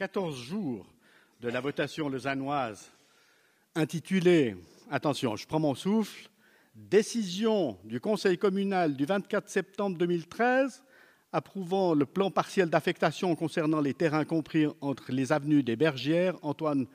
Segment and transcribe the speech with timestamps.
[0.00, 0.86] à 14 jours
[1.42, 2.90] de la votation lausannoise
[3.74, 4.56] intitulée,
[4.90, 6.30] attention, je prends mon souffle,
[6.74, 10.82] Décision du Conseil communal du 24 septembre 2013
[11.32, 16.86] approuvant le plan partiel d'affectation concernant les terrains compris entre les avenues des Bergères, Antoine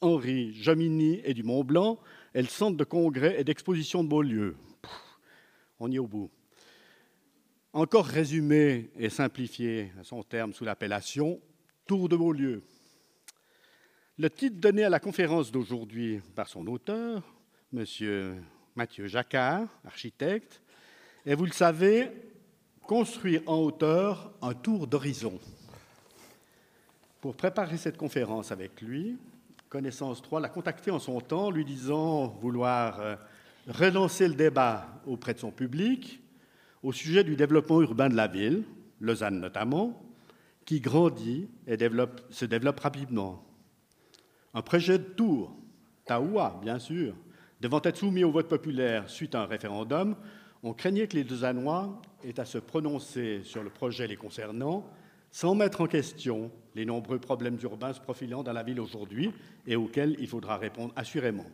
[0.00, 1.98] Henri Jomini et du Mont Blanc
[2.32, 4.56] et le centre de congrès et d'exposition de Beaulieu.
[5.80, 6.30] On y est au bout.
[7.74, 11.42] Encore résumé et simplifié à son terme sous l'appellation
[11.86, 12.62] Tour de Beaulieu.
[14.16, 17.22] Le titre donné à la conférence d'aujourd'hui par son auteur,
[17.76, 18.42] M.
[18.74, 20.62] Mathieu Jacquard, architecte,
[21.26, 22.10] et vous le savez,
[22.86, 25.38] construire en hauteur un tour d'horizon.
[27.20, 29.18] Pour préparer cette conférence avec lui,
[29.68, 33.16] Connaissance 3 l'a contacté en son temps, lui disant vouloir euh,
[33.68, 36.18] relancer le débat auprès de son public
[36.82, 38.62] au sujet du développement urbain de la ville,
[39.00, 40.00] Lausanne notamment,
[40.64, 41.76] qui grandit et
[42.30, 43.44] se développe rapidement.
[44.54, 45.56] Un projet de tour,
[46.06, 47.14] Taoua bien sûr,
[47.60, 50.16] devant être soumis au vote populaire suite à un référendum,
[50.62, 54.88] on craignait que les deux aient à se prononcer sur le projet les concernant
[55.34, 59.32] sans mettre en question les nombreux problèmes urbains se profilant dans la ville aujourd'hui
[59.66, 61.46] et auxquels il faudra répondre assurément.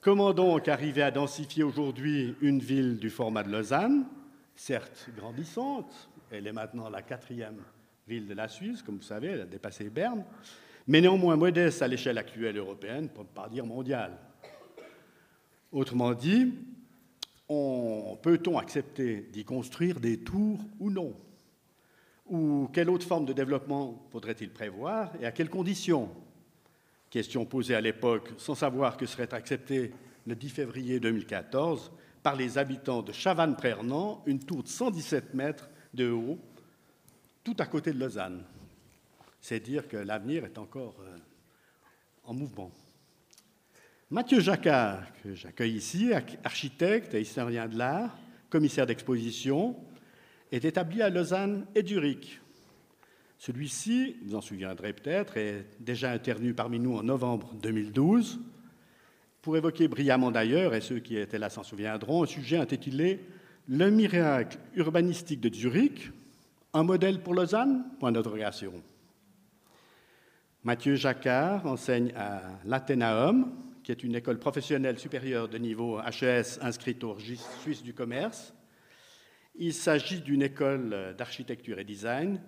[0.00, 4.06] Comment donc arriver à densifier aujourd'hui une ville du format de Lausanne,
[4.56, 7.62] certes grandissante, elle est maintenant la quatrième
[8.06, 10.24] ville de la Suisse, comme vous savez, elle a dépassé Berne,
[10.86, 14.18] mais néanmoins modeste à l'échelle actuelle européenne, pour ne pas dire mondiale.
[15.70, 16.52] Autrement dit,
[17.48, 21.14] peut-on accepter d'y construire des tours ou non?
[22.26, 26.08] Ou quelle autre forme de développement faudrait-il prévoir et à quelles conditions?
[27.10, 29.92] Question posée à l'époque sans savoir que serait acceptée
[30.26, 31.92] le 10 février 2014
[32.22, 36.38] par les habitants de Chavannes-Prernant, une tour de 117 mètres de haut,
[37.44, 38.44] tout à côté de Lausanne.
[39.40, 41.16] C'est dire que l'avenir est encore euh,
[42.24, 42.70] en mouvement.
[44.10, 46.12] Mathieu Jacquard, que j'accueille ici,
[46.44, 48.16] architecte et historien de l'art,
[48.50, 49.74] commissaire d'exposition,
[50.50, 52.40] est établi à Lausanne et Zurich.
[53.38, 58.38] Celui-ci, vous en souviendrez peut-être, est déjà intervenu parmi nous en novembre 2012
[59.40, 63.18] pour évoquer brillamment d'ailleurs, et ceux qui étaient là s'en souviendront, un sujet intitulé
[63.68, 66.10] Le miracle urbanistique de Zurich,
[66.72, 67.84] un modèle pour Lausanne?
[68.00, 68.82] Point d'interrogation.
[70.64, 77.04] Mathieu Jacquard enseigne à l'Athénaum, qui est une école professionnelle supérieure de niveau HES inscrite
[77.04, 78.52] au registre suisse du commerce,
[79.54, 82.40] il s'agit d'une école d'architecture et design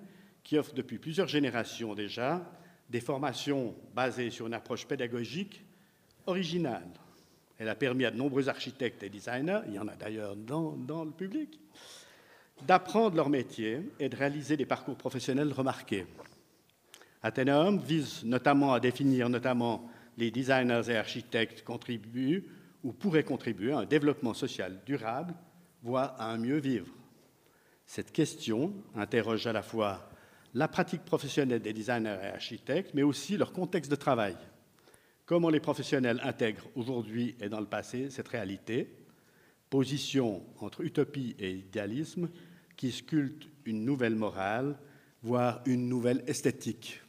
[0.43, 2.45] qui offre depuis plusieurs générations déjà
[2.91, 5.65] des formations basées sur une approche pédagogique
[6.27, 6.91] originale.
[7.59, 11.05] Elle a permis à de nombreux architectes et designers, il y en a d'ailleurs dans,
[11.05, 11.61] le public,
[12.67, 16.07] d'apprendre leur métier et de réaliser des parcours professionnels remarqués.
[17.23, 19.89] Athénéum vise notamment à définir notamment
[20.19, 22.45] les designers et architectes contribuent
[22.83, 25.35] ou pourraient contribuer à un développement social durable
[25.83, 26.89] voire à un mieux vivre.
[27.87, 30.11] Cette question interroge à la fois
[30.55, 34.37] la pratique professionnelle des designers et architectes, mais aussi leur contexte de travail.
[35.27, 38.95] Comment les professionnels intègrent aujourd'hui et dans le passé cette réalité,
[39.71, 42.29] position entre utopie et idéalisme
[42.77, 44.79] qui sculpte une nouvelle morale,
[45.23, 47.01] voire une nouvelle esthétique.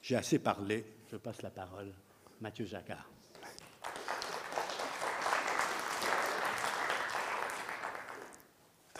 [0.00, 1.92] J'ai assez parlé, je passe la parole.
[2.40, 3.10] Mathieu Jacquard.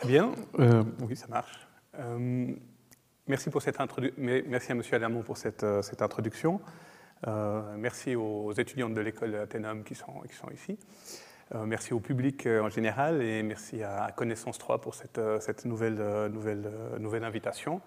[0.04, 1.68] Bien, euh, oui, ça marche.
[2.00, 2.52] Euh,
[3.28, 4.82] merci, à M.
[4.90, 6.60] Alamont pour cette, euh, cette introduction.
[7.76, 10.22] Merci aux étudiantes de l'école Athénum qui sont,
[10.52, 10.78] ici.
[11.54, 15.18] merci au public en général et merci à Connaissance 3 pour cette,
[15.64, 16.00] nouvelle,
[17.22, 17.80] invitation.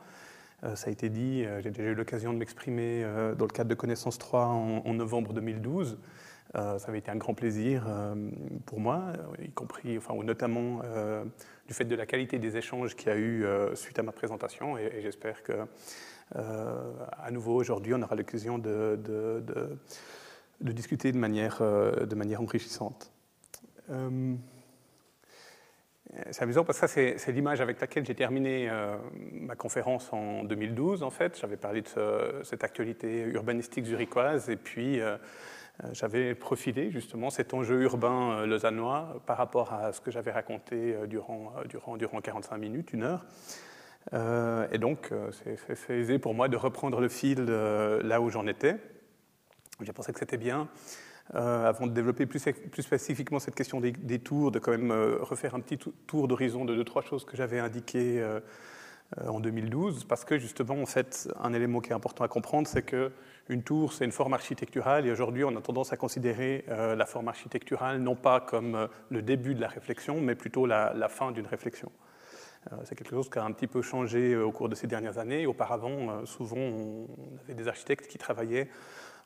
[0.75, 3.03] ça a été dit, j'ai déjà eu l'occasion de m'exprimer
[3.37, 5.97] dans le cadre de Connaissance 3 en, novembre 2012.
[6.53, 7.85] ça avait été un grand plaisir
[8.65, 10.81] pour moi, y compris, enfin, notamment
[11.67, 14.11] du fait de la qualité des échanges qu'il y a eu euh, suite à ma
[14.11, 15.65] présentation et, j'espère que euh,
[16.35, 18.99] à nouveau aujourd'hui on aura l'occasion de,
[20.61, 22.05] discuter de manière, euh,
[22.37, 23.11] enrichissante.
[26.31, 28.69] c'est amusant parce que ça, c'est l'image avec laquelle j'ai terminé
[29.31, 31.37] ma conférence en 2012, en fait.
[31.39, 35.01] J'avais parlé de cette actualité urbanistique zurichoise et puis
[35.83, 40.31] euh, j'avais profilé justement cet enjeu urbain euh, lausannois par rapport à ce que j'avais
[40.31, 43.25] raconté euh, durant 45 minutes, une heure.
[44.13, 48.77] Et donc, c'est aisé pour moi de reprendre le fil là où j'en étais.
[49.81, 50.67] J'ai pensé que c'était bien,
[51.33, 55.59] avant de développer plus, plus, spécifiquement cette question des, tours, de quand même refaire un
[55.59, 55.77] petit
[56.07, 58.25] tour d'horizon de deux, trois choses que j'avais indiquées
[59.25, 62.83] en 2012, parce que justement, en fait, un élément qui est important à comprendre, c'est
[62.83, 67.27] qu'une tour, c'est une forme architecturale, et aujourd'hui, on a tendance à considérer la forme
[67.27, 71.91] architecturale non pas comme le début de la réflexion, mais plutôt la fin d'une réflexion.
[72.83, 75.45] C'est quelque chose qui a un petit peu changé au cours de ces dernières années.
[75.45, 77.07] Auparavant, souvent, on
[77.43, 78.69] avait des architectes qui travaillaient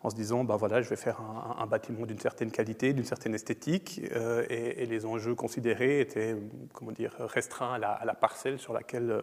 [0.04, 3.36] en se disant, ben voilà, je vais faire un, bâtiment d'une certaine qualité, d'une certaine
[3.36, 6.36] esthétique, euh, et, les enjeux considérés étaient,
[6.74, 9.22] comment dire, restreints à la, parcelle sur laquelle euh,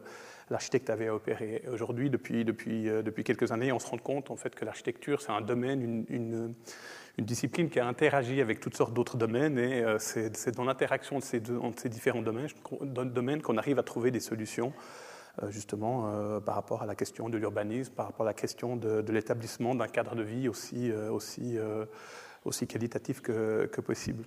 [0.51, 1.65] l'architecte avait opéré.
[1.73, 5.21] Aujourd'hui, depuis, depuis, euh, depuis quelques années, on se rend compte en fait que l'architecture,
[5.21, 6.55] c'est un domaine, une,
[7.19, 11.25] une, discipline qui a interagi avec toutes sortes d'autres domaines, et c'est dans l'interaction de
[11.25, 14.73] ces, entre ces différents domaines, qu'on arrive à trouver des solutions
[15.43, 18.77] euh, justement euh, par rapport à la question de l'urbanisme, par rapport à la question
[18.77, 21.87] de, l'établissement d'un cadre de vie aussi, euh,
[22.67, 24.25] qualitatif que, possible.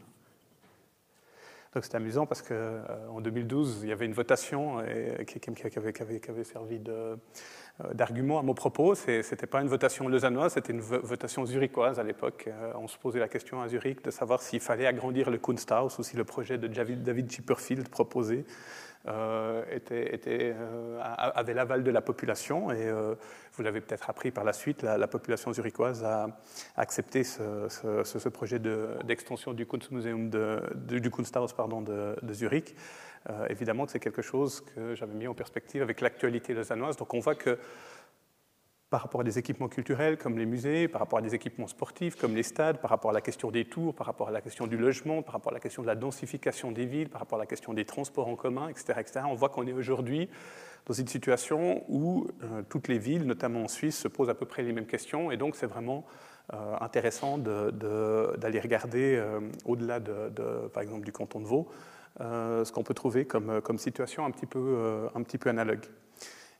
[1.74, 4.84] Donc c'est amusant parce qu'en 2012, il y avait une votation
[5.26, 5.40] qui,
[5.78, 6.82] avait, servi
[7.94, 8.96] d'argument à mon propos.
[8.96, 12.50] Ce n'était pas une votation lausannoise, c'était une votation zurichoise à l'époque.
[12.76, 16.04] On se posait la question à Zurich de savoir s'il fallait agrandir le Kunsthaus ou
[16.04, 18.46] si le projet de David Chipperfield proposé
[19.08, 23.16] euh, euh, avait l'aval de la population et euh,
[23.54, 26.28] vous l'avez peut-être appris par la suite, la, population zurichoise a
[26.78, 32.76] accepté ce, projet d'extension du Kunsthaus pardon, de Zurich.
[33.50, 36.98] Évidemment que c'est quelque chose que j'avais mis en perspective avec l'actualité lausannoise.
[36.98, 37.58] Donc on voit que
[38.92, 42.18] par rapport à des équipements culturels comme les musées, par rapport à des équipements sportifs
[42.18, 44.68] comme les stades, par rapport à la question des tours, par rapport à la question
[44.68, 47.42] du logement, par rapport à la question de la densification des villes, par rapport à
[47.42, 48.94] la question des transports en commun, etc.
[49.00, 49.22] etc.
[49.30, 50.30] on voit qu'on est aujourd'hui
[50.86, 54.46] dans une situation où euh, toutes les villes, notamment en Suisse, se posent à peu
[54.46, 55.32] près les mêmes questions.
[55.32, 56.06] Et donc c'est vraiment
[56.54, 61.70] euh, intéressant d'aller regarder euh, au-delà, de, par exemple, du canton de Vaud,
[62.20, 65.86] ce qu'on peut trouver comme, comme situation un petit peu, un petit peu analogue.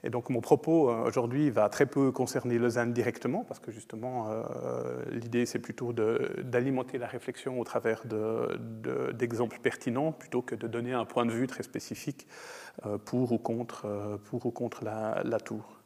[0.04, 4.30] Et donc mon propos euh, aujourd'hui va très peu concerner Lausanne directement, parce que justement
[4.30, 8.04] euh, l'idée c'est plutôt d'alimenter la réflexion au travers
[9.14, 12.28] d'exemples pertinents, plutôt que de donner un point de vue très spécifique
[12.86, 15.78] euh, pour ou contre, pour ou contre la, la tour.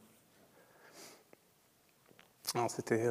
[2.70, 3.04] C'était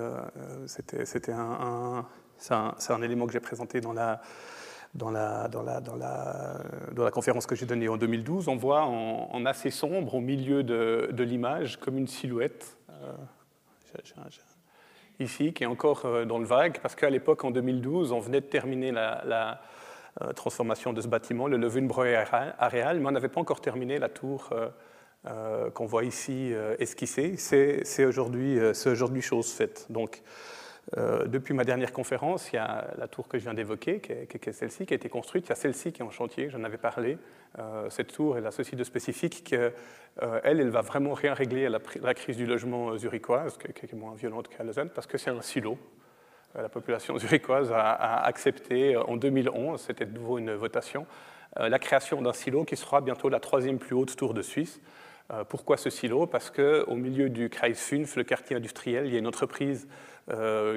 [1.33, 2.07] un, un,
[2.51, 4.23] un, un, élément que j'ai présenté dans la,
[4.95, 5.51] dans la,
[7.13, 11.79] conférence que j'ai donnée en 2012, on voit en, assez sombre, au milieu de, l'image,
[11.79, 13.13] comme une silhouette, euh,
[15.19, 18.41] ici, qui est encore euh, dans le vague, parce qu'à l'époque, en 2012, on venait
[18.41, 19.61] de terminer la,
[20.23, 24.09] euh, transformation de ce bâtiment, le Leuvenbräu Areal, mais on n'avait pas encore terminé la
[24.09, 24.51] tour
[25.75, 27.37] qu'on voit ici esquissée.
[27.39, 29.87] C'est aujourd'hui, aujourd'hui chose faite.
[29.89, 30.23] Donc,
[30.97, 34.13] euh, depuis ma dernière conférence, il y a la tour que je viens d'évoquer, qui
[34.13, 35.47] est, celle-ci, qui a été construite.
[35.47, 37.19] Il y a celle-ci qui est en chantier, j'en avais parlé.
[37.59, 39.73] Euh, cette tour, elle a ceci de spécifique qu'elle,
[40.23, 44.15] euh, elle, va vraiment rien régler à la, crise du logement zurichoise, qui, est moins
[44.15, 45.79] violente qu'à Lausanne, parce que c'est un silo.
[46.55, 51.07] la population zurichoise a, a, accepté en 2011, c'était de nouveau une votation,
[51.57, 54.81] la création d'un silo qui sera bientôt la troisième plus haute tour de Suisse.
[55.49, 56.27] pourquoi ce silo?
[56.27, 59.93] Parce qu'au milieu du Kreis Fünf, le quartier industriel, il y a une entreprise euh,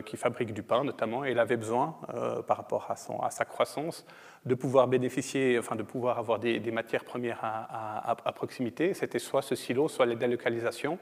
[0.06, 4.06] qui fabrique du pain notamment, et il avait besoin, euh, par rapport à, sa croissance,
[4.46, 8.94] de pouvoir bénéficier, enfin de pouvoir avoir des, matières premières à, proximité.
[8.94, 11.00] C'était soit ce silo, soit les délocalisations.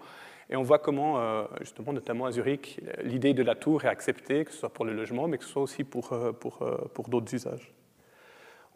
[0.51, 4.45] Et on voit comment, euh, justement, notamment à Zurich, l'idée de la tour est acceptée,
[4.45, 6.09] que ce soit pour le logement, mais que ce soit aussi pour,
[7.07, 7.73] d'autres usages.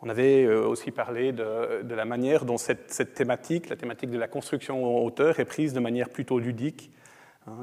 [0.02, 4.84] On avait aussi parlé de, la manière dont cette, thématique, la thématique de la construction
[4.84, 6.90] en hauteur, est prise de manière plutôt ludique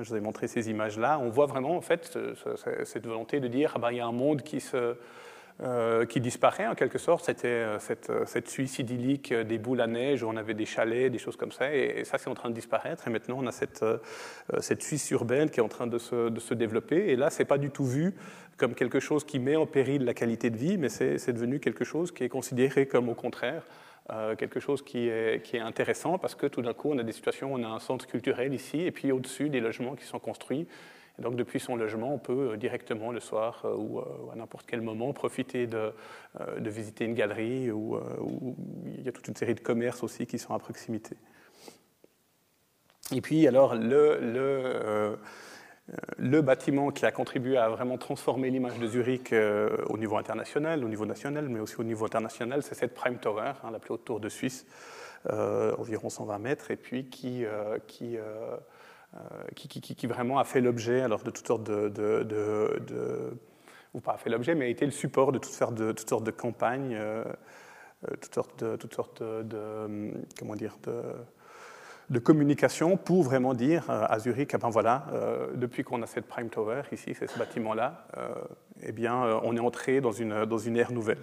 [0.00, 1.18] je vous ai montré ces images-là.
[1.18, 2.18] On voit vraiment en fait
[2.84, 4.60] cette volonté de dire ah ben, il y a un monde qui,
[5.62, 7.24] euh, qui disparaît en quelque sorte.
[7.24, 11.10] C'était euh, cette, cette, Suisse idyllique des boules à neige où on avait des chalets,
[11.10, 11.74] des choses comme ça.
[11.74, 13.08] Et, ça, c'est en train de disparaître.
[13.08, 13.96] Et maintenant, on a cette, euh,
[14.60, 17.08] cette Suisse urbaine qui est en train de se, de se développer.
[17.08, 18.14] Et là, c'est pas du tout vu
[18.58, 21.84] comme quelque chose qui met en péril la qualité de vie, mais c'est devenu quelque
[21.84, 23.62] chose qui est considéré comme au contraire
[24.10, 27.02] euh, quelque chose qui est, qui est, intéressant parce que tout d'un coup, on a
[27.02, 30.20] des situations on a un centre culturel ici et puis au-dessus des logements qui sont
[30.20, 30.68] construits.
[31.18, 34.66] Et donc, depuis son logement, on peut euh, directement le soir euh, ou, à n'importe
[34.68, 35.92] quel moment profiter de,
[36.58, 37.98] de, visiter une galerie ou
[38.96, 41.16] il y a toute une série de commerces aussi qui sont à proximité.
[43.12, 45.18] Et puis, alors, le,
[46.18, 50.84] le bâtiment qui a contribué à vraiment transformer l'image de Zurich euh, au niveau international,
[50.84, 53.94] au niveau national, mais aussi au niveau international, c'est cette Prime Tower, hein, la plus
[53.94, 54.66] haute tour de Suisse,
[55.30, 57.44] euh, environ 120 mètres, et puis qui,
[57.86, 58.18] qui,
[59.80, 63.38] qui, vraiment a fait l'objet alors de toutes sortes de, de,
[63.94, 66.30] ou pas fait l'objet, mais a été le support de toutes sortes de, toutes de
[66.32, 66.98] campagnes,
[68.20, 71.00] toutes sortes de, toutes sortes de, comment dire, de
[72.10, 75.06] de communication pour vraiment dire à Zurich, ah ben voilà,
[75.54, 78.06] depuis qu'on a cette Prime Tower ici, c'est ce bâtiment-là,
[78.82, 81.18] eh bien, on est entré dans une, dans une ère nouvelle.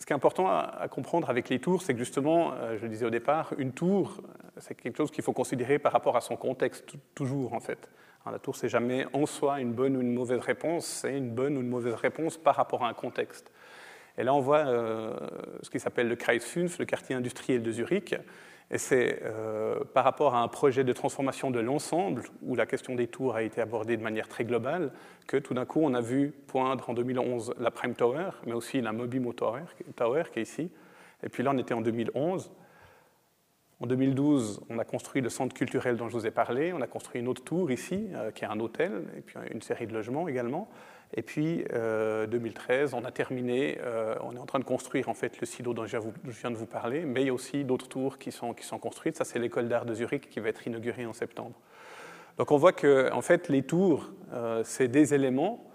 [0.00, 2.88] Ce qui est important à, comprendre avec les tours, c'est que justement, euh, je le
[2.88, 4.22] disais au départ, une tour,
[4.56, 7.90] c'est quelque chose qu'il faut considérer par rapport à son contexte, toujours en fait.
[8.24, 11.58] la tour, c'est jamais en soi une bonne ou une mauvaise réponse, c'est une bonne
[11.58, 13.52] ou une mauvaise réponse par rapport à un contexte.
[14.16, 15.14] Et là, on voit euh,
[15.60, 18.16] ce qui s'appelle le Kreis 5, le quartier industriel de Zurich,
[18.70, 22.94] et c'est euh, par rapport à un projet de transformation de l'ensemble, où la question
[22.94, 24.92] des tours a été abordée de manière très globale,
[25.26, 28.80] que tout d'un coup on a vu poindre en 2011 la Prime Tower, mais aussi
[28.80, 29.64] la Mobimo Tower,
[30.32, 30.70] qui est ici.
[31.24, 32.52] Et puis là on était en 2011.
[33.82, 36.86] En 2012, on a construit le centre culturel dont je vous ai parlé, on a
[36.86, 39.94] construit une autre tour ici, euh, qui est un hôtel, et puis une série de
[39.94, 40.68] logements également.
[41.14, 45.14] Et puis, 2013, euh, on a terminé, euh, on est en train de construire en
[45.14, 47.88] fait le silo dont je viens de vous parler, mais il y a aussi d'autres
[47.88, 49.16] tours qui sont, qui sont construites.
[49.16, 51.54] Ça, c'est l'école d'art de Zurich qui va être inaugurée en septembre.
[52.38, 55.69] Donc on voit que en fait, les tours, euh, c'est des éléments,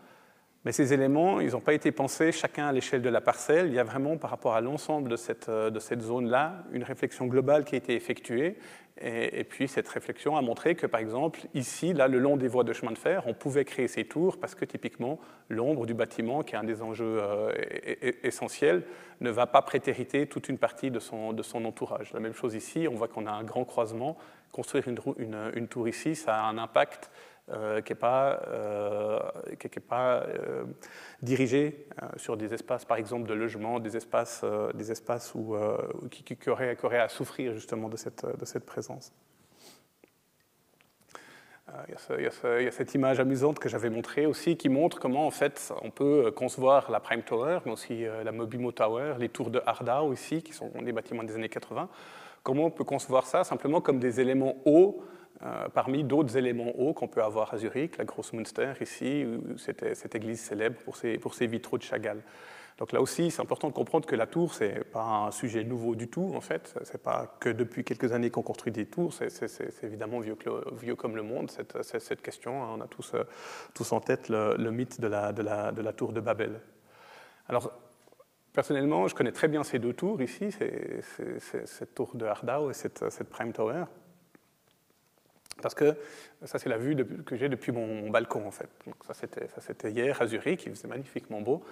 [0.66, 3.68] mais ces éléments, ils n'ont pas été pensés chacun à l'échelle de la parcelle.
[3.68, 7.28] Il y a vraiment, par rapport à l'ensemble de cette, de cette zone-là, une réflexion
[7.28, 8.58] globale qui a été effectuée
[9.02, 12.64] et, puis cette réflexion a montré que, par exemple, ici, là, le long des voies
[12.64, 15.20] de chemin de fer, on pouvait créer ces tours parce que typiquement,
[15.50, 17.52] l'ombre du bâtiment, qui est un des enjeux euh,
[18.24, 18.84] essentiels,
[19.20, 22.14] ne va pas prétériter toute une partie de son, de son entourage.
[22.14, 24.18] La même chose ici, on voit qu'on a un grand croisement.
[24.54, 27.12] Construire une, une tour ici, ça a un impact
[27.52, 29.20] euh, qui n'est pas, euh,
[29.60, 30.66] qui pas euh,
[31.22, 31.86] dirigé
[32.18, 35.56] sur des espaces, par exemple, de logement, des espaces, des espaces où,
[36.10, 39.14] qui, qui, auraient, à souffrir justement de cette, de cette présence.
[41.88, 42.18] Il y, a
[42.60, 45.74] il y, a cette image amusante que j'avais montrée aussi qui montre comment en fait
[45.82, 50.14] on peut concevoir la Prime Tower, mais aussi la Mobimo Tower, les tours de Hardau
[50.14, 51.90] ici, qui sont des bâtiments des années 80.
[52.44, 55.04] Comment on peut concevoir ça simplement comme des éléments hauts
[55.44, 59.26] euh, parmi d'autres éléments hauts qu'on peut avoir à Zurich, la Grosse Münster ici,
[59.58, 62.22] cette, cette église célèbre pour ses, vitraux de Chagall.
[62.78, 65.64] Donc là aussi, c'est important de comprendre que la tour, ce n'est pas un sujet
[65.64, 66.74] nouveau du tout, en fait.
[66.84, 71.16] Ce n'est pas que depuis quelques années qu'on construit des tours, c'est évidemment vieux, comme
[71.16, 72.62] le monde, cette, cette, question.
[72.62, 73.24] On a tous, euh,
[73.74, 76.60] tous en tête le, mythe de la, tour de Babel.
[77.48, 77.72] Alors,
[78.52, 83.10] personnellement, je connais très bien ces deux tours ici, cette tour de Hardau et cette,
[83.10, 83.86] cette Prime Tower.
[85.66, 85.96] Parce que
[86.44, 86.96] ça, c'est la vue
[87.26, 88.70] que j'ai depuis mon, balcon, en fait.
[88.86, 91.64] Donc ça, c'était hier à Zurich, il faisait magnifiquement beau.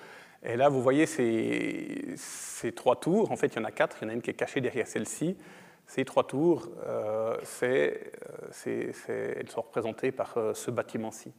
[0.42, 3.32] Et là, vous voyez ces, ces, trois tours.
[3.32, 3.98] En fait, il y en a quatre.
[4.02, 5.38] Il y en a une qui est cachée derrière celle-ci.
[5.86, 7.92] Ces trois tours, euh, euh
[8.66, 11.32] elles sont représentées par euh, ce bâtiment-ci.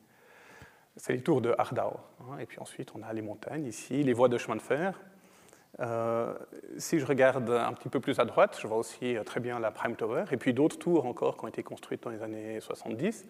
[0.97, 1.99] C'est les tours de Hardau.
[2.21, 2.39] Hein.
[2.39, 5.01] Et puis ensuite, on a les montagnes ici, les voies de chemin de fer.
[5.81, 6.33] Euh,
[6.79, 9.59] si je regarde un petit peu plus à droite, je vois aussi euh, très bien
[9.59, 12.61] la Prime Tower, et puis d'autres tours encore qui ont été construites dans les années
[12.61, 13.27] 70.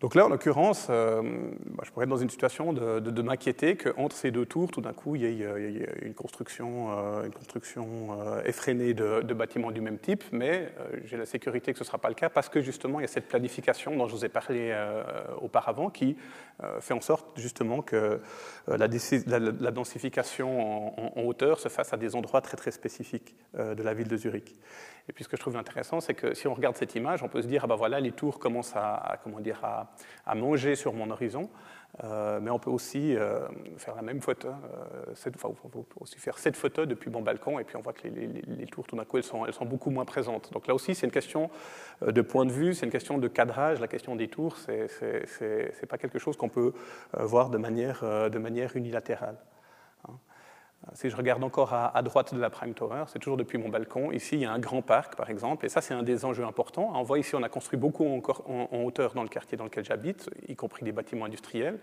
[0.00, 1.20] Donc là, en l'occurrence, euh,
[1.66, 4.94] bah, je pourrais être dans une situation de, m'inquiéter qu'entre ces deux tours, tout d'un
[4.94, 9.98] coup, il y ait, une construction, euh, une construction euh, effrénée de, bâtiments du même
[9.98, 10.72] type, mais
[11.04, 13.04] j'ai la sécurité que ce ne sera pas le cas parce que justement, il y
[13.04, 14.74] a cette planification dont je vous ai parlé
[15.40, 16.16] auparavant qui
[16.80, 18.20] fait en sorte justement que
[18.66, 23.94] la, densification en, en, hauteur se fasse à des endroits très très spécifiques de la
[23.94, 24.54] ville de Zurich.
[25.10, 27.28] Et puis ce que je trouve intéressant, c'est que si on regarde cette image, on
[27.28, 30.92] peut se dire, ah ben voilà, les tours commencent à, comment dire, à, manger sur
[30.92, 31.50] mon horizon.
[32.04, 33.40] Euh, mais on peut aussi euh,
[33.76, 37.58] faire la même photo, euh, enfin, on peut aussi faire cette photo depuis mon balcon,
[37.58, 39.90] et puis on voit que les, tours, tout d'un coup, elles sont, elles sont, beaucoup
[39.90, 40.52] moins présentes.
[40.52, 41.50] Donc là aussi, c'est une question
[42.06, 43.80] de point de vue, c'est une question de cadrage.
[43.80, 46.72] La question des tours, c'est pas quelque chose qu'on peut
[47.18, 49.38] voir de manière, de manière unilatérale.
[50.94, 54.10] Si je regarde encore à, droite de la Prime Tower, c'est toujours depuis mon balcon.
[54.10, 56.44] Ici, il y a un grand parc, par exemple, et ça, c'est un des enjeux
[56.44, 56.92] importants.
[56.94, 60.28] On voit ici, on a construit beaucoup en, hauteur dans le quartier dans lequel j'habite,
[60.48, 61.78] y compris des bâtiments industriels.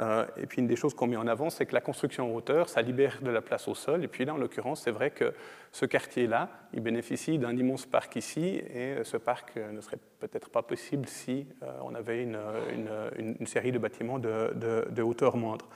[0.00, 2.34] Euh, et puis, une des choses qu'on met en avant, c'est que la construction en
[2.34, 4.04] hauteur, ça libère de la place au sol.
[4.04, 5.34] Et puis là, en l'occurrence, c'est vrai que
[5.72, 10.62] ce quartier-là, il bénéficie d'un immense parc ici, et ce parc ne serait peut-être pas
[10.62, 15.68] possible si euh, on avait une, série de bâtiments de hauteur moindre.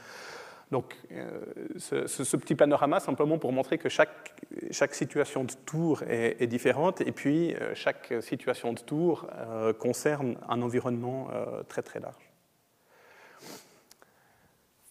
[0.70, 1.40] Donc, euh,
[1.78, 7.54] ce, petit panorama, simplement pour montrer que chaque, situation de tour est, différente, et puis
[7.54, 11.28] euh, chaque situation de tour euh, concerne un environnement
[11.68, 12.30] très très large.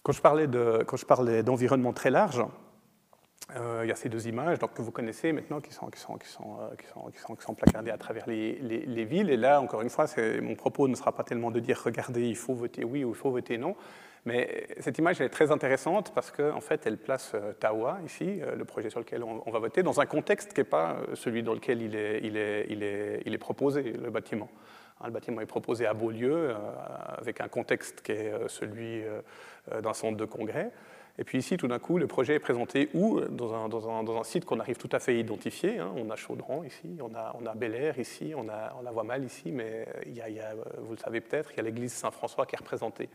[0.01, 0.21] Quand je
[1.05, 2.43] parlais d'environnement très large,
[3.55, 6.17] il y a ces deux images donc, que vous connaissez maintenant qui sont, qui sont,
[6.17, 9.29] qui sont, qui sont, qui sont, placardées à travers les, les, villes.
[9.29, 10.05] Et là, encore une fois,
[10.41, 13.15] mon propos ne sera pas tellement de dire regardez, il faut voter oui ou il
[13.15, 13.75] faut voter non.
[14.27, 18.41] Mais cette image est très intéressante parce qu'en en fait, elle place euh, Tawa, ici,
[18.57, 21.53] le projet sur lequel on, va voter, dans un contexte qui n'est pas celui dans
[21.53, 24.49] lequel il est, proposé, le bâtiment.
[24.99, 26.53] Hein, le bâtiment est proposé à Beaulieu,
[27.17, 29.03] avec un contexte qui est celui
[29.81, 30.71] d'un centre de congrès.
[31.19, 33.21] Et puis ici, tout d'un coup, le projet est présenté où?
[33.21, 35.79] Dans un, site qu'on arrive tout à fait à identifier.
[35.79, 35.93] Hein.
[35.95, 39.53] On a Chaudron ici, on a, on Bel Air ici, on, la voit mal ici,
[39.53, 39.87] mais
[40.79, 43.07] vous le savez peut-être, il y a l'église Saint-François qui est représentée.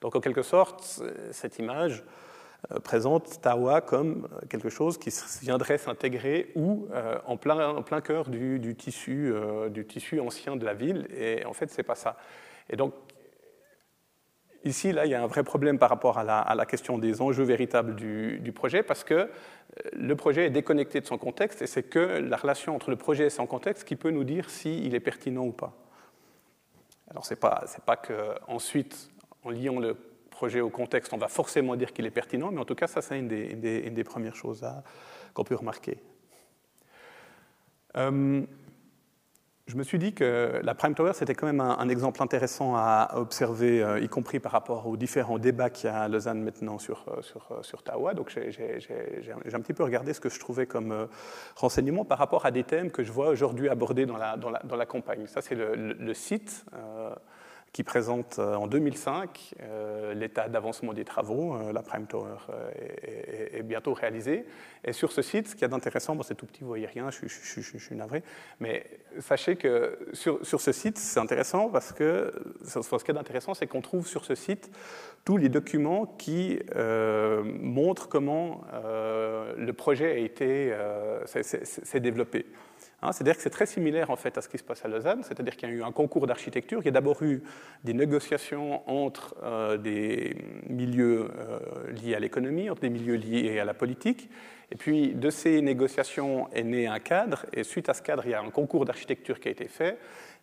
[0.00, 1.02] Donc en quelque sorte,
[1.32, 2.04] cette image
[2.72, 5.10] euh, présente Tawa comme quelque chose qui
[5.42, 9.70] viendrait s'intégrer ou euh, en, plein, cœur du, tissu, euh,
[10.20, 11.06] ancien de la ville.
[11.16, 12.16] Et en fait, c'est pas ça.
[12.70, 12.94] Et donc,
[14.64, 17.44] Ici, là, il y a un vrai problème par rapport à la, question des enjeux
[17.44, 19.28] véritables du, projet, parce que euh,
[19.92, 23.26] le projet est déconnecté de son contexte, et c'est que la relation entre le projet
[23.26, 25.72] et son contexte qui peut nous dire s'il est pertinent ou pas.
[27.10, 29.10] Alors, ce n'est pas, pas qu'ensuite,
[29.48, 29.96] en liant le
[30.30, 33.00] projet au contexte, on va forcément dire qu'il est pertinent, mais en tout cas, ça,
[33.00, 34.64] c'est une, des, premières choses
[35.34, 35.98] qu'on peut remarquer.
[37.96, 38.42] Euh,
[39.68, 43.10] je me suis dit que la Prime Tower, c'était quand même un, exemple intéressant à
[43.16, 46.78] observer, euh, y compris par rapport aux différents débats qu'il y a à Lausanne maintenant
[46.78, 48.14] sur, euh, sur, euh, sur Tawa.
[48.14, 51.06] Donc j'ai un petit peu regardé ce que je trouvais comme
[51.54, 54.60] renseignement par rapport à des thèmes que je vois aujourd'hui abordés dans la, dans la,
[54.64, 55.26] dans la campagne.
[55.26, 56.64] Ça, c'est le, site
[57.72, 61.54] qui présente euh, en 2005 euh, l'état d'avancement des travaux.
[61.54, 62.36] Euh, la Prime Tower
[63.52, 64.46] est, bientôt réalisée.
[64.84, 66.86] Et sur ce site, ce qu'il y a d'intéressant, bon, c'est tout petit, vous voyez
[66.86, 68.22] rien, je, suis navré,
[68.60, 68.86] mais
[69.18, 72.32] sachez que sur, sur ce site, c'est intéressant parce que
[72.64, 74.70] ce qu'il y a d'intéressant, c'est qu'on trouve sur ce site
[75.24, 76.60] tous les documents qui
[77.60, 78.62] montrent comment
[79.56, 80.74] le projet a été
[81.26, 82.46] s'est développé.
[83.00, 85.22] Hein, c'est-à-dire que c'est très similaire en fait à ce qui se passe à Lausanne,
[85.22, 87.44] c'est-à-dire qu'il y a eu un concours d'architecture, il y a d'abord eu
[87.84, 90.36] des négociations entre euh, des
[90.68, 91.60] milieux euh,
[91.92, 94.28] liés à l'économie, entre des milieux liés à la politique,
[94.72, 98.32] et puis de ces négociations est né un cadre, et suite à ce cadre, il
[98.32, 99.96] y a un concours d'architecture qui a été fait,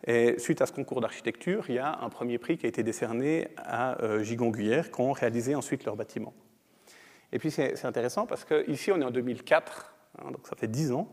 [0.06, 2.82] et suite à ce concours d'architecture, il y a un premier prix qui a été
[2.82, 6.32] décerné à euh, Gigon Guyère, qui ont réalisé ensuite leur bâtiment.
[7.32, 10.92] Et puis c'est intéressant parce qu'ici on est en 2004, hein, donc ça fait 10
[10.92, 11.08] ans,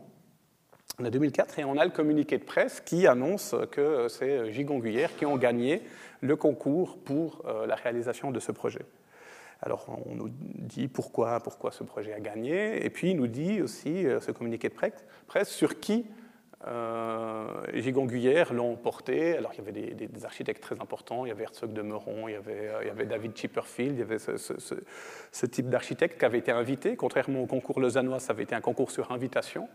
[0.98, 4.78] on a 2004 et on a le communiqué de presse qui annonce que c'est Gigon
[4.78, 5.82] Guyère qui ont gagné
[6.20, 8.84] le concours pour euh, la réalisation de ce projet.
[9.60, 13.62] Alors on nous dit pourquoi, pourquoi ce projet a gagné, et puis il nous dit
[13.62, 16.06] aussi euh, ce communiqué de presse sur qui
[16.66, 19.36] euh, Gigon Guyère l'ont porté.
[19.36, 22.32] Alors il y avait des, architectes très importants, il y avait Herzog de Meuron, il
[22.32, 26.24] y avait, il y avait David Chipperfield, il y avait ce, ce type d'architecte qui
[26.24, 26.96] avait été invité.
[26.96, 29.68] Contrairement au concours lausannois, ça avait été un concours sur invitation.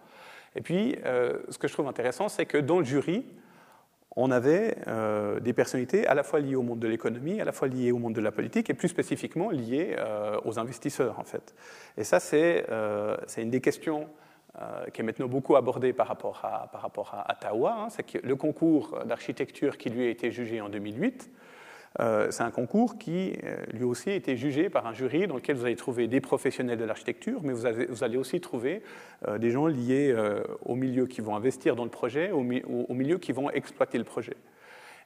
[0.56, 3.26] Et puis, euh, ce que je trouve intéressant, c'est que dans le jury,
[4.16, 7.52] on avait euh, des personnalités à la fois liées au monde de l'économie, à la
[7.52, 11.24] fois liées au monde de la politique, et plus spécifiquement liées euh, aux investisseurs, en
[11.24, 11.54] fait.
[11.98, 12.66] Et ça, c'est
[13.38, 14.08] une des questions
[14.92, 16.90] qui est maintenant beaucoup abordée par rapport à, par.
[17.66, 17.88] Hein.
[17.90, 21.34] c'est que le concours d'architecture qui lui a été jugé en 2008, euh,
[21.98, 25.56] c'est un concours qui, euh, lui aussi, a été jugé par un jury dans lequel
[25.56, 27.66] vous allez trouver des professionnels de l'architecture, mais vous,
[28.04, 28.84] allez aussi trouver
[29.28, 30.16] euh, des gens liés
[30.66, 34.36] au milieu qui vont investir dans le projet, au, milieu qui vont exploiter le projet.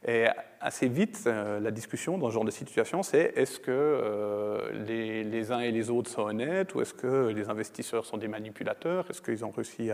[0.06, 0.26] Et
[0.60, 5.72] assez vite, la discussion dans ce genre de situation, c'est est-ce que les, uns et
[5.72, 9.06] les autres sont honnêtes ou est-ce que les investisseurs sont des manipulateurs?
[9.10, 9.92] Est-ce qu'ils ont réussi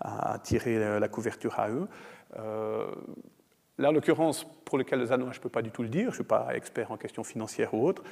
[0.00, 1.86] à, tirer la couverture à eux?
[3.78, 5.88] Là, en l'occurrence, pour le cas de Zanois, je ne peux pas du tout le
[5.88, 8.04] dire, je ne suis pas expert en questions financières ou autres,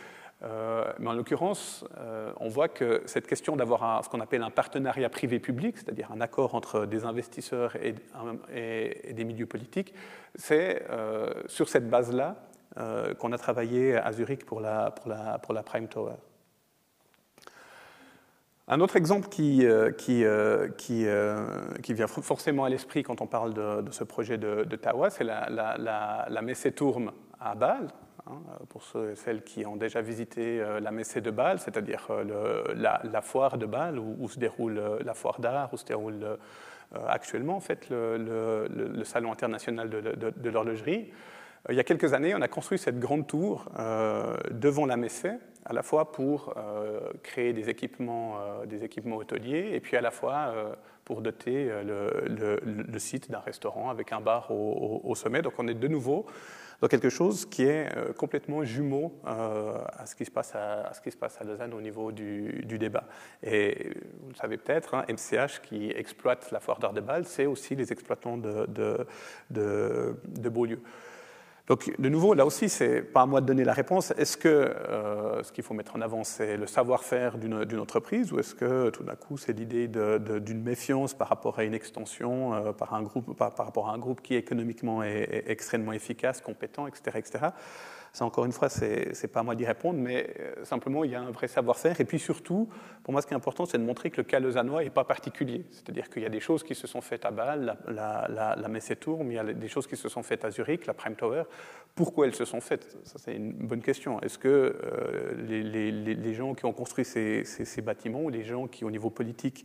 [0.42, 4.51] euh, mais en l'occurrence, euh, on voit que cette question d'avoir ce qu'on appelle un
[4.51, 7.94] partenariat privé-public, c'est-à-dire un accord entre des investisseurs et,
[9.12, 9.94] des milieux politiques,
[10.35, 12.37] c'est euh, sur cette base-là
[13.18, 16.14] qu'on a travaillé à Zurich pour la, pour pour la Prime Tower.
[18.68, 23.27] Un autre exemple qui, euh, qui, euh, euh, qui vient forcément à l'esprit quand on
[23.27, 26.40] parle de, ce projet de, Tawa, c'est la, la, la,
[27.40, 27.88] à Bâle.
[28.29, 28.85] Hein, pour
[29.16, 32.09] celles qui ont déjà visité la Messe de Bâle, c'est-à-dire
[32.77, 36.38] la, foire de Bâle où, se déroule la foire d'art, où se déroule
[37.09, 41.11] actuellement en fait, le, salon international de, l'horlogerie.
[41.68, 43.66] Il y a quelques années, on a construit cette grande tour
[44.53, 45.27] devant la Messe
[45.64, 46.55] à la fois pour
[47.22, 50.55] créer des équipements, des équipements hôteliers et puis à la fois
[51.05, 55.42] pour doter le, site d'un restaurant avec un bar au, sommet.
[55.42, 56.27] Donc on est de nouveau
[56.83, 60.90] dans quelque chose qui est euh, complètement jumeau euh, à, ce qui se passe à,
[60.90, 63.05] à Lausanne au niveau du, débat.
[63.42, 67.46] Et vous le savez peut-être, MCH hein, qui exploite la foire d'art de Bâle, c'est
[67.46, 70.81] aussi les exploitants de, de, de Beaulieu.
[71.68, 74.12] Donc, de nouveau, là aussi, c'est pas à moi de donner la réponse.
[74.18, 78.40] Est-ce que euh, ce qu'il faut mettre en avant, c'est le savoir-faire d'une entreprise, ou
[78.40, 82.72] est-ce que tout d'un coup, c'est l'idée d'une méfiance par rapport à une extension, euh,
[82.72, 87.18] par, un groupe, par, rapport à un groupe qui économiquement est, extrêmement efficace, compétent, etc.,
[87.18, 87.46] etc.
[88.12, 91.12] Ça, encore une fois, c'est n'est pas à moi d'y répondre, mais euh, simplement, il
[91.12, 91.98] y a un vrai savoir-faire.
[91.98, 92.68] Et puis surtout,
[93.05, 95.05] pour moi, ce qui est important, c'est de montrer que le cas lausannois n'est pas
[95.05, 95.64] particulier.
[95.70, 98.68] C'est-à-dire qu'il y a des choses qui se sont faites à Bâle, la, la, la,
[98.68, 101.44] mais il y a des choses qui se sont faites à Zurich, la Prime Tower.
[101.94, 102.98] Pourquoi elles se sont faites?
[103.05, 104.20] Ça, c'est une bonne question.
[104.20, 107.44] Est-ce que euh, les, gens qui ont construit ces,
[107.83, 109.64] bâtiments, ou les gens qui, au niveau politique,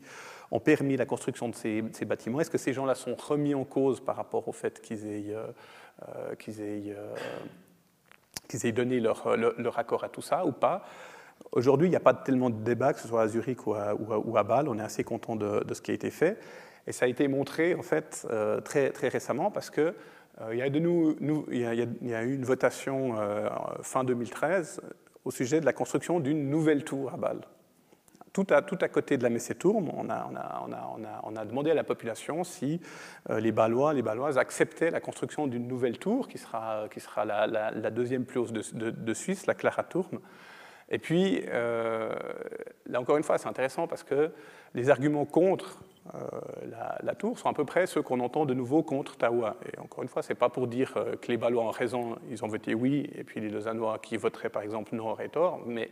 [0.52, 3.66] ont permis la construction de ces, ces bâtiments, est-ce que ces gens-là sont remis en
[3.66, 6.96] cause par rapport au fait qu'ils aient, euh, qu'ils aient
[8.48, 10.84] qu'ils aient donné leur, leur, accord à tout ça ou pas.
[11.52, 14.44] Aujourd'hui, il n'y a pas tellement de débat, que ce soit à Zurich ou à,
[14.44, 14.68] Bâle.
[14.68, 16.40] On est assez content de, ce qui a été fait.
[16.88, 19.94] Et ça a été montré en fait euh, très, très récemment parce que
[20.42, 20.68] euh, y a,
[22.24, 23.50] eu une votation euh,
[23.82, 24.82] fin 2013
[25.26, 27.42] au sujet de la construction d'une nouvelle tour à Bâle
[28.38, 30.72] tout à, tout à côté de la Messe-Tourme, on a, on, a, on,
[31.04, 32.80] a, on a, demandé à la population si
[33.32, 37.26] euh, les Balois, les Baloises acceptaient la construction d'une nouvelle tour qui sera, qui sera
[37.26, 40.20] la, deuxième plus haute de, de, Suisse, la Clara-Tourme.
[40.90, 42.14] Et puis, euh,
[42.86, 44.30] là encore une fois, c'est intéressant parce que
[44.76, 45.80] les arguments contre
[46.14, 46.20] euh,
[47.02, 49.56] la, tour sont à peu près ceux qu'on entend de nouveau contre Tawa.
[49.66, 52.46] Et encore une fois, ce n'est pas pour dire que les Balois ont raison, ils
[52.46, 55.90] ont voté oui, et puis les Lausannois qui voteraient par exemple non auraient tort, mais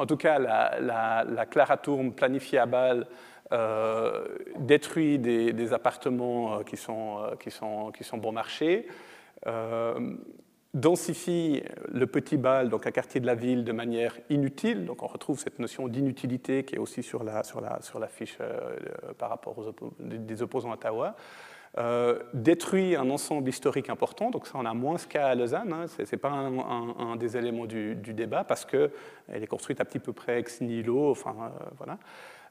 [0.00, 3.06] en tout cas, la, la, la Claratourme planifiée à Bâle
[3.52, 4.24] euh,
[4.58, 8.86] détruit des, appartements euh, qui, sont, euh, qui, sont, qui sont bon marché,
[10.72, 14.86] densifie le petit Bâle, donc un quartier de la ville, de manière inutile.
[14.86, 18.38] Donc on retrouve cette notion d'inutilité qui est aussi sur la, sur la, sur fiche
[19.18, 21.16] par rapport aux des opposants à Ottawa.
[21.78, 25.72] Euh, détruit un ensemble historique important, donc ça on a moins ce cas à Lausanne,
[25.72, 25.86] hein.
[25.86, 28.90] ce n'est pas un, des éléments du, débat parce qu'elle
[29.32, 31.98] est construite à petit peu près ex nihilo, enfin euh, voilà.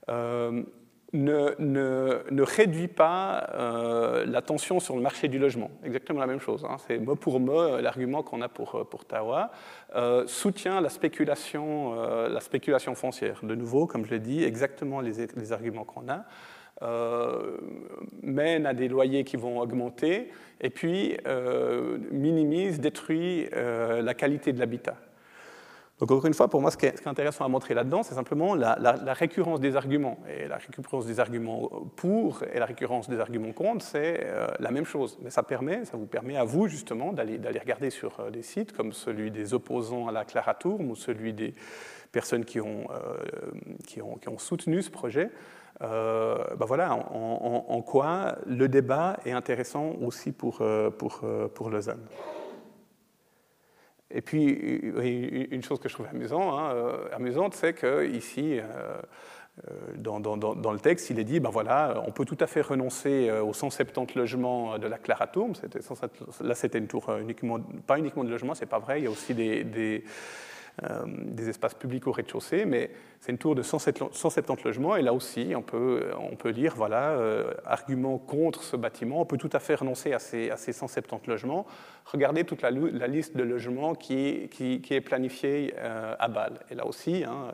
[0.07, 0.63] Euh,
[1.11, 3.49] ne, ne, ne, réduit pas
[4.27, 5.71] la tension sur le marché du logement.
[5.83, 6.63] Exactement la même chose.
[6.69, 6.77] Hein.
[6.85, 9.49] C'est mot pour mot l'argument qu'on a pour, pour Tawa.
[10.27, 11.95] soutient la spéculation,
[12.27, 13.39] la spéculation foncière.
[13.41, 16.25] De nouveau, comme je l'ai dit, exactement les, les arguments qu'on a.
[16.81, 17.57] Euh,
[18.23, 24.53] mène à des loyers qui vont augmenter et puis euh, minimise, détruit euh, la qualité
[24.53, 24.95] de l'habitat.
[25.99, 28.55] Donc encore une fois, pour moi, ce qui est, intéressant à montrer là-dedans, c'est simplement
[28.55, 28.75] la,
[29.13, 30.19] récurrence des arguments.
[30.29, 34.25] Et la récurrence des arguments pour et la récurrence des arguments contre, c'est
[34.59, 35.17] la même chose.
[35.21, 38.93] Mais ça, permet, ça vous permet à vous, justement, d'aller regarder sur des sites comme
[38.93, 41.53] celui des opposants à la Claratourme ou celui des
[42.13, 42.87] personnes qui ont,
[43.85, 45.29] qui ont, qui ont soutenu ce projet,
[45.79, 52.05] ben voilà, en, quoi le débat est intéressant aussi pour, euh, pour, euh, pour Lausanne.
[54.11, 56.73] Et puis, une chose que je trouve amusant, hein,
[57.13, 58.59] amusante, c'est qu'ici,
[59.97, 62.61] dans, dans, dans, le texte, il est dit, ben voilà, on peut tout à fait
[62.61, 65.53] renoncer aux 170 logements de la Claratourme.
[66.41, 67.05] Là, c'était une tour
[67.85, 69.99] pas uniquement de logements, c'est pas vrai, il y a aussi des, euh,
[71.15, 75.53] des espaces publics au rez-de-chaussée, mais c'est une tour de 170 logements, et là aussi,
[75.55, 79.59] on peut, on peut lire, voilà, euh, argument contre ce bâtiment, on peut tout à
[79.59, 81.65] fait renoncer à ces, à ces 170 logements.
[82.05, 86.59] Regardez toute la, liste de logements qui, qui, est planifiée euh, à Bâle.
[86.71, 87.51] Et là aussi, hein,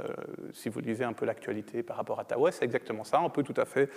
[0.54, 3.44] si vous lisez un peu l'actualité par rapport à Taouès, c'est exactement ça, on peut
[3.44, 3.90] tout à fait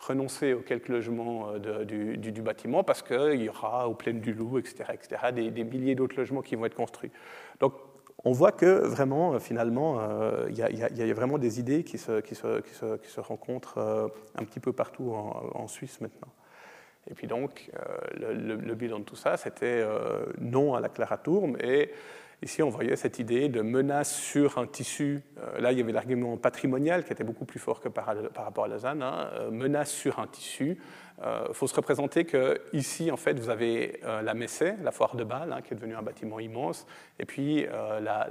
[0.00, 4.84] renoncer aux quelques logements du, bâtiment parce qu'il y aura au plein du Loup, etc.,
[4.92, 7.10] etc., des, des milliers d'autres logements qui vont être construits.
[7.60, 7.72] Donc,
[8.24, 13.20] on voit que vraiment, euh, finalement, euh, il y, a vraiment des idées qui se,
[13.20, 16.32] rencontrent euh, un petit peu partout en, Suisse maintenant.
[17.10, 17.70] Et puis donc,
[18.14, 19.84] le, bilan de tout ça, c'était
[20.40, 21.56] non à la Claratourme.
[21.60, 21.90] Et
[22.42, 25.20] ici, on voyait cette idée de menace sur un tissu.
[25.58, 28.64] là, il y avait l'argument patrimonial qui était beaucoup plus fort que par, par rapport
[28.64, 29.02] à Lausanne.
[29.02, 30.78] Hein, menace sur un tissu
[31.18, 35.14] il euh, faut se représenter qu'ici, en fait, vous avez euh, la Messée, la foire
[35.14, 36.86] de Bâle, hein, qui est devenue un bâtiment immense,
[37.20, 38.28] et puis euh, la,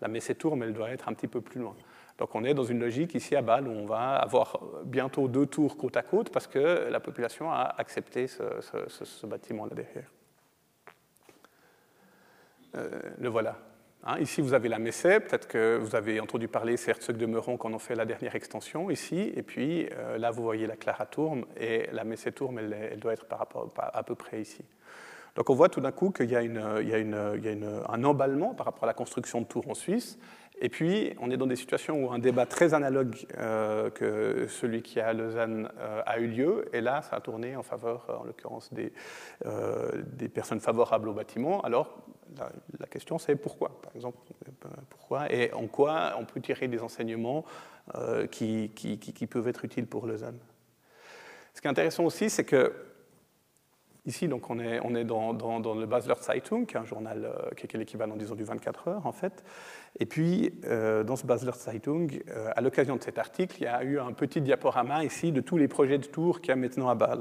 [0.00, 1.74] la, Messée Tour, mais elle doit être un petit peu plus loin.
[2.18, 5.46] Donc on est dans une logique ici à Bâle où on va avoir bientôt deux
[5.46, 8.42] tours côte à côte parce que la population a accepté ce,
[8.88, 10.10] ce, bâtiment là derrière.
[13.18, 13.56] le voilà.
[14.04, 15.20] Hein, ici, vous avez la Messée.
[15.20, 18.34] Peut-être que vous avez entendu parler, c'est Herzog de Meuron quand on fait la dernière
[18.34, 19.32] extension ici.
[19.34, 23.26] Et puis là, vous voyez la Clara Tourme et la Messée Tourme, elle, doit être
[23.30, 24.64] à peu près ici.
[25.38, 28.94] Donc on voit tout d'un coup qu'il y a, un emballement par rapport à la
[28.94, 30.18] construction de tours en Suisse.
[30.60, 34.82] Et puis, on est dans des situations où un débat très analogue euh, que celui
[34.82, 36.64] qui a à Lausanne euh, a eu lieu.
[36.72, 38.92] Et là, ça a tourné en faveur, en l'occurrence, des,
[39.46, 41.60] euh, des, personnes favorables au bâtiment.
[41.60, 41.96] Alors,
[42.80, 44.18] la, question, c'est pourquoi, par exemple.
[44.90, 47.44] Pourquoi et en quoi on peut tirer des enseignements
[48.30, 50.38] qui, qui, qui, peuvent être utiles pour Lausanne?
[51.54, 52.72] Ce qui est intéressant aussi, c'est que
[54.08, 57.78] Ici, donc, on est, dans, le Basler Zeitung, qui est un journal euh, qui est
[57.78, 59.44] l'équivalent, disons, du 24 heures, en fait.
[60.00, 63.66] Et puis, euh, dans ce Basler Zeitung, euh, à l'occasion de cet article, il y
[63.66, 66.56] a eu un petit diaporama ici de tous les projets de tour qu'il y a
[66.56, 67.20] maintenant à Bâle.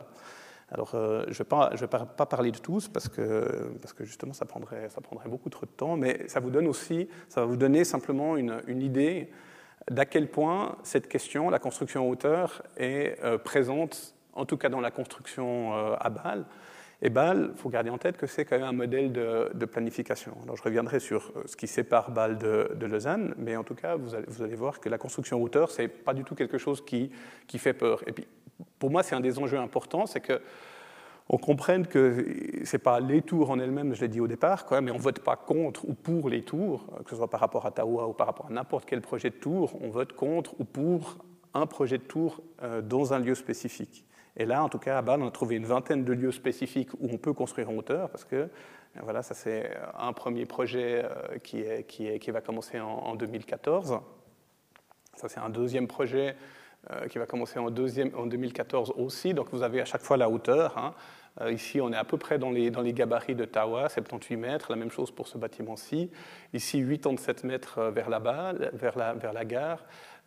[0.72, 3.70] Alors, je ne vais, pas, parler de tous parce que,
[4.00, 4.88] justement, ça prendrait,
[5.26, 8.82] beaucoup trop de temps, mais ça vous donne aussi, ça va vous donner simplement une
[8.82, 9.30] idée
[9.92, 14.82] d'à quel point cette question, la construction en hauteur, est présente, en tout cas dans
[14.82, 16.46] la construction à Bâle,
[17.02, 20.36] et Bâle, il faut garder en tête que c'est quand même un modèle de, planification.
[20.44, 23.96] Alors je reviendrai sur euh, ce qui sépare Bâle de, Lausanne, mais en tout cas,
[23.96, 27.12] vous allez, voir que la construction hauteur, ce n'est pas du tout quelque chose qui,
[27.46, 28.02] qui, fait peur.
[28.08, 28.28] Et puis,
[28.80, 30.42] pour moi, c'est un des enjeux importants, c'est que
[31.30, 32.26] on comprenne que
[32.64, 35.02] ce n'est pas les tours en elles-mêmes, je l'ai dit au départ, mais on ne
[35.02, 38.14] vote pas contre ou pour les tours, que ce soit par rapport à Taoua ou
[38.14, 41.18] par rapport à n'importe quel projet de tour, on vote contre ou pour
[41.54, 44.07] un projet de tour euh, dans un lieu spécifique.
[44.38, 46.94] Et là, en tout cas, à Bâle, on a trouvé une vingtaine de lieux spécifiques
[47.00, 48.48] où on peut construire en hauteur, parce que euh,
[49.02, 54.00] voilà, ça c'est un premier projet euh, qui, va commencer en, 2014.
[55.16, 56.36] Ça c'est un deuxième projet
[56.92, 59.34] euh, qui va commencer en, deuxième, en 2014 aussi.
[59.34, 60.78] Donc vous avez à chaque fois la hauteur.
[60.78, 60.94] Hein.
[61.52, 64.90] Ici, on est à peu près dans les, gabarits de Tawa, 78 mètres, la même
[64.90, 66.10] chose pour ce bâtiment-ci.
[66.52, 69.84] Ici, 87 mètres vers là-bas, vers la gare.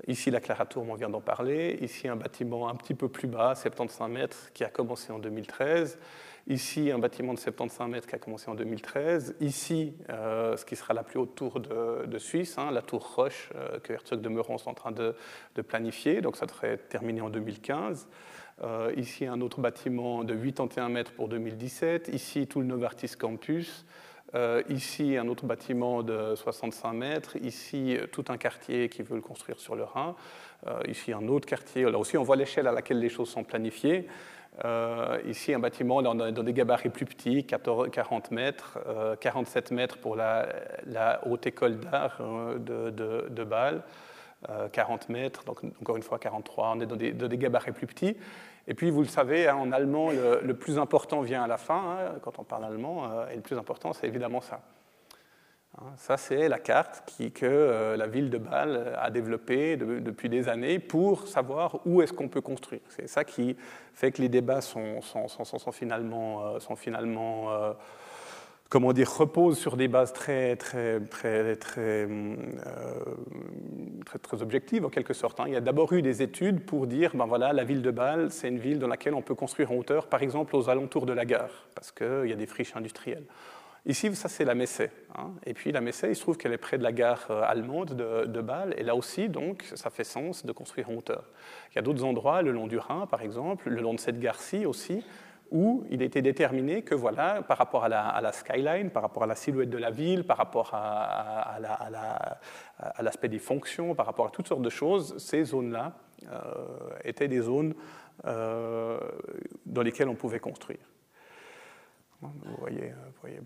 [0.07, 1.79] Ici, la Claratourme, on vient d'en parler.
[1.81, 5.99] Ici, un bâtiment un petit peu plus bas, 75 mètres, qui a commencé en 2013.
[6.47, 9.37] Ici, un bâtiment de 75 mètres qui a commencé en 2013.
[9.41, 13.51] Ici, euh, ce qui sera la plus haute tour de, Suisse, hein, la tour Roche,
[13.55, 15.15] euh, que Herzog de Meuron est en train de,
[15.63, 16.23] planifier.
[16.23, 18.09] Donc, ça être terminé en 2015.
[18.63, 22.09] Euh, ici, un autre bâtiment de 81 mètres pour 2017.
[22.13, 23.85] Ici, tout le Novartis Campus.
[24.35, 27.37] Euh, ici, un autre bâtiment de 65 mètres.
[27.37, 30.15] Ici, tout un quartier qui veut le construire sur le Rhin.
[30.67, 31.83] Euh, ici, un autre quartier.
[31.83, 34.07] Là aussi, on voit l'échelle à laquelle les choses sont planifiées.
[34.65, 38.79] Euh, ici, un bâtiment dans, dans, des gabarits plus petits, 40 mètres,
[39.21, 40.47] 47 mètres pour la,
[41.27, 42.21] haute école d'art
[42.59, 43.83] de, de, Bâle,
[44.73, 46.75] 40 mètres, donc encore une fois 43.
[46.77, 48.17] On est dans des, dans des gabarits plus petits.
[48.71, 51.99] Et puis, vous le savez, hein, en allemand, le, plus important vient à la fin,
[51.99, 54.61] hein, quand on parle allemand, euh, et le plus important, c'est évidemment ça.
[55.77, 57.03] Hein, ça, c'est la carte
[57.35, 62.13] que euh, la ville de Bâle a développée depuis des années pour savoir où est-ce
[62.13, 62.83] qu'on peut construire.
[62.91, 63.57] C'est ça qui
[63.93, 65.01] fait que les débats sont
[65.67, 67.73] finalement euh,
[68.71, 72.37] comment dire, repose sur des bases très, très, très, très, euh,
[74.07, 75.41] très, très objectives, en quelque sorte.
[75.41, 75.45] Hein.
[75.49, 78.31] Il y a d'abord eu des études pour dire, ben voilà, la ville de Bâle,
[78.31, 81.13] c'est une ville dans laquelle on peut construire en hauteur, par exemple aux alentours de
[81.13, 83.25] la gare, parce qu'il y a des friches industrielles.
[83.87, 84.91] Ici, ça c'est la Messée.
[85.17, 85.33] Hein.
[85.47, 87.97] Et puis la Messée, il se trouve qu'elle est près de la gare euh, allemande
[87.97, 91.25] de, de, Bâle, et là aussi, donc, ça fait sens de construire en hauteur.
[91.73, 94.21] Il y a d'autres endroits, le long du Rhin, par exemple, le long de cette
[94.21, 95.03] gare-ci aussi,
[95.51, 99.35] où il été déterminé que voilà, par rapport à la, skyline, par rapport à la
[99.35, 101.59] silhouette de la ville, par rapport à,
[103.01, 105.95] l'aspect des fonctions, par rapport à toutes sortes de choses, ces zones-là
[106.31, 106.39] euh,
[107.05, 107.75] étaient des zones
[108.27, 108.99] euh,
[109.67, 110.79] dans lesquelles on pouvait construire.
[112.21, 113.41] Vous voyez, vous voyez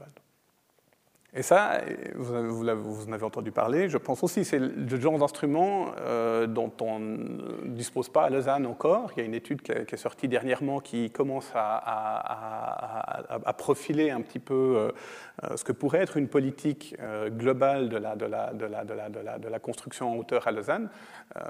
[1.37, 1.81] et ça,
[2.15, 7.01] vous, en avez entendu parler, je pense aussi, c'est le genre d'instrument euh, dont on
[7.01, 9.11] ne dispose pas à Lausanne encore.
[9.17, 14.39] Il y a une étude qui, est sortie dernièrement qui commence à, profiler un petit
[14.39, 20.47] peu euh, ce que pourrait être une politique euh, globale de la, construction en hauteur
[20.47, 20.89] à Lausanne.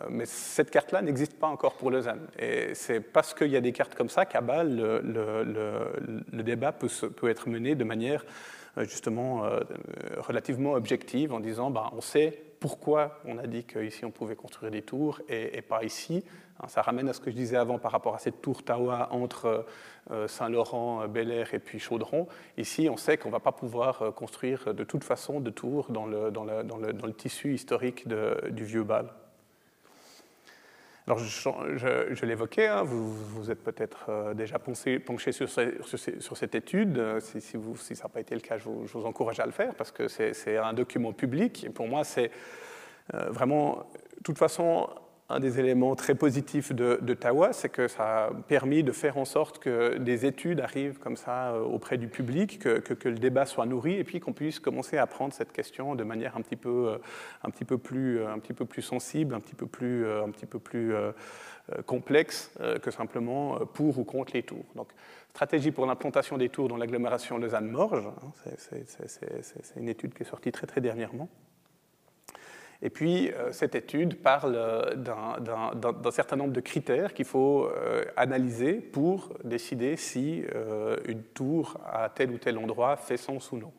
[0.08, 2.26] mais cette carte-là n'existe pas encore pour Lausanne.
[2.38, 7.28] Et c'est parce qu'il y a des cartes comme ça qu'à Bâle, le, débat peut,
[7.28, 9.60] être mené de manière euh, justement euh,
[10.18, 14.72] relativement objective en disant ben, on sait pourquoi on a dit qu'ici on pouvait construire
[14.72, 16.24] des tours et, pas ici.
[16.60, 19.08] Hein, ça ramène à ce que je disais avant par rapport à cette tour Tawa
[19.12, 19.66] entre
[20.10, 22.26] euh, Saint-Laurent, Bel Air et puis Chaudron.
[22.56, 26.06] Ici, on sait qu'on ne va pas pouvoir construire de toute façon de tours dans
[26.06, 29.10] le, tissu historique du vieux Bâle.
[31.06, 36.96] Alors, je, l'évoquais, hein, vous, vous, êtes peut-être euh, déjà penché, sur, cette étude.
[36.96, 39.38] Euh, si, si, vous, si ça n'a pas été le cas, je vous, vous, encourage
[39.38, 41.64] à le faire parce que c'est un document public.
[41.64, 42.30] Et pour moi, c'est
[43.12, 43.86] euh, vraiment,
[44.16, 44.88] de toute façon,
[45.34, 49.24] un des éléments très positifs de, Tawa, c'est que ça a permis de faire en
[49.24, 53.44] sorte que des études arrivent comme ça euh, auprès du public, que, que, le débat
[53.44, 56.54] soit nourri, et puis qu'on puisse commencer à prendre cette question de manière un petit
[56.54, 56.98] peu, euh,
[57.42, 60.46] un petit peu, plus, un petit peu plus sensible, un petit peu plus, un petit
[60.46, 60.94] peu plus
[61.86, 64.66] complexe que simplement pour ou contre les tours.
[64.76, 64.88] Donc,
[65.30, 70.52] stratégie pour l'implantation des tours dans l'agglomération Lausanne-Morges, hein, c'est une étude qui est sortie
[70.52, 71.28] très très dernièrement.
[72.84, 78.04] Et puis, euh, cette étude parle euh, d'un certain nombre de critères qu'il faut euh,
[78.14, 80.44] analyser pour décider si
[81.08, 83.72] une tour à tel ou tel endroit fait sens ou non.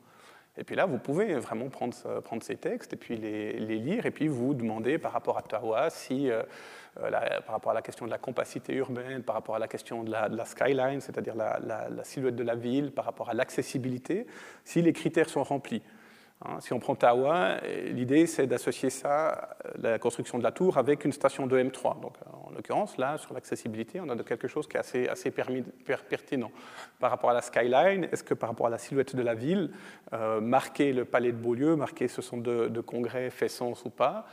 [0.58, 4.12] Et puis là, vous pouvez vraiment prendre, prendre ces textes et puis les, lire et
[4.12, 6.32] puis vous demander par rapport à Tawa si,
[6.96, 10.12] par rapport à la question de la compacité urbaine, par rapport à la question de
[10.12, 14.26] la, skyline, c'est-à-dire la, silhouette de la ville, par rapport à l'accessibilité,
[14.64, 15.84] si les critères sont remplis.
[16.44, 20.78] Hein, si on prend Tawa, l'idée c'est d'associer ça, euh, la construction de la tour,
[20.78, 22.02] avec une station de M3.
[22.02, 25.32] Donc, euh, en l'occurrence, là, sur l'accessibilité, on a quelque chose qui est assez, assez
[25.32, 26.52] pertinent.
[27.00, 29.72] Par rapport à la skyline, est-ce que par rapport à la silhouette de la ville,
[30.12, 34.28] euh, marquer le palais de Beaulieu, marquer ce centre de, congrès fait sens ou pas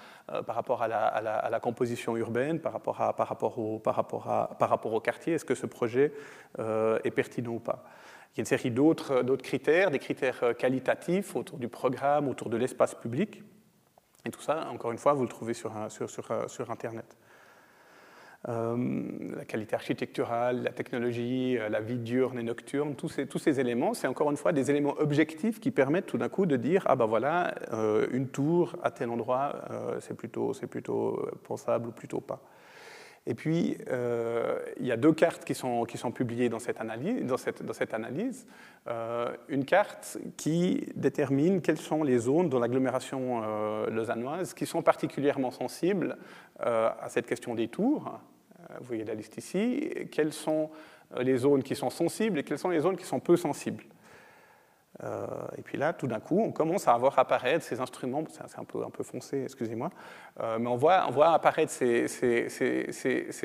[0.46, 4.56] par rapport à la, composition urbaine, par rapport, à, par, rapport au, par, rapport à,
[4.58, 6.12] par rapport au quartier, est-ce que ce projet
[6.58, 7.84] est pertinent ou pas?
[8.32, 12.48] Il y a une série d'autres critères, des critères euh, qualitatifs autour du programme, autour
[12.48, 13.42] de l'espace public.
[14.24, 17.16] Et tout ça, encore une fois, vous le trouvez sur, euh, Internet.
[18.48, 24.06] Euh, la qualité architecturale, la technologie, la vie diurne et nocturne, tous ces, éléments, c'est
[24.06, 27.06] encore une fois des éléments objectifs qui permettent tout d'un coup de dire ah ben
[27.06, 27.54] voilà,
[28.10, 29.54] une tour à tel endroit,
[30.00, 32.42] c'est plutôt pensable ou plutôt pas.
[33.26, 37.24] Et puis, euh, il y a deux cartes qui sont, publiées dans cette analyse.
[37.24, 38.46] Dans cette analyse.
[38.88, 44.82] Euh, une carte qui détermine quelles sont les zones dans l'agglomération euh, lausannoise qui sont
[44.82, 46.16] particulièrement sensibles
[46.58, 48.20] à cette question des tours.
[48.78, 49.90] vous voyez la liste ici.
[50.12, 50.70] Quelles sont
[51.18, 53.82] les zones qui sont sensibles et quelles sont les zones qui sont peu sensibles?
[55.04, 55.26] Euh,
[55.58, 58.64] et puis là, tout d'un coup, on commence à voir apparaître ces instruments, c'est un
[58.64, 59.90] peu, foncé, excusez-moi,
[60.40, 62.06] euh, mais on voit, apparaître ces,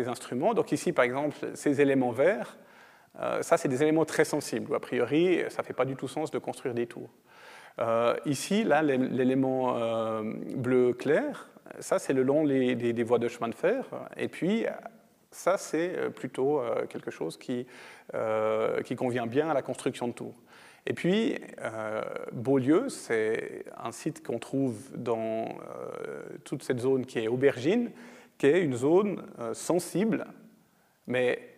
[0.07, 0.53] instruments.
[0.53, 2.57] Donc ici, par exemple, ces éléments verts,
[3.19, 4.75] euh, ça, c'est des éléments très sensibles.
[4.75, 7.09] A priori, ça ne fait pas du tout sens de construire des tours.
[8.25, 10.21] ici, là, l'élément
[10.55, 13.85] bleu clair, ça, c'est le long des, voies de chemin de fer.
[14.15, 14.65] Et puis,
[15.31, 17.65] ça, c'est plutôt quelque chose qui
[18.95, 20.35] convient bien à la construction de tours.
[20.89, 27.19] Et puis, euh, Beaulieu, c'est un site qu'on trouve dans euh, toute cette zone qui
[27.19, 27.91] est aubergine,
[28.37, 30.25] qui est une zone euh, sensible,
[31.05, 31.56] mais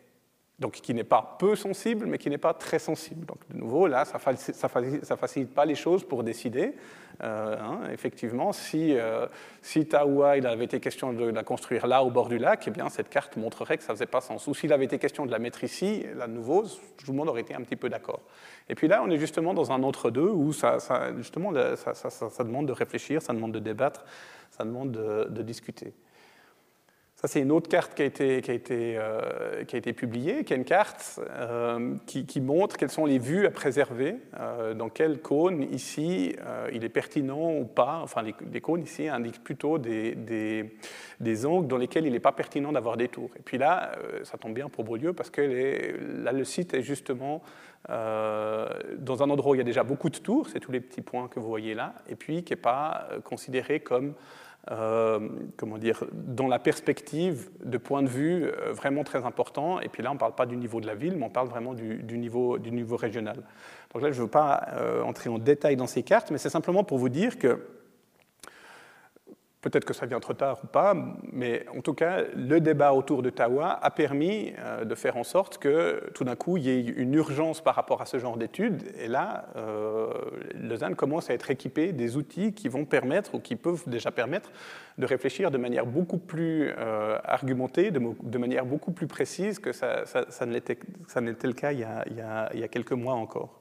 [0.60, 3.26] donc qui n'est pas peu sensible, mais qui n'est pas très sensible.
[3.26, 6.74] Donc de nouveau, là, ça ne facilite, pas les choses pour décider.
[7.22, 9.28] Euh, hein, effectivement, si, euh,
[9.62, 12.72] si Taoua, il avait été question de la construire là, au bord du lac, eh
[12.72, 14.48] bien, cette carte montrerait que ça ne faisait pas sens.
[14.48, 17.30] Ou s'il avait été question de la mettre ici, là, de nouveau, tout le monde
[17.30, 18.22] aurait été un petit peu d'accord.
[18.68, 20.78] Et puis là, on est justement dans un entre-deux où ça,
[21.18, 24.06] justement, ça, demande de réfléchir, ça demande de débattre,
[24.52, 25.94] ça demande de, de discuter.
[27.22, 31.96] Ça, c'est une autre carte qui a été, euh, publiée, qui est une carte euh,
[32.06, 36.34] qui, montre quelles sont les vues à préserver, euh, dans quel cône ici
[36.72, 38.00] il est pertinent ou pas.
[38.02, 40.72] Enfin, les, cônes ici indiquent plutôt des,
[41.46, 43.32] angles dans lesquels il n'est pas pertinent d'avoir des tours.
[43.38, 43.92] Et puis là,
[44.24, 45.42] ça tombe bien pour Beaulieu parce que
[46.24, 47.42] là, le site est justement
[47.90, 51.02] dans un endroit où il y a déjà beaucoup de tours, c'est tous les petits
[51.02, 54.14] points que vous voyez là, et puis qui n'est pas considéré comme
[54.72, 59.80] euh, comment dire, dans la perspective de point de vue euh, vraiment très important.
[59.80, 61.48] Et puis là, on ne parle pas du niveau de la ville, mais on parle
[61.48, 63.38] vraiment du, niveau, du niveau régional.
[63.94, 66.50] Donc là, je ne veux pas euh, entrer en détail dans ces cartes, mais c'est
[66.50, 67.60] simplement pour vous dire que
[69.62, 70.96] Peut-être que ça vient trop tard ou pas,
[71.34, 75.26] mais en tout cas, le débat autour de Tawa a permis euh, de faire en
[75.26, 78.38] sorte que tout d'un coup, il y ait une urgence par rapport à ce genre
[78.38, 78.84] d'études.
[78.98, 80.14] Et là, euh,
[80.56, 84.50] Lausanne commence à être équipée des outils qui vont permettre, ou qui peuvent déjà permettre,
[84.98, 90.06] de réfléchir de manière beaucoup plus euh, argumentée, de, manière beaucoup plus précise que ça,
[90.06, 90.78] ça, ne l'était
[91.48, 91.84] le cas il y
[92.64, 93.60] a quelques mois encore.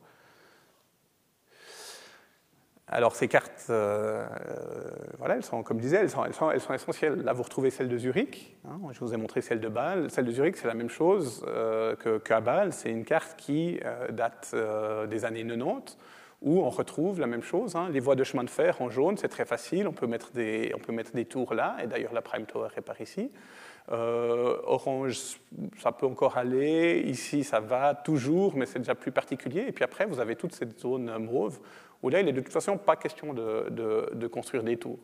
[2.90, 6.50] Alors ces cartes, euh, euh, voilà, elles sont, comme je disais, elles sont, elles sont,
[6.50, 7.20] elles sont, essentielles.
[7.22, 8.56] Là, vous retrouvez celle de Zurich.
[8.66, 10.10] Hein, je vous ai montré celle de Bâle.
[10.10, 12.72] Celle de Zurich, c'est la même chose euh, qu'à Bâle.
[12.72, 13.78] C'est une carte qui
[14.10, 14.54] date
[15.08, 15.98] des années 90,
[16.40, 17.76] où on retrouve la même chose.
[17.76, 17.88] Hein.
[17.90, 19.86] les voies de chemin de fer en jaune, c'est très facile.
[19.86, 22.68] On peut, mettre des, on peut mettre des tours là, et d'ailleurs la Prime Tower
[22.74, 23.30] est par ici.
[23.90, 25.38] orange,
[25.78, 27.02] ça peut encore aller.
[27.04, 29.66] Ici, ça va toujours, mais c'est déjà plus particulier.
[29.68, 31.58] Et puis après, vous avez toute cette zone mauve
[32.02, 34.98] où là, il n'est de toute façon pas question de, construire des tours.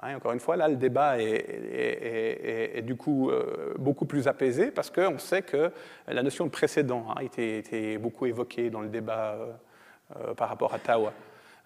[0.00, 4.90] Hein, encore une fois, là, le débat est, du coup euh, beaucoup plus apaisé parce
[4.90, 5.70] qu'on sait que
[6.08, 9.52] la notion de précédent a été, beaucoup évoquée dans le débat euh,
[10.16, 11.12] euh, par rapport à Tawa.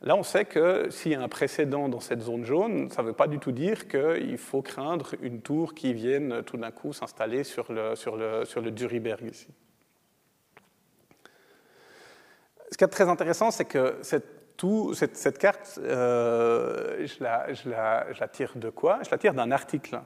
[0.02, 3.08] Là, on sait que s'il y a un précédent dans cette zone jaune, ça ne
[3.08, 6.92] veut pas du tout dire qu'il faut craindre une tour qui vienne tout d'un coup
[6.92, 9.48] s'installer sur le, sur, le, sur le Duriberg ici.
[12.70, 18.52] Ce qui est très intéressant, c'est que cette tout, cette, carte, euh, je, la, tire
[18.56, 19.00] de quoi?
[19.04, 20.00] Je la tire d'un article.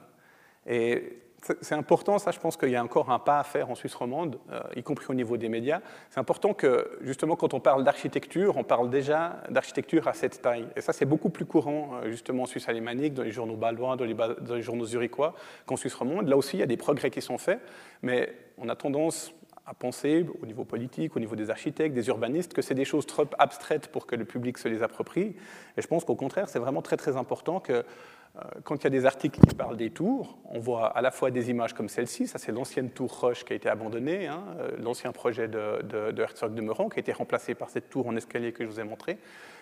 [0.65, 1.19] Et
[1.61, 3.95] c'est important, ça, je pense qu'il y a encore un pas à faire en Suisse
[3.95, 5.81] romande, euh, y compris au niveau des médias.
[6.11, 10.67] C'est important que, justement, quand on parle d'architecture, on parle déjà d'architecture à cette taille.
[10.75, 13.95] Et ça, c'est beaucoup plus courant, euh, justement, en Suisse alémanique, dans les journaux balois,
[13.95, 15.33] dans dans les journaux zurichois,
[15.65, 16.27] qu'en Suisse romande.
[16.27, 17.59] Là aussi, il y a des progrès qui sont faits,
[18.03, 19.33] mais on a tendance
[19.71, 23.05] à penser au niveau politique, au niveau des architectes, des urbanistes, que c'est des choses
[23.05, 25.33] trop abstraites pour que le public se les approprie.
[25.77, 28.87] Et je pense qu'au contraire, c'est vraiment très très important que euh, quand il y
[28.87, 31.87] a des articles qui parlent des tours, on voit à la fois des images comme
[31.87, 35.81] celle-ci, ça c'est l'ancienne tour Roche qui a été abandonnée, hein, euh, l'ancien projet de,
[35.83, 38.65] de, de, Herzog de Meuron qui a été remplacé par cette tour en escalier que
[38.65, 39.19] je vous ai montré.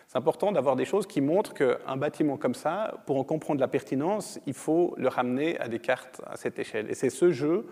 [0.07, 3.67] C'est important d'avoir des choses qui montrent qu'un bâtiment comme ça, pour en comprendre la
[3.67, 6.89] pertinence, il faut le ramener à des cartes à cette échelle.
[6.89, 7.67] Et c'est ce jeu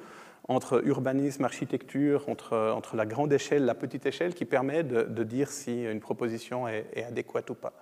[0.47, 5.83] entre urbanisme, architecture, entre, la grande échelle, la petite échelle, qui permet de, dire si
[5.83, 7.73] une proposition est, adéquate ou pas.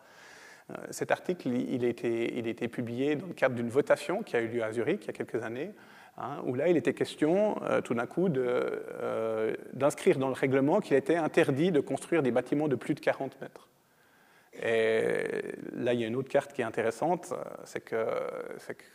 [0.71, 4.23] Euh, cet article, il a, été, il a été publié dans le cadre d'une votation
[4.23, 5.73] qui a eu lieu à Zurich il y a quelques années,
[6.17, 10.79] hein, où là, il était question, euh, tout d'un coup, euh, d'inscrire dans le règlement
[10.79, 13.69] qu'il était interdit de construire des bâtiments de plus de 40 mètres.
[14.63, 17.33] Et là, il y a une autre carte qui est intéressante,
[17.65, 18.05] c'est que,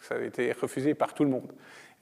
[0.01, 1.53] ça a été refusé par tout le monde.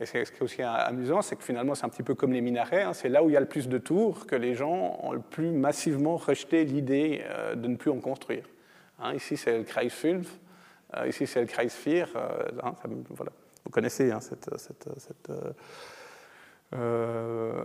[0.00, 2.40] Et ce qui est aussi amusant, c'est que finalement, c'est un petit peu comme les
[2.40, 2.92] minarets, hein.
[2.92, 5.20] c'est là où il y a le plus de tours que les gens ont le
[5.20, 8.44] plus massivement rejeté l'idée euh, de ne plus en construire.
[9.00, 10.24] Hein, ici, c'est le Kreis 5,
[10.96, 11.84] euh, ici, c'est le Kreis 4.
[12.14, 12.74] Euh, hein,
[13.11, 13.32] voilà.
[13.64, 15.30] Vous connaissez cette, cette, cette,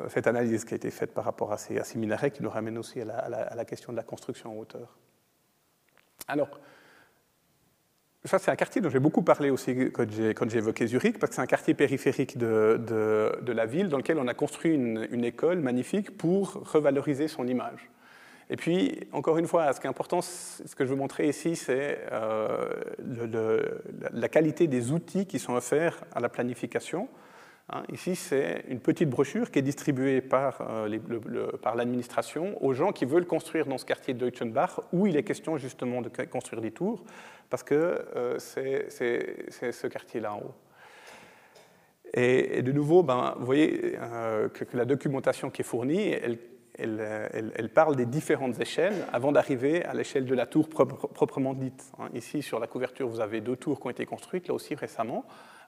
[0.09, 2.99] cette, analyse qui a été faite par rapport à ces, minarets qui nous ramène aussi
[2.99, 4.97] à la question de la construction en hauteur.
[6.27, 6.59] Alors,
[8.25, 11.35] ça, c'est un quartier dont j'ai beaucoup parlé aussi quand j'ai évoqué Zurich, parce que
[11.35, 12.79] c'est un quartier périphérique de,
[13.41, 17.45] de, la ville dans lequel on a construit une, une, école magnifique pour revaloriser son
[17.47, 17.89] image.
[18.49, 21.55] Et puis, encore une fois, ce qui est important, ce que je veux montrer ici,
[21.55, 22.69] c'est euh,
[24.11, 27.09] la qualité des outils qui sont offerts à la planification.
[27.69, 32.91] Hein, ici, c'est une petite brochure qui est distribuée par, euh, par l'administration aux gens
[32.91, 36.61] qui veulent construire dans ce quartier de Deutschenbach, où il est question justement de construire
[36.61, 37.03] des tours,
[37.49, 40.53] parce que euh, c'est ce quartier-là en haut.
[42.13, 46.13] Et, de nouveau, ben, vous voyez euh, que, la documentation qui est fournie,
[46.77, 51.91] elle, parle des différentes échelles avant d'arriver à l'échelle de la tour proprement dite.
[51.97, 52.09] Hein.
[52.13, 55.25] Ici, sur la couverture, vous avez deux tours qui ont été construites, là aussi récemment.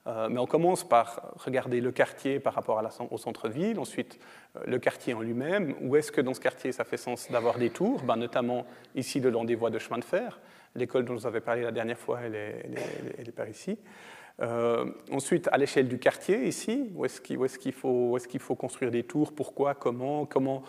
[0.08, 4.20] Euh, mais on commence par regarder le quartier par rapport au centre-ville, ensuite
[4.56, 5.74] euh, le quartier en lui-même.
[5.82, 8.04] Où est-ce que dans ce quartier ça fait sens d'avoir des tours?
[8.04, 10.40] Ben, Notamment ici le long des voies de chemin de fer.
[10.76, 13.80] L'école dont je vous avais parlé la dernière fois, elle est, par ici.
[14.42, 19.34] Euh, ensuite, à l'échelle du quartier, ici, où est-ce qu'il faut, construire des tours?
[19.34, 19.74] Pourquoi?
[19.74, 20.26] Comment?
[20.26, 20.64] Comment?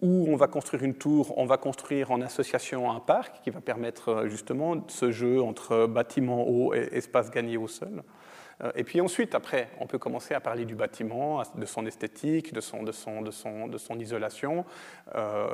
[0.00, 3.60] Où on va construire une tour, on va construire en association un parc qui va
[3.60, 8.02] permettre justement ce jeu entre bâtiment haut et espace gagné au sol.
[8.62, 12.52] Euh, et puis ensuite, après, on peut commencer à parler du bâtiment, de son esthétique,
[12.52, 14.64] de son, de son, de son, de son isolation,
[15.14, 15.48] euh,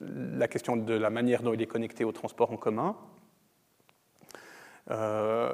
[0.00, 2.96] la question de la manière dont il est connecté au transport en commun.
[4.90, 5.50] Euh,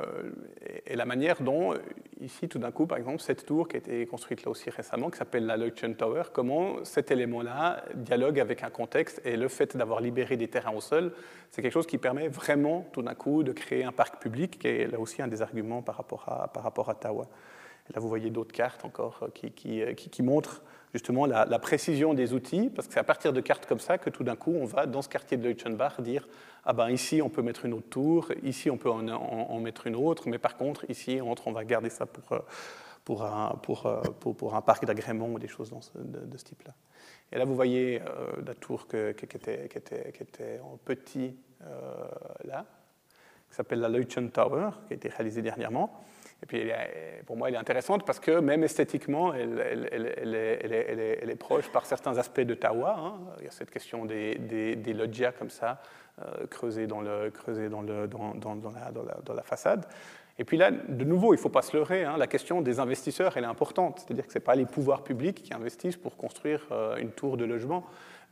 [0.87, 1.75] et la manière dont,
[2.21, 5.11] ici, tout d'un coup, par exemple, cette tour qui a été construite là aussi récemment,
[5.11, 9.77] qui s'appelle la Leuchten Tower, comment cet élément-là dialogue avec un contexte et le fait
[9.77, 11.13] d'avoir libéré des terrains au sol,
[11.51, 14.69] c'est quelque chose qui permet vraiment, tout d'un coup, de créer un parc public, qui
[14.69, 17.27] est là aussi un des arguments par rapport à, par rapport à Tawa.
[17.95, 20.63] Là, vous voyez d'autres cartes encore qui, qui, qui, qui montrent
[20.93, 24.11] justement la, précision des outils, parce que c'est à partir de cartes comme ça que
[24.11, 26.29] tout d'un coup, on va, dans ce quartier de Leuchtenbach, dire
[26.65, 29.97] ah ben ici, on peut mettre une autre tour, ici, on peut en, mettre une
[29.97, 32.39] autre, mais par contre, ici, on va garder ça pour, euh,
[33.05, 36.75] pour, un, pour, euh, pour, un parc d'agrément ou des choses de, ce type-là.
[37.33, 41.37] Et là, vous voyez euh, la tour qui, était, qui, était, qui, était, en petit
[42.45, 42.65] là,
[43.49, 46.03] qui s'appelle la Leuchten Tower, qui a été réalisée dernièrement.
[46.43, 46.71] Et puis,
[47.27, 49.59] pour moi, elle est intéressante parce que même esthétiquement, elle,
[50.31, 52.97] est, proche par certains aspects de Tawa.
[52.97, 53.15] Hein.
[53.39, 55.83] Il y a cette question des, des, loggias comme ça,
[56.49, 57.29] creusées, dans, la,
[59.43, 59.85] façade.
[60.39, 62.79] Et puis là, de nouveau, il ne faut pas se leurrer, hein, la question des
[62.79, 63.99] investisseurs, elle est importante.
[63.99, 67.37] C'est-à-dire que ce n'est pas les pouvoirs publics qui investissent pour construire euh, une tour
[67.37, 67.85] de logement.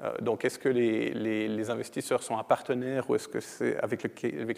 [0.02, 4.02] Euh, donc, est-ce que les, investisseurs sont un partenaire ou est-ce que c'est avec,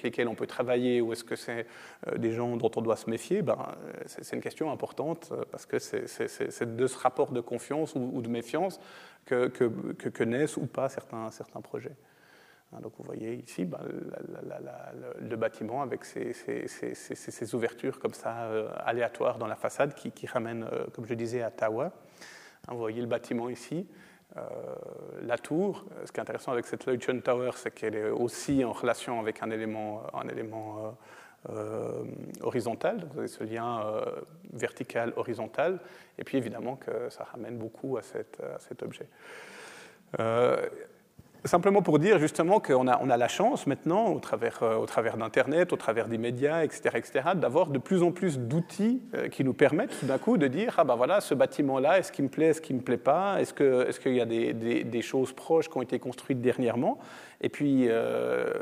[0.02, 1.66] lesquels on peut travailler ou est-ce que c'est
[2.06, 3.42] euh, des gens dont on doit se méfier?
[3.42, 3.58] Ben,
[4.06, 8.80] c'est, une question importante parce que c'est, de ce rapport de confiance ou, de méfiance
[9.26, 11.96] que, naissent ou pas certains, projets.
[12.72, 13.78] Hein, donc vous voyez ici ben,
[15.20, 20.86] le bâtiment avec ces, ouvertures comme ça euh, aléatoires dans la façade qui, ramènent, euh,
[20.92, 21.86] comme je disais, à Tawa.
[21.86, 23.86] Hein, vous voyez le bâtiment ici.
[24.36, 24.40] Euh,
[25.22, 28.72] la tour, ce qui est intéressant avec cette Leuchten Tower, c'est qu'elle est aussi en
[28.72, 30.96] relation avec un élément, un élément
[32.42, 33.80] horizontal, donc vous avez ce lien
[34.52, 35.78] vertical horizontal,
[36.18, 39.08] et puis évidemment que ça ramène beaucoup à cet objet.
[41.48, 45.72] Simplement pour dire justement qu'on a, on a la chance maintenant, au travers, euh, d'Internet,
[45.72, 47.00] au travers des médias, etc.,
[47.34, 50.74] d'avoir de plus en plus d'outils euh, qui nous permettent tout d'un coup de dire
[50.76, 53.40] ah ben voilà, ce bâtiment-là, est-ce qu'il me plaît, est-ce qu'il ne me plaît pas,
[53.40, 56.98] est-ce, qu'il y a des, choses proches qui ont été construites dernièrement,
[57.40, 58.52] et puis euh,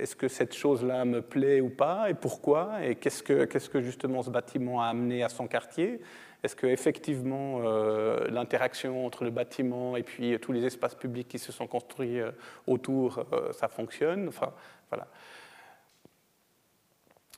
[0.00, 3.80] est-ce que cette chose-là me plaît ou pas, et pourquoi, et qu'est-ce que, qu'est-ce que
[3.80, 6.00] justement ce bâtiment a amené à son quartier
[6.44, 11.50] est-ce qu'effectivement, euh, l'interaction entre le bâtiment et puis tous les espaces publics qui se
[11.50, 12.30] sont construits euh,
[12.68, 14.28] autour, euh, ça fonctionne?
[14.28, 14.52] Enfin,
[14.90, 15.08] voilà.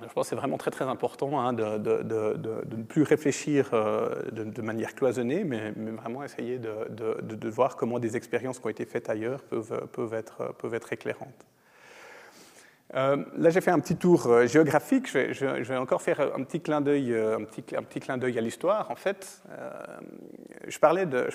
[0.01, 4.95] Je pense que c'est vraiment très très important hein, de, ne plus réfléchir de, manière
[4.95, 9.87] cloisonnée, mais, vraiment essayer de, voir comment des expériences qui ont été faites ailleurs peuvent,
[9.93, 11.45] peuvent, être, peuvent être éclairantes.
[12.95, 15.07] Euh, là, j'ai fait un petit tour euh, géographique.
[15.07, 17.45] Je vais, encore faire un petit clin d'œil, euh, un
[17.83, 18.91] petit, clin d'œil à l'histoire.
[18.91, 19.43] En fait,
[20.67, 21.29] je parlais de,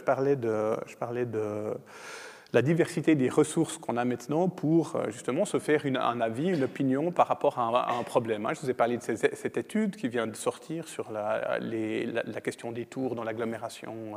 [2.54, 7.12] la diversité des ressources qu'on a maintenant pour justement se faire un avis, une opinion
[7.12, 8.46] par rapport à un, problème.
[8.46, 8.54] Hein.
[8.54, 12.72] Je vous ai parlé de cette étude qui vient de sortir sur la, la, question
[12.72, 14.16] des tours dans l'agglomération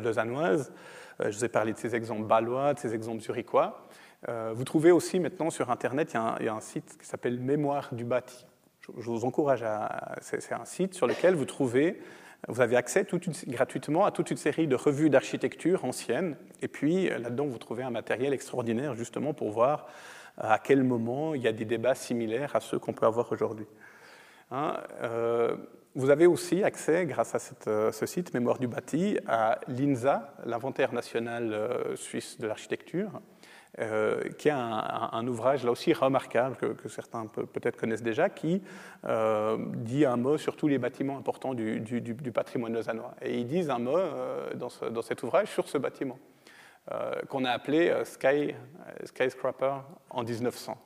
[0.00, 0.72] lausannoise.
[1.20, 3.88] Je vous ai parlé de ces exemples balois, de ces exemples zurichois.
[4.28, 7.94] Euh, vous trouvez aussi maintenant sur Internet, il y a un, site qui s'appelle Mémoire
[7.94, 8.46] du bâti.
[8.80, 10.16] Je, vous encourage à.
[10.20, 12.00] C'est un site sur lequel vous trouvez.
[12.46, 13.06] Vous avez accès
[13.48, 16.36] gratuitement à toute une série de revues d'architecture anciennes.
[16.62, 19.88] Et puis là-dedans, vous trouvez un matériel extraordinaire justement pour voir
[20.36, 23.66] à quel moment il y a des débats similaires à ceux qu'on peut avoir aujourd'hui.
[24.52, 25.56] Hein, euh,
[25.96, 30.92] vous avez aussi accès, grâce à euh, ce site Mémoire du bâti, à l'INSA, l'inventaire
[30.92, 31.54] national
[31.96, 33.20] suisse de l'architecture,
[33.80, 38.62] euh, qui est un, ouvrage là aussi remarquable que, certains peut-être connaissent déjà, qui
[39.04, 43.14] euh, dit un mot sur tous les bâtiments importants du, patrimoine lausannois.
[43.22, 46.18] Et ils disent un mot euh, dans, cet ouvrage sur ce bâtiment,
[47.28, 48.54] qu'on a appelé Sky,
[49.04, 49.74] Skyscraper
[50.10, 50.76] en 1900.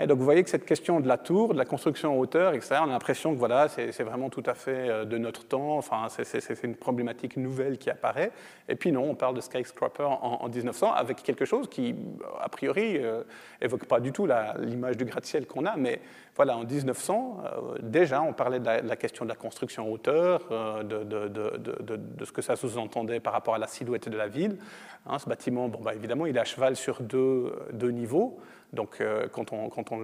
[0.00, 2.54] Et donc vous voyez que cette question de la tour, de la construction en hauteur,
[2.54, 5.78] etc., on a l'impression que voilà, c'est vraiment tout à fait euh, de notre temps,
[5.78, 8.32] enfin, c'est une problématique nouvelle qui apparaît.
[8.68, 11.94] Et puis non, on parle de skyscraper en, en 1900 avec quelque chose qui,
[12.40, 13.22] a priori, euh,
[13.60, 14.28] évoque pas du tout
[14.58, 16.00] l'image du gratte-ciel qu'on a, mais
[16.36, 20.42] voilà, en 1900, euh, déjà, on parlait de la, question de la construction en hauteur,
[20.50, 24.58] euh, de, ce que ça sous-entendait par rapport à la silhouette de la ville.
[25.06, 28.38] Hein, ce bâtiment, bon, bah, évidemment, il est à cheval sur deux niveaux.
[28.72, 30.00] Donc, euh, quand, on, quand, on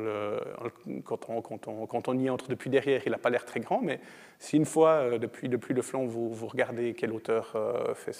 [1.04, 4.00] quand, on, quand, on, y entre depuis derrière, il n'a pas l'air très grand, mais
[4.38, 8.12] si une fois, euh, depuis, depuis le flanc, vous, vous regardez quelle hauteur euh, fait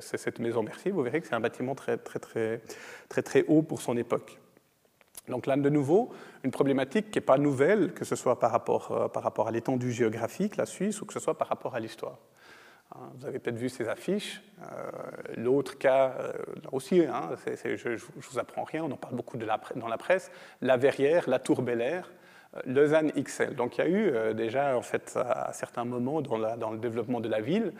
[0.00, 2.60] cette maison Merci, vous verrez que c'est un bâtiment très, très, très,
[3.08, 4.38] très, très haut pour son époque.
[5.28, 6.10] Donc là, de nouveau,
[6.42, 9.92] une problématique qui n'est pas nouvelle, que ce soit par rapport, par rapport à l'étendue
[9.92, 12.18] géographique, la Suisse, ou que ce soit par rapport à l'histoire.
[12.94, 14.42] Hein, vous avez peut-être vu ces affiches.
[14.62, 14.90] Euh,
[15.36, 16.32] l'autre cas, euh,
[16.72, 17.30] aussi, hein,
[17.64, 20.30] je ne vous apprends rien, on en parle beaucoup dans la presse,
[20.62, 22.10] la Verrière, la Tour Bel Air,
[22.56, 23.54] euh, Lausanne XL.
[23.54, 27.28] Donc il y a eu déjà, en fait, à, certains moments dans, le développement de
[27.28, 27.72] la ville,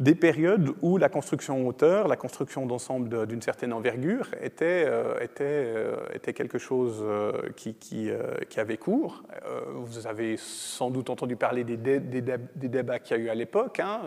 [0.00, 5.20] des périodes où la construction en hauteur, la construction d'ensemble d'une certaine envergure était, euh,
[5.20, 8.10] était, euh, était quelque chose euh, qui, qui,
[8.56, 9.22] avait cours.
[9.68, 13.80] vous avez sans doute entendu parler des, des, débats qu'il y a eu à l'époque.
[13.80, 14.00] Hein.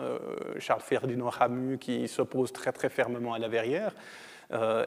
[0.58, 3.94] Charles Ferdinand Ramu qui s'oppose très très fermement à la verrière.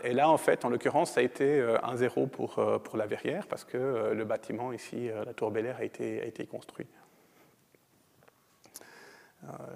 [0.03, 3.47] et là, en fait, en l'occurrence, ça a été un zéro pour, pour la verrière
[3.47, 6.87] parce que le bâtiment ici, la tour Bel a été, a été construit.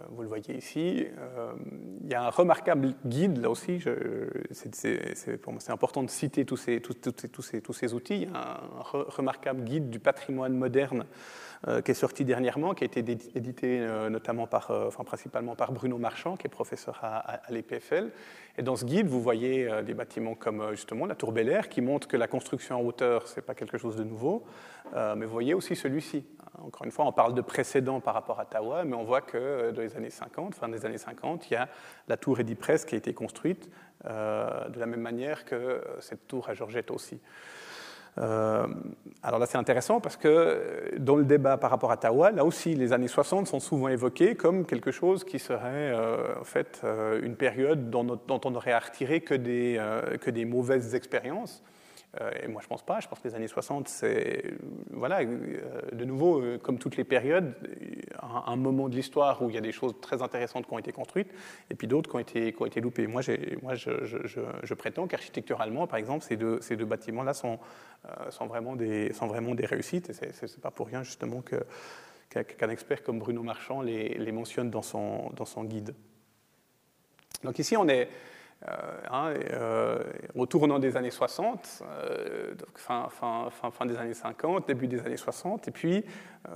[0.10, 1.08] Vous le voyez ici.
[2.02, 3.84] il y a un remarquable guide, là aussi,
[4.52, 8.16] c'est important de citer tous ces, outils.
[8.16, 11.06] Il y a un remarquable guide du patrimoine moderne
[11.68, 15.56] euh, qui est sorti dernièrement, qui a été édité euh, notamment par, euh, enfin, principalement
[15.56, 18.12] par Bruno Marchand, qui est professeur à, l'EPFL.
[18.58, 21.82] Et dans ce guide, vous voyez des bâtiments comme justement la Tour Bel Air, qui
[21.82, 24.46] montre que la construction en hauteur, ce n'est pas quelque chose de nouveau.
[24.94, 26.24] mais vous voyez aussi celui-ci.
[26.64, 29.72] Encore une fois, on parle de précédent par rapport à Tawa, mais on voit que
[29.72, 31.68] dans les années 50, fin des années 50, il y a
[32.08, 33.70] la tour Edipresse qui a été construite
[34.04, 37.20] de la même manière que cette tour à Georgette aussi.
[38.18, 38.66] Euh,
[39.24, 42.76] alors là, c'est intéressant parce que dans le débat par rapport à Tawa, là aussi,
[42.76, 47.20] les années 60 sont souvent évoquées comme quelque chose qui serait euh, en fait euh,
[47.22, 49.82] une période dont, dont, on n'aurait à retirer que des,
[50.22, 51.62] que des mauvaises expériences.
[52.22, 53.00] Euh, et moi, je pense pas.
[53.00, 54.44] Je pense que les années 60, c'est,
[54.92, 57.54] voilà, euh, de nouveau, euh, comme toutes les périodes,
[58.22, 60.92] un, moment de l'histoire où il y a des choses très intéressantes qui ont été
[60.92, 61.32] construites,
[61.70, 63.08] et puis d'autres qui ont été, qui ont été loupées.
[63.08, 63.22] Moi,
[63.62, 67.60] moi je, prétends qu'architecturalement, par exemple, ces deux, ces deux bâtiments-là sont,
[68.30, 71.58] sont, vraiment des, sont vraiment des réussites, et ce n'est pas pour rien, justement, que,
[72.30, 75.94] qu'un expert comme Bruno Marchand les, les mentionne dans son, dans son guide.
[77.44, 78.06] Donc ici, on est euh,
[79.12, 80.04] hein, euh,
[80.36, 85.00] au tournant des années 60, euh, fin, fin, fin, fin, des années 50, début des
[85.00, 85.68] années 60.
[85.68, 86.04] Et puis,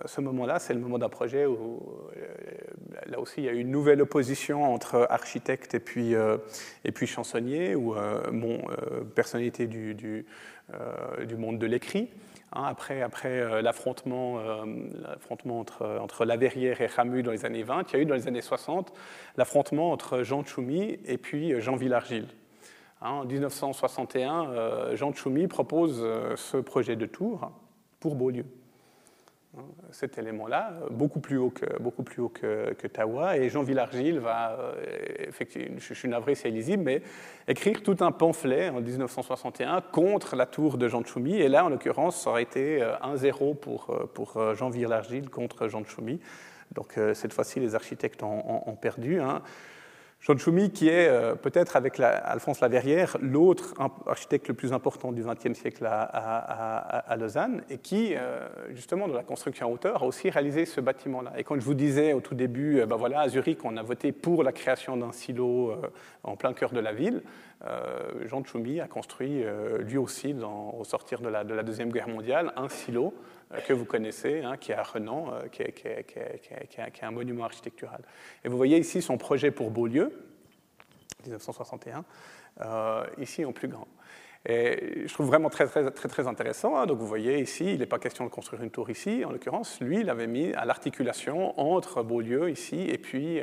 [0.06, 1.82] ce moment-là, c'est le moment d'un projet où,
[3.08, 7.76] là aussi, il y a une nouvelle opposition entre architecte et puis, et puis chansonnier,
[7.76, 7.96] ou
[9.16, 12.10] personnalité du, du monde de l'écrit.
[12.52, 14.66] Hein, après, euh, l'affrontement, euh,
[15.02, 18.06] l'affrontement entre, entre La Verrière et Ramu dans les années 20, il y a eu
[18.06, 18.92] dans les années 60
[19.38, 22.28] l'affrontement entre Jean Tchoumi et puis euh, Jean Villargile.
[23.02, 27.50] Hein, en 1961, Jean Tchoumi propose ce projet de tour
[28.02, 28.46] pour Beaulieu.
[29.92, 33.38] Cet élément-là, beaucoup plus haut que, beaucoup plus haut que, Tawa.
[33.38, 34.74] Et Jean Villargile va, euh,
[35.28, 37.02] effectivement, je suis navré, c'est illisible, mais
[37.48, 41.36] écrire tout un pamphlet en 1961 contre la tour de Jean Tchoumi.
[41.36, 45.68] Et là, en l'occurrence, ça aurait été 1-0 euh, pour, euh, pour Jean Villargile contre
[45.68, 46.20] Jean Tchoumi.
[46.72, 49.20] Donc cette fois-ci, les architectes ont, perdu.
[49.20, 49.42] Hein.
[50.22, 53.74] Jean Choumi, qui est euh, peut-être avec Alphonse Laverrière l'autre
[54.06, 59.24] architecte le plus important du XXe siècle à, Lausanne, et qui, euh, justement, dans la
[59.24, 61.34] construction en hauteur, a aussi réalisé ce bâtiment-là.
[61.38, 64.12] Et quand je vous disais au tout début, ben voilà, à Zurich, on a voté
[64.12, 65.74] pour la création d'un silo
[66.24, 67.24] en plein cœur de la ville,
[68.26, 69.44] Jean Choumi a construit
[69.80, 73.14] lui aussi, au sortir de la, de la Deuxième Guerre mondiale, un silo
[73.54, 78.02] euh, que vous connaissez, hein, qui est à Renan, euh, qui, est, un monument architectural.
[78.44, 80.12] Et vous voyez ici son projet pour Beaulieu,
[81.24, 82.06] 1961,
[82.62, 83.88] euh, ici en plus grand.
[84.46, 86.78] Et je trouve vraiment très, très, très, très intéressant.
[86.78, 86.86] Hein.
[86.86, 89.26] Donc vous voyez ici, il n'est pas question de construire une tour ici.
[89.26, 93.42] En l'occurrence, lui, il avait mis à l'articulation entre Beaulieu ici et puis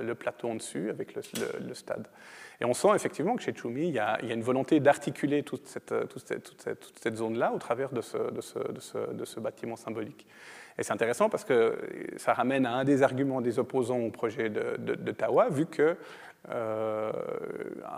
[0.00, 2.06] le plateau en dessus avec le stade.
[2.60, 5.94] Et on sent effectivement que chez Tchoumi, il y a, une volonté d'articuler toute cette,
[7.00, 10.26] cette, zone-là au travers de ce, de bâtiment symbolique.
[10.78, 11.78] Et c'est intéressant parce que
[12.16, 15.96] ça ramène à un des arguments des opposants au projet de, Tawa, vu que
[16.50, 17.12] euh,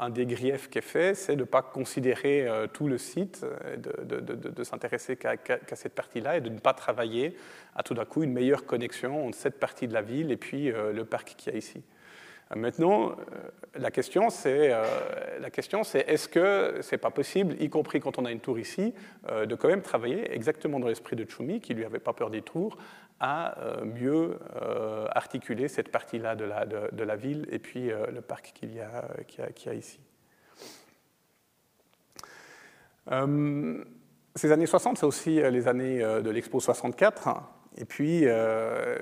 [0.01, 3.45] un des griefs qui est fait, c'est de ne pas considérer euh, tout le site,
[3.77, 5.37] de, s'intéresser qu'à
[5.75, 7.37] cette partie-là et de ne pas travailler
[7.75, 10.71] à tout d'un coup une meilleure connexion entre cette partie de la ville et puis
[10.71, 11.83] euh, le parc qu'il y a ici.
[12.57, 13.15] Maintenant, euh,
[13.75, 14.85] la question, c'est euh,
[15.85, 18.95] c'est est-ce que c'est pas possible, y compris quand on a une tour ici,
[19.29, 22.31] euh, de quand même travailler exactement dans l'esprit de Tchoumi, qui lui avait pas peur
[22.31, 22.79] des tours,
[23.21, 24.39] à mieux
[25.11, 26.45] articuler cette partie-là de
[27.03, 29.99] la, ville et puis le parc qu'il y, a, ici.
[34.37, 37.58] ces années 60, c'est aussi les années de l'Expo 64.
[37.81, 38.99] Et puis, euh,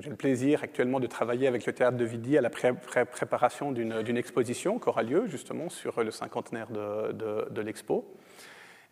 [0.00, 4.16] j'ai le plaisir actuellement de travailler avec le Théâtre de Vidi à la préparation d'une
[4.16, 8.16] exposition qui aura lieu justement sur le cinquantenaire de l'Expo.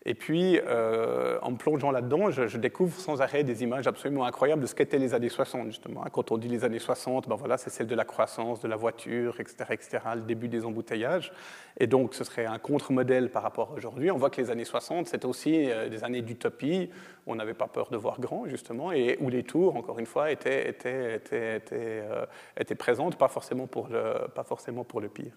[0.07, 4.61] Et puis, euh, en me plongeant là-dedans, je, découvre sans arrêt des images absolument incroyables
[4.61, 6.03] de ce qu'étaient les années 60, justement.
[6.11, 8.75] Quand on dit les années 60, ben voilà, c'est celle de la croissance, de la
[8.75, 11.33] voiture, etc., etc., le début des embouteillages.
[11.79, 14.11] Et donc, ce serait un contre-modèle par rapport à aujourd'hui.
[14.11, 16.91] On voit que les années 60, c'était aussi euh, des années d'utopie,
[17.25, 20.05] où on n'avait pas peur de voir grand, justement, et où les tours, encore une
[20.05, 25.09] fois, étaient, étaient, étaient, étaient, euh, présentes, pas forcément, pour le, pas forcément pour le
[25.09, 25.33] pire.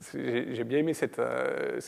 [0.00, 1.80] J'ai bien aimé cette, euh,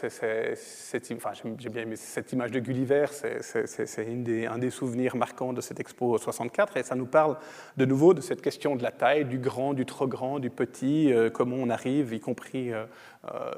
[2.32, 3.06] image de Gulliver.
[3.10, 7.36] C'est un des souvenirs marquants de cette expo 64, et ça nous parle
[7.76, 11.12] de nouveau de cette question de la taille, du grand, du trop grand, du petit,
[11.12, 12.84] euh, comment on arrive, y compris euh,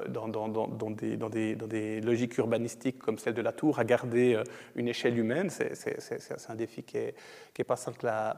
[0.09, 0.47] dans, dans,
[0.91, 4.39] des, logiques urbanistiques comme celle de la tour, à garder
[4.75, 5.49] une échelle humaine.
[5.49, 7.15] C'est un défi qui n'est
[7.57, 8.37] est pas simple à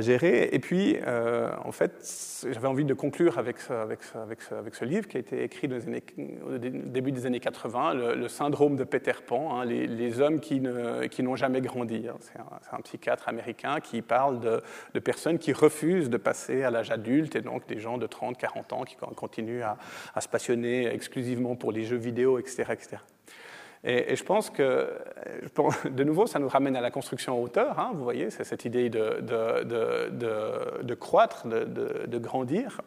[0.00, 0.48] gérer.
[0.52, 5.08] Et puis, euh, en fait, j'avais envie de conclure avec avec, avec, avec ce, livre
[5.08, 9.64] qui a été écrit au début des années 80, le, syndrome de Peter Pan, hein,
[9.64, 10.62] les, hommes qui,
[11.10, 12.06] qui n'ont jamais grandi.
[12.08, 12.16] Hein.
[12.20, 14.62] C'est, un, psychiatre américain qui parle de,
[14.94, 18.38] de, personnes qui refusent de passer à l'âge adulte, et donc des gens de 30,
[18.38, 19.76] 40 ans qui continuent à,
[20.14, 22.64] à se passionner exclusivement pour les jeux vidéo, etc.
[22.70, 22.98] etc.
[23.84, 24.90] Et, je pense que,
[25.88, 27.78] de nouveau, ça nous ramène à la construction en hauteur.
[27.78, 29.20] Hein, vous voyez, c'est cette idée de,
[30.94, 32.80] croître, de, grandir.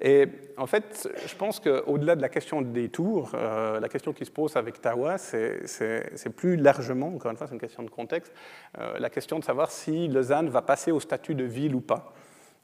[0.00, 4.24] Et en fait, je pense qu'au-delà de la question des tours, euh, la question qui
[4.24, 8.32] se pose avec Tawa, c'est plus largement, encore une fois, c'est une question de contexte,
[8.78, 12.12] euh, la question de savoir si Lausanne va passer au statut de ville ou pas.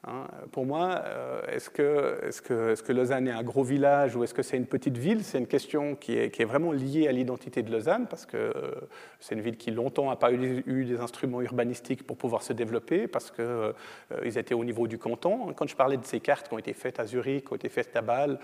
[0.06, 4.16] Hein, pour moi, euh, est-ce que, est que, est que, Lausanne est un gros village
[4.16, 5.22] ou est-ce que c'est une petite ville?
[5.22, 8.38] C'est une question qui est, qui est, vraiment liée à l'identité de Lausanne parce que
[8.38, 8.52] euh,
[9.18, 12.54] c'est une ville qui longtemps n'a pas eu, eu, des instruments urbanistiques pour pouvoir se
[12.54, 13.74] développer parce qu'ils euh,
[14.24, 15.52] étaient au niveau du canton.
[15.52, 17.68] Quand je parlais de ces cartes qui ont été faites à Zurich, qui ont été
[17.68, 18.38] faites à Bâle,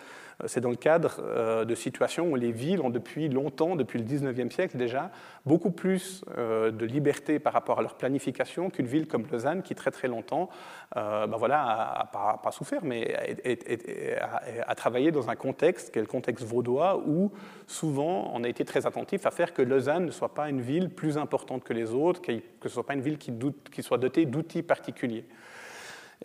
[0.45, 4.51] c'est dans le cadre de situations où les villes ont depuis longtemps, depuis le 19e
[4.51, 5.11] siècle déjà,
[5.47, 9.91] beaucoup plus de liberté par rapport à leur planification qu'une ville comme Lausanne qui très
[9.91, 10.51] très longtemps
[10.95, 13.15] ben voilà, à, pas, souffert, mais
[14.67, 17.33] à, travailler dans un contexte, qui est le contexte vaudois, où
[17.67, 20.91] souvent on a été très attentif à faire que Lausanne ne soit pas une ville
[20.91, 24.27] plus importante que les autres, que ce ne soit pas une ville qui soit dotée
[24.27, 25.25] d'outils particuliers.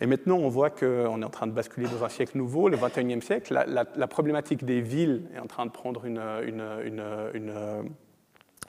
[0.00, 2.76] Et maintenant, on voit qu'on est en train de basculer dans un siècle nouveau, le
[2.76, 3.52] 21e siècle.
[3.66, 6.20] La, problématique des villes est en train de prendre une,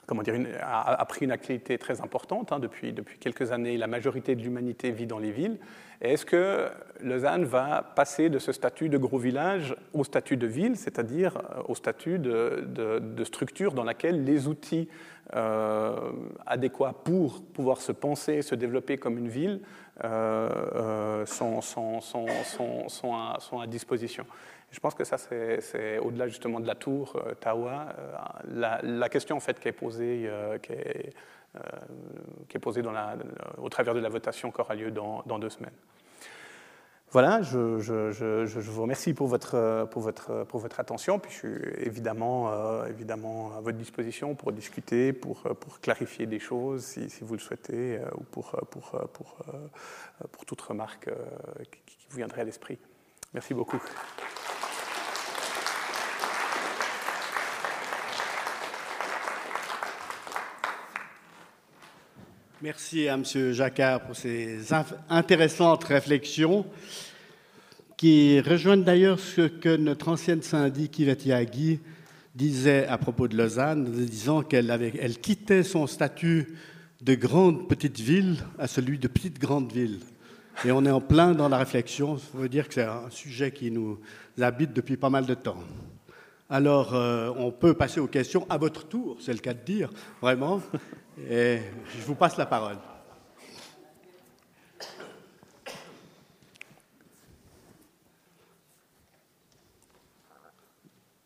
[0.06, 2.52] comment dire, a, pris une actualité très importante.
[2.52, 2.58] Hein.
[2.58, 5.58] depuis, depuis quelques années, la majorité de l'humanité vit dans les villes.
[6.00, 6.68] Est-ce que
[7.00, 11.62] Lausanne va passer de ce statut de gros village au statut de ville, c'est-à-dire euh,
[11.68, 14.88] au statut de, structure dans laquelle les outils
[15.34, 15.96] euh,
[16.44, 19.60] adéquats pour pouvoir se penser, se développer comme une ville
[20.02, 22.26] euh, sont, sont,
[23.14, 24.26] à, disposition
[24.70, 27.94] je pense que ça, c'est au-delà justement de la tour Tawa,
[28.48, 30.28] la, question en fait qui est posée,
[30.62, 32.82] qui est, posée
[33.58, 35.70] au travers de la votation qui aura lieu dans deux semaines.
[37.14, 41.20] Voilà, je, vous remercie pour votre, pour, votre, pour votre attention.
[41.20, 46.40] Puis je suis évidemment, euh, évidemment à votre disposition pour discuter, pour, pour clarifier des
[46.40, 49.36] choses si, vous le souhaitez, euh, ou pour, pour, pour,
[50.32, 51.14] pour, toute remarque euh,
[51.86, 52.78] qui, vous viendrait à l'esprit.
[53.32, 53.80] Merci beaucoup.
[62.64, 63.52] Merci à M.
[63.52, 64.58] Jacquard pour ces
[65.10, 66.64] intéressantes réflexions
[67.98, 71.80] qui rejoignent d'ailleurs ce que notre ancienne syndic Yvette Yagui
[72.34, 76.56] disait à propos de Lausanne, disant qu'elle elle quittait son statut
[77.02, 80.00] de grande petite ville à celui de petite grande ville.
[80.64, 82.16] Et on est en plein dans la réflexion.
[82.16, 84.00] Ça veut dire que c'est un sujet qui nous
[84.40, 85.58] habite depuis pas mal de temps.
[86.50, 89.90] Alors, euh, on peut passer aux questions à votre tour, c'est le cas de dire,
[90.20, 90.60] vraiment.
[91.30, 91.60] Et
[91.96, 92.76] je vous passe la parole.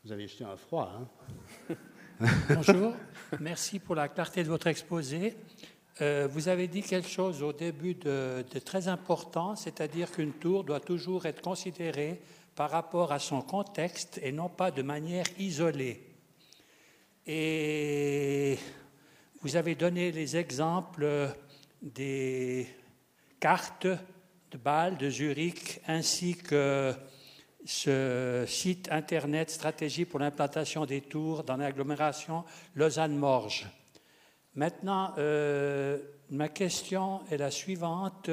[0.05, 0.93] Vous avez un froid,
[1.69, 1.75] hein?
[2.55, 2.95] Bonjour,
[3.41, 5.37] merci pour la clarté de votre exposé.
[6.01, 10.81] Euh, vous avez dit quelque chose au début de très important, c'est-à-dire qu'une tour doit
[10.81, 12.21] toujours être considérée
[12.59, 16.03] par rapport à son contexte et non pas de manière isolée.
[17.25, 18.59] Et
[19.43, 21.31] vous avez donné les exemples
[21.81, 22.67] des
[23.39, 23.87] cartes
[24.51, 26.93] de Bâle, de Zurich, ainsi que
[27.65, 32.43] ce site Internet Stratégie pour l'implantation des tours dans l'agglomération
[32.75, 33.69] Lausanne-Morges.
[34.57, 35.97] Maintenant, euh,
[36.31, 38.29] ma question est la suivante.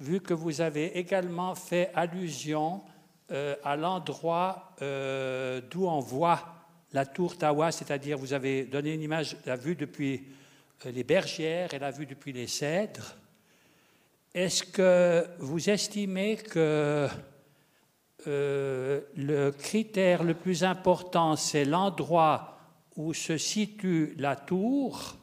[0.00, 2.82] Vu que vous avez également fait allusion
[3.32, 6.54] euh, à l'endroit euh, d'où on voit
[6.92, 10.22] la tour Tawa, c'est-à-dire vous avez donné une image, la vue depuis
[10.86, 13.16] euh, les bergères et la vue depuis les cèdres.
[14.34, 17.08] Est-ce que vous estimez que
[18.26, 22.58] le critère le plus important, c'est l'endroit
[22.96, 25.16] où se situe la tour,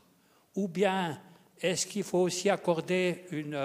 [0.56, 1.20] ou bien
[1.62, 3.56] est-ce qu'il faut aussi accorder une,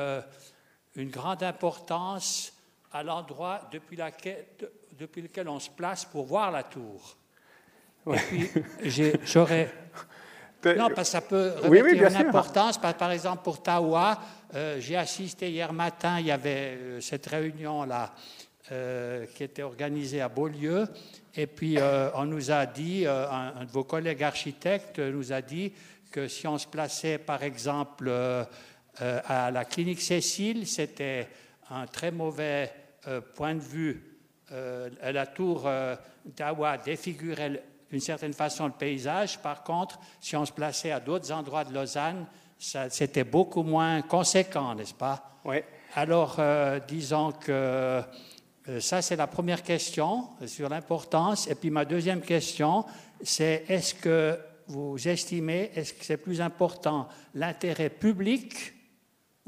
[0.96, 2.52] une grande importance
[2.92, 3.98] à l'endroit depuis,
[4.98, 7.16] depuis, lequel on se place pour voir la tour.
[8.12, 8.50] Et puis,
[9.24, 9.72] j'aurais.
[10.62, 12.76] Non, parce que ça peut revêtir une importance.
[12.76, 14.20] Par, exemple, pour Tawa,
[14.54, 18.14] euh, j'ai assisté hier matin, il y avait euh, cette réunion-là
[18.70, 20.86] euh, qui était organisée à Beaulieu.
[21.34, 21.78] Et puis,
[22.14, 25.72] on nous a dit, un, un, de vos collègues architectes nous a dit
[26.10, 28.12] que si on se plaçait, par exemple,
[29.00, 31.28] à la clinique Cécile, c'était
[31.70, 32.72] un très mauvais
[33.08, 34.18] euh, point de vue,
[34.52, 35.96] euh, la tour euh,
[36.36, 39.38] d'Awa défigurait d'une certaine façon le paysage.
[39.38, 42.26] Par contre, si on se plaçait à d'autres endroits de Lausanne,
[42.58, 45.40] c'était beaucoup moins conséquent, n'est-ce pas?
[45.46, 45.56] Oui.
[45.94, 46.38] Alors,
[46.86, 48.02] disons que
[48.78, 51.48] ça, c'est la première question sur l'importance.
[51.48, 52.84] Et puis ma deuxième question,
[53.22, 58.74] c'est est-ce que vous estimez, est-ce que c'est plus important l'intérêt public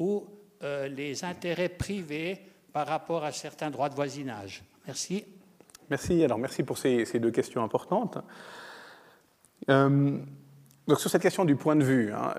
[0.02, 0.26] ou
[0.62, 2.40] les intérêts privés
[2.72, 4.62] par rapport à certains droits de voisinage.
[4.86, 5.24] Merci.
[5.90, 6.24] Merci.
[6.24, 8.18] Alors, merci pour ces, deux questions importantes.
[9.68, 10.18] Euh,
[10.88, 12.34] donc, sur cette question du point de vue, hein,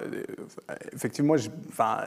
[0.91, 1.36] effectivement,
[1.70, 2.05] enfin,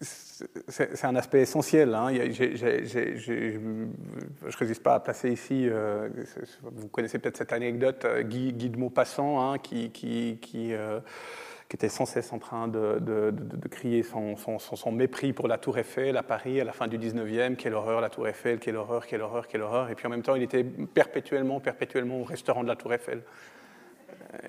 [0.00, 1.94] c'est un aspect essentiel.
[1.94, 2.12] Hein.
[2.12, 6.08] je ne résiste pas à placer ici, euh,
[6.62, 9.90] vous connaissez peut-être cette anecdote, euh, Guy, de Maupassant, hein, qui
[11.72, 13.00] qui était sans cesse en train de,
[13.70, 17.56] crier son, mépris pour la Tour Eiffel à Paris à la fin du 19e.
[17.56, 19.88] Quelle horreur la Tour Eiffel, quelle horreur, quelle horreur, quelle horreur.
[19.88, 23.22] Et puis en même temps, il était perpétuellement, perpétuellement au restaurant de la Tour Eiffel.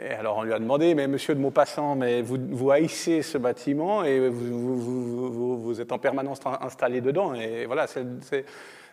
[0.03, 4.03] Et alors on lui a demandé, mais monsieur de Maupassant, mais vous, haïssez ce bâtiment
[4.03, 7.35] et vous, êtes en permanence installé dedans.
[7.35, 8.43] Et voilà, c'est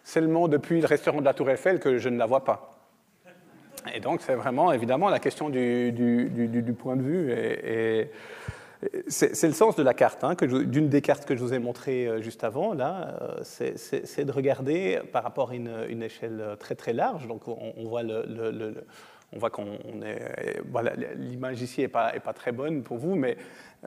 [0.04, 2.79] seulement depuis le restaurant de la Tour Eiffel que je ne la vois pas.
[3.94, 8.08] Et donc, c'est vraiment, évidemment, la question du, point de vue.
[9.08, 12.06] C'est le sens de la carte, hein, d'une des cartes que je vous ai montrées
[12.06, 16.94] euh, juste avant, là, euh, c'est de regarder par rapport à une, échelle très très
[16.94, 17.26] large.
[17.26, 18.74] Donc, on, voit le,
[19.52, 20.62] qu'on est.
[21.16, 23.36] L'image ici n'est pas, très bonne pour vous, mais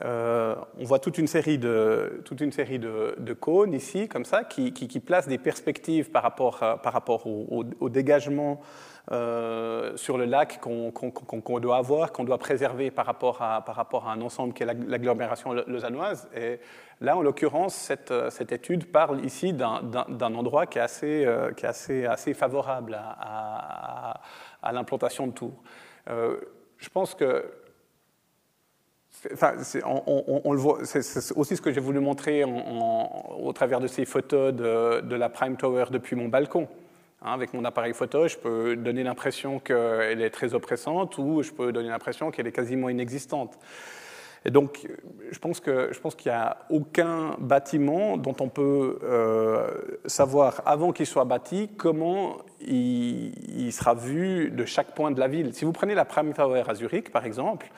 [0.05, 5.39] euh, on voit toute une série de, cônes ici, comme ça, qui, qui, placent des
[5.39, 8.61] perspectives par rapport, au dégagement
[9.11, 13.65] euh, sur le lac qu'on doit avoir, qu'on doit préserver par rapport, à,
[14.07, 16.29] un ensemble qui est l'agglomération lausannoise.
[16.33, 16.61] Et
[17.01, 22.97] là, en l'occurrence, cette, cette, étude parle ici d'un endroit qui est assez, euh, favorable
[22.97, 24.21] à,
[24.71, 25.61] l'implantation de tours.
[26.09, 26.37] Euh,
[26.77, 27.45] je pense que
[29.31, 29.53] Enfin,
[29.85, 34.53] on, le voit, c'est aussi ce que j'ai voulu montrer au travers de ces photos
[34.53, 36.67] de, de, la Prime Tower depuis mon balcon.
[37.23, 41.51] Hein, avec mon appareil photo, je peux donner l'impression qu'elle est très oppressante ou je
[41.51, 43.57] peux donner l'impression qu'elle est quasiment inexistante.
[44.45, 44.85] Et donc,
[45.31, 49.69] je pense qu'il n'y a aucun bâtiment dont on peut euh,
[50.05, 55.29] savoir, avant qu'il soit bâti, comment il, il, sera vu de chaque point de la
[55.29, 55.53] ville.
[55.53, 57.69] Si vous prenez la Prime Tower à Zurich, par exemple,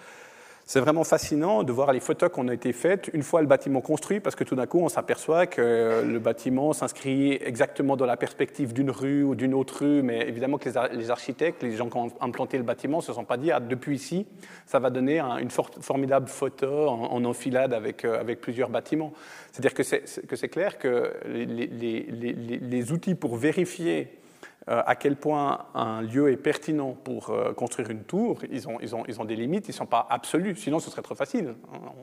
[0.68, 3.82] c'est vraiment fascinant de voir les photos qui ont été faites une fois le bâtiment
[3.82, 8.18] construit, parce que tout d'un coup, on s'aperçoit que le bâtiment s'inscrit exactement dans la
[8.18, 11.98] perspective d'une rue ou d'une autre rue, mais évidemment que les architectes, les gens qui
[11.98, 14.26] ont implanté le bâtiment, ne se sont pas dit, ah, depuis ici,
[14.66, 19.14] ça va donner une formidable photo en, enfilade avec, euh, avec plusieurs bâtiments.
[19.52, 24.25] C'est-à-dire que c'est clair que les, les, les, les outils pour vérifier euh,
[24.68, 29.36] à quel point un lieu est pertinent pour euh, construire une tour, ils ont, des
[29.36, 31.54] limites, ils ne sont pas absolus, sinon ce serait trop facile.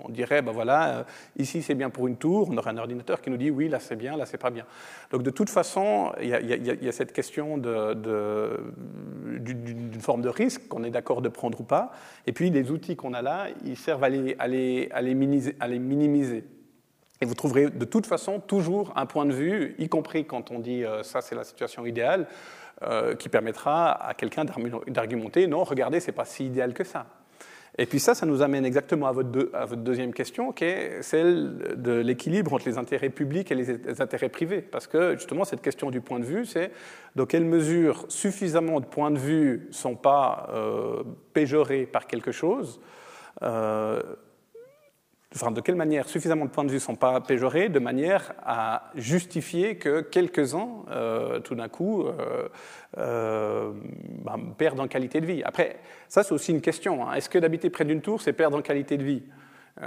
[0.05, 1.03] On dirait, ben voilà, euh,
[1.39, 3.81] ici c'est bien pour une tour, on aurait un ordinateur qui nous dit oui, là
[3.81, 4.65] c'est bien, là c'est pas bien.
[5.11, 7.81] Donc de toute façon, il y a, cette question d'une
[10.01, 11.91] forme de risque qu'on est d'accord de prendre ou pas,
[12.29, 16.45] et puis les outils qu'on a là, ils servent à les minimiser.
[17.23, 20.59] Et vous trouverez de toute façon toujours un point de vue, y compris quand on
[20.59, 22.27] dit euh, ça c'est la situation idéale,
[22.83, 24.45] euh, qui permettra à quelqu'un
[24.89, 27.07] d'argumenter non, regardez, c'est pas si idéal que ça.
[27.79, 31.93] Et puis ça, ça nous amène exactement à votre, deuxième question, qui est celle de
[31.93, 34.61] l'équilibre entre les intérêts publics et les, intérêts privés.
[34.61, 36.73] Parce que justement, cette question du point de vue, c'est
[37.15, 42.33] dans quelle mesure suffisamment de points de vue ne sont pas euh, péjorés par quelque
[42.33, 42.81] chose
[45.35, 48.33] enfin, de quelle manière suffisamment de points de vue ne sont pas péjorés de manière
[48.45, 52.49] à justifier que quelques-uns, euh, tout d'un coup, euh,
[52.99, 53.73] euh,
[54.25, 55.43] ben, perdent en qualité de vie.
[55.45, 55.77] Après,
[56.09, 57.07] ça c'est aussi une question.
[57.07, 57.15] Hein.
[57.15, 59.23] Est-ce que d'habiter près d'une tour, c'est perdre en qualité de vie?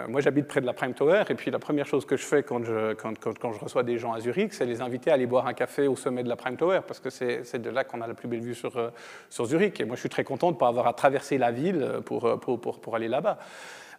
[0.08, 2.42] Moi, j'habite près de la Prime Tower, et puis la première chose que je fais
[2.42, 5.28] quand je, quand, quand, je reçois des gens à Zurich, c'est les inviter à aller
[5.28, 8.02] boire un café au sommet de la Prime Tower, parce que c'est de là qu'on
[8.02, 8.92] a la plus belle vue sur,
[9.30, 9.80] sur Zurich.
[9.80, 12.40] Et moi, je suis très content de ne pas avoir à traverser la ville pour,
[12.40, 13.38] pour, pour aller là-bas.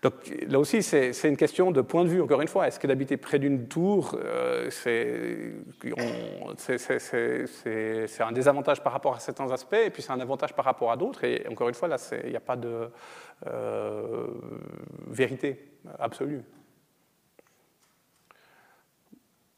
[0.03, 0.13] Donc
[0.49, 2.69] là aussi, c'est une question de point de vue, encore une fois.
[2.69, 5.53] Est-ce que d'habiter près d'une tour, euh, c'est
[8.23, 10.97] un désavantage par rapport à certains aspects, et puis c'est un avantage par rapport à
[10.97, 12.91] d'autres Et encore une fois, là, il n'y a pas de
[13.47, 14.27] euh,
[15.09, 16.43] vérité absolue.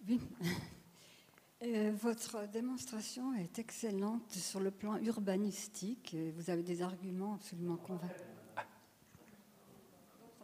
[0.08, 0.20] Oui.
[1.64, 6.16] Euh, votre démonstration est excellente sur le plan urbanistique.
[6.36, 8.27] Vous avez des arguments absolument convaincants.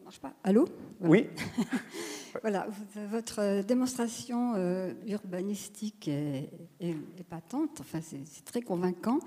[0.05, 0.67] Ça marche pas Allô?
[1.01, 1.29] Oui.
[2.43, 2.67] voilà,
[3.11, 6.51] votre démonstration euh, urbanistique est,
[7.31, 7.81] patente.
[7.81, 9.19] Enfin, c'est très convaincant.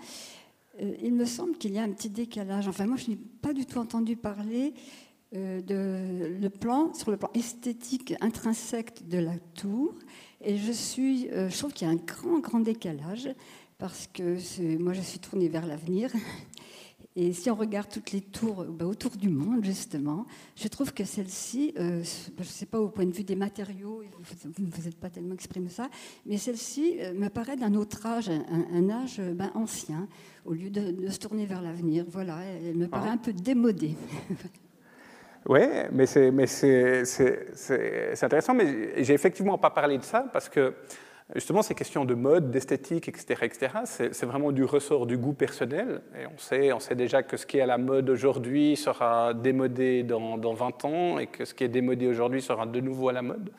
[0.80, 2.68] Euh, il me semble qu'il y a un petit décalage.
[2.68, 4.76] Enfin, moi, je n'ai pas du tout entendu parler
[5.34, 9.96] de le plan sur le plan esthétique intrinsèque de la tour
[10.42, 13.30] et je, suis, euh, je trouve qu'il y a un grand, grand décalage
[13.80, 14.38] parce que
[14.78, 16.12] moi, je suis tournée vers l'avenir.
[17.20, 21.04] Et si on regarde toutes les tours bah, autour du monde, justement, je trouve que
[21.04, 24.04] celle-ci, euh, je ne sais pas au point de vue des matériaux,
[24.44, 25.90] vous ne vous êtes pas tellement exprimé ça,
[26.28, 30.08] mais celle-ci euh, me paraît d'un autre âge, un, âge ben, ancien,
[30.46, 32.06] au lieu de, se tourner vers l'avenir.
[32.08, 33.14] Voilà, elle me paraît ah.
[33.14, 33.96] un peu démodée.
[35.50, 35.62] Oui,
[35.94, 36.28] mais c'est
[38.22, 40.74] intéressant, mais j'ai effectivement pas parlé de ça parce que
[41.36, 46.02] justement ces questions de mode, d'esthétique, etc., etc., c'est vraiment du ressort du goût personnel.
[46.20, 49.34] Et on sait, on sait déjà que ce qui est à la mode aujourd'hui sera
[49.34, 53.10] démodé dans, dans 20 ans et que ce qui est démodé aujourd'hui sera de nouveau
[53.10, 53.50] à la mode.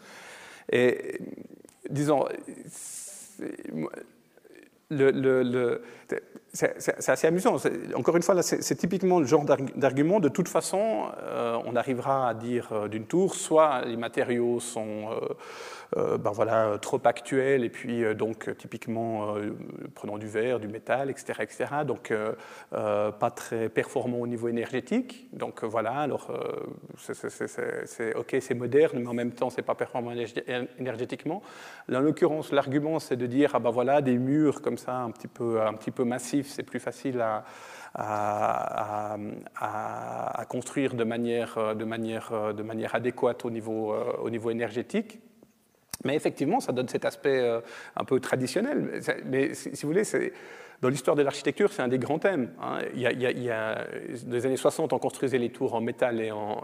[0.71, 1.21] Et
[1.89, 2.27] disons,
[6.53, 7.57] c'est assez amusant.
[7.95, 10.21] Encore une fois, c'est typiquement le genre d'argument.
[10.21, 15.11] De toute façon, euh, on arrivera à dire euh, d'une tour, soit les matériaux sont
[15.11, 15.29] euh,
[15.97, 19.55] ben voilà, trop actuel, et puis euh, donc typiquement euh,
[19.95, 21.65] prenant du verre, du métal, etc., etc.
[21.87, 22.13] Donc
[22.71, 25.29] pas très performant au niveau énergétique.
[25.33, 26.31] Donc voilà, alors
[26.97, 30.13] c'est ok, c'est moderne, mais en même temps c'est pas performant
[30.79, 31.43] énergétiquement.
[31.93, 35.29] En l'occurrence, l'argument c'est de dire ah ben voilà, des murs comme ça, un petit
[35.29, 37.45] peu, un petit peu massifs, c'est plus facile à
[37.95, 39.17] à,
[39.57, 45.21] à, à, construire de manière, de, manière, de manière adéquate au niveau, au niveau énergétique.
[46.05, 47.61] Mais effectivement, ça donne cet aspect euh,
[47.97, 49.01] un peu traditionnel.
[49.27, 50.05] Mais si, vous voulez,
[50.81, 52.53] dans l'histoire de l'architecture, c'est un des grands thèmes.
[52.63, 52.79] Hein.
[52.95, 56.63] Dans les années 60, on construisait les tours en métal et en,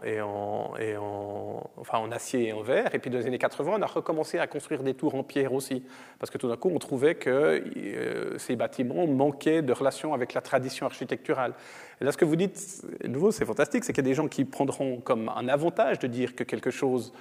[2.12, 2.94] acier et en verre.
[2.94, 5.52] Et puis dans les années 80, on a recommencé à construire des tours en pierre
[5.52, 5.82] aussi.
[6.20, 7.28] Parce que tout d'un coup, on trouvait que
[7.76, 11.54] euh, ces bâtiments manquaient de relation avec la tradition architecturale.
[12.00, 14.28] Et là, ce que vous dites, nouveau, c'est fantastique, c'est qu'il y a des gens
[14.28, 17.12] qui prendront comme un avantage de dire que quelque chose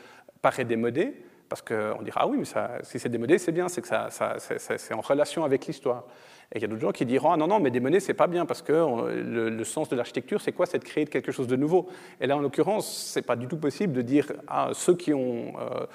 [0.43, 1.15] paraît démodé,
[1.53, 2.45] parce qu'on dira, ah oui, mais
[2.81, 6.03] si c'est démodé, c'est bien, c'est que ça, c'est en relation avec l'histoire.
[6.51, 8.25] Et il y a d'autres gens qui diront, ah non, non, mais démodé, c'est pas
[8.25, 10.65] bien, parce que le, sens de l'architecture, c'est quoi?
[10.65, 11.89] C'est de créer quelque chose de nouveau.
[12.19, 15.53] Et là, en l'occurrence, c'est pas du tout possible de dire, ah, ceux qui ont
[15.59, 15.85] euh,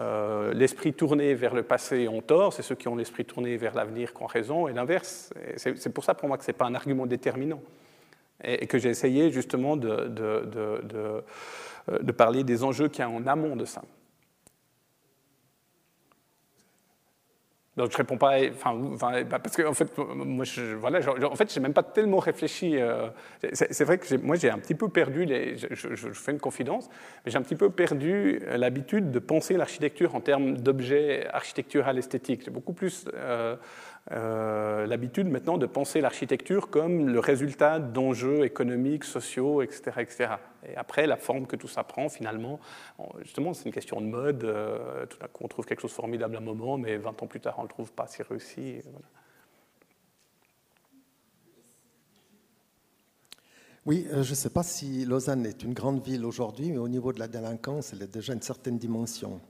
[0.00, 3.74] euh, l'esprit tourné vers le passé ont tort, c'est ceux qui ont l'esprit tourné vers
[3.74, 5.34] l'avenir qui ont raison, et l'inverse.
[5.56, 7.60] C'est pour ça, pour moi, que c'est pas un argument déterminant.
[8.44, 10.06] Et, que j'ai essayé, justement, de,
[11.88, 13.82] de parler des enjeux qu'il y a en amont de ça.
[17.76, 21.52] Donc je réponds pas, enfin, bah, parce que en fait, moi, je, voilà, en fait,
[21.52, 22.76] j'ai même pas tellement réfléchi.
[22.76, 23.08] Euh,
[23.52, 26.88] c'est vrai que moi, j'ai un petit peu perdu, je, fais une confidence,
[27.24, 32.42] mais j'ai un petit peu perdu l'habitude de penser l'architecture en termes d'objets architectural esthétiques.
[32.44, 33.54] J'ai beaucoup plus euh,
[34.12, 40.28] euh, l'habitude maintenant de penser l'architecture comme le résultat d'enjeux économiques, sociaux, etc., etc.
[40.68, 42.58] Et après, la forme que tout ça prend, finalement,
[43.22, 44.42] justement, c'est une question de mode.
[44.44, 47.22] Euh, tout d'un coup, on trouve quelque chose de formidable à un moment, mais 20
[47.22, 48.82] ans plus tard, on ne le trouve pas si réussi.
[53.86, 56.88] Oui, euh, je ne sais pas si Lausanne est une grande ville aujourd'hui, mais au
[56.88, 59.40] niveau de la délinquance, elle a déjà une certaine dimension.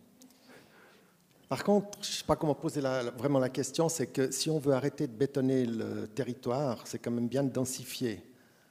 [1.50, 2.80] Par contre, je ne sais pas comment poser
[3.18, 7.10] vraiment la question, c'est que si on veut arrêter de bétonner le territoire, c'est quand
[7.10, 8.24] même bien de densifier.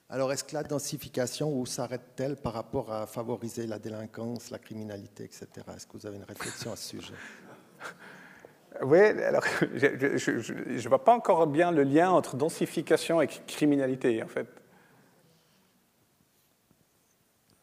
[0.08, 5.26] Alors, est-ce que la densification, où s'arrête-t-elle par rapport à favoriser la délinquance, la criminalité,
[5.26, 5.48] etc.
[5.76, 7.14] Est-ce que vous avez une réflexion à ce sujet?
[8.82, 9.44] Oui, alors
[9.76, 14.48] je ne vois pas encore bien le lien entre densification et criminalité, en fait.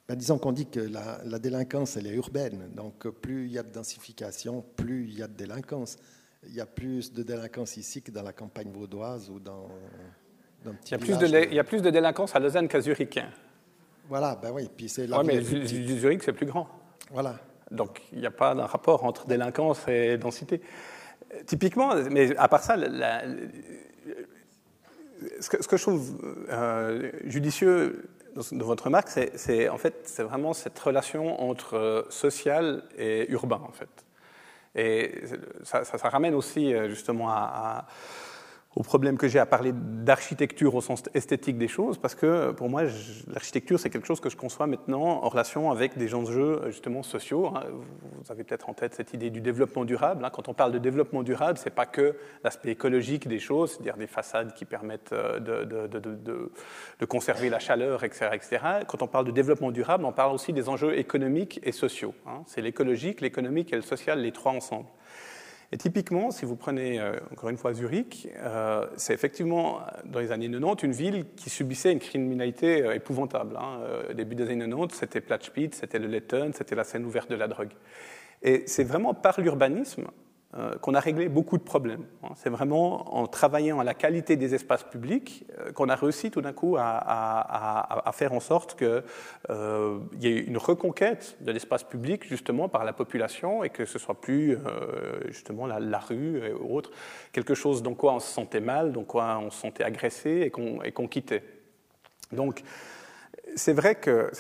[0.09, 2.71] Ben, disons qu'on dit que la, délinquance, elle est urbaine.
[2.75, 5.97] Donc, plus il y a de densification, plus il y a de délinquance.
[6.45, 9.69] Il y a plus de délinquance ici que dans la campagne vaudoise ou dans,
[10.65, 12.69] dans petit il y, a plus de, il y a plus de délinquance à Lausanne
[12.69, 13.17] qu'à Zurich.
[13.17, 13.31] Hein.
[14.09, 14.71] Voilà, ben oui.
[14.77, 16.69] Puis c'est ouais, mais Zurich, c'est plus grand.
[17.11, 17.41] Voilà.
[17.73, 20.61] Donc, il n'y a pas d'un rapport entre délinquance et densité.
[21.47, 22.77] Typiquement, mais à part ça,
[25.41, 30.79] ce, que, je trouve euh, judicieux de votre remarque, c'est en fait c'est vraiment cette
[30.79, 33.89] relation entre social et urbain en fait.
[34.75, 35.23] Et
[35.63, 37.87] ça, ça, ramène aussi justement à
[38.77, 42.69] au problème que j'ai à parler d'architecture au sens esthétique des choses, parce que pour
[42.69, 42.83] moi,
[43.27, 47.47] l'architecture, c'est quelque chose que je conçois maintenant en relation avec des enjeux justement sociaux.
[47.55, 47.65] Hein.
[48.23, 50.25] Vous avez peut-être en tête cette idée du développement durable.
[50.27, 50.31] Hein.
[50.31, 54.07] Quand on parle de développement durable, c'est pas que l'aspect écologique des choses, c'est-à-dire des
[54.07, 58.59] façades qui permettent euh, de, conserver la chaleur, etc., etc.
[58.87, 62.15] Quand on parle de développement durable, on parle aussi des enjeux économiques et sociaux.
[62.27, 62.43] Hein.
[62.45, 64.89] C'est l'écologique, l'économique et le social, les trois ensemble.
[65.73, 70.31] Et typiquement, si vous prenez euh, encore une fois Zurich, euh, c'est effectivement dans les
[70.31, 73.57] années 90 une ville qui subissait une criminalité euh, épouvantable.
[73.57, 73.81] Hein.
[74.11, 77.37] Au début des années 90, c'était Platschpitz, c'était le Letten, c'était la scène ouverte de
[77.37, 77.73] la drogue.
[78.43, 80.26] Et c'est vraiment par l'urbanisme euh,
[80.81, 82.05] qu'on a réglé beaucoup de problèmes.
[82.23, 82.31] Hein.
[82.37, 86.41] C'est vraiment en travaillant à la qualité des espaces publics euh, qu'on a réussi tout
[86.41, 89.03] d'un coup à, faire en sorte qu'il
[89.51, 93.99] euh, y ait une reconquête de l'espace public justement par la population et que ce
[93.99, 94.57] soit plus
[95.27, 96.91] justement la, rue et autres,
[97.33, 100.51] quelque chose dans quoi on se sentait mal, dans quoi on se sentait agressé et
[100.93, 101.43] qu'on quittait.
[102.33, 102.63] Donc,
[103.57, 104.31] c'est vrai, que,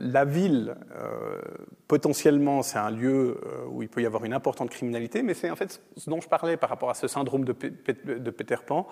[0.00, 1.40] la ville, euh,
[1.88, 5.50] potentiellement, c'est un lieu euh, où il peut y avoir une importante criminalité, mais c'est
[5.50, 8.86] en fait ce dont je parlais par rapport à ce syndrome de, Peter Pan,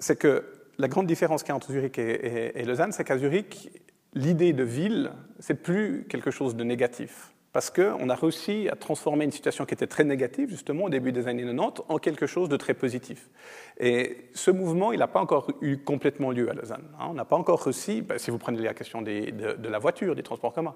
[0.00, 0.44] c'est que
[0.78, 3.70] la grande différence qu'il y a entre Zurich et Lausanne, c'est qu'à Zurich,
[4.14, 9.24] l'idée de ville, c'est plus quelque chose de négatif parce qu'on a réussi à transformer
[9.24, 12.50] une situation qui était très négative, justement, au début des années 90, en quelque chose
[12.50, 13.30] de très positif.
[13.80, 16.84] Et ce mouvement, il n'a pas encore eu complètement lieu à Lausanne.
[17.00, 17.06] Hein.
[17.08, 20.14] On n'a pas encore réussi, ben, si vous prenez la question de, de, la voiture,
[20.14, 20.74] des transports communs,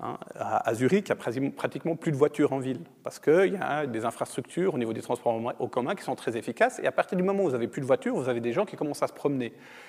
[0.00, 3.56] Hein, à Zurich, il n'y a pratiquement plus de voitures en ville, parce qu'il y
[3.56, 6.92] a des infrastructures au niveau des transports en commun qui sont très efficaces, et à
[6.92, 9.02] partir du moment où vous n'avez plus de voitures, vous avez des gens qui commencent
[9.02, 9.46] à se promener.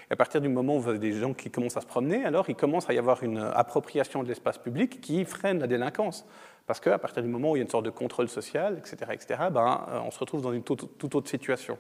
[0.10, 2.26] Et à partir du moment où vous avez des gens qui commencent à se promener,
[2.26, 6.26] alors il commence à y avoir une appropriation de l'espace public qui freine la délinquance.
[6.70, 9.12] Parce qu'à partir du moment où il y a une sorte de contrôle social, etc.,
[9.12, 11.80] etc., ben, euh, on se retrouve dans une toute, autre situation.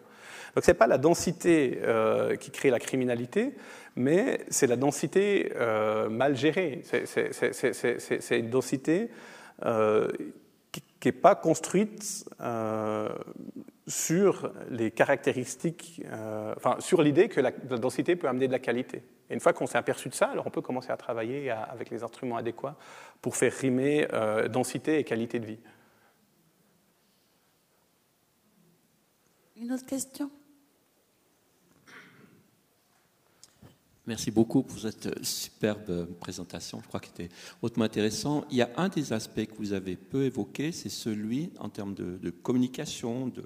[0.56, 3.54] Donc ce n'est pas la densité euh, qui crée la criminalité,
[3.96, 6.82] mais c'est la densité euh, mal gérée.
[6.82, 9.12] C'est une densité
[10.72, 12.30] qui n'est pas construite
[13.88, 16.01] sur les caractéristiques,
[16.57, 19.03] enfin sur l'idée que la, la, densité peut amener de la qualité.
[19.30, 21.89] Et une fois qu'on s'est aperçu de ça, alors on peut commencer à travailler avec
[21.91, 22.76] les instruments adéquats
[23.22, 25.59] pour faire rimer euh, densité et qualité de vie.
[29.57, 30.32] Une autre question?
[34.10, 36.82] Merci beaucoup pour cette superbe présentation.
[36.82, 38.43] Je crois qu'elle était hautement intéressant.
[38.49, 41.93] Il y a un des aspects que vous avez peu évoqué, c'est celui en termes
[41.93, 43.43] de, de, communication, de,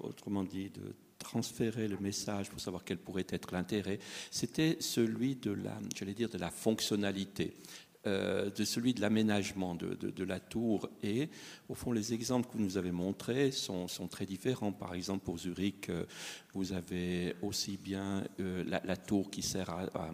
[0.00, 3.98] autrement dit, de transférer le message pour savoir quel pourrait être l'intérêt.
[4.30, 7.52] C'était celui de la, j'allais dire, de la fonctionnalité.
[8.08, 10.88] Euh, de celui de l'aménagement de, la tour.
[11.04, 11.28] Et
[11.68, 14.72] au fond, les exemples que vous nous avez montrés sont, très différents.
[14.72, 16.04] Par exemple, pour Zurich, euh,
[16.52, 20.10] vous avez aussi bien euh, la, tour qui sert à,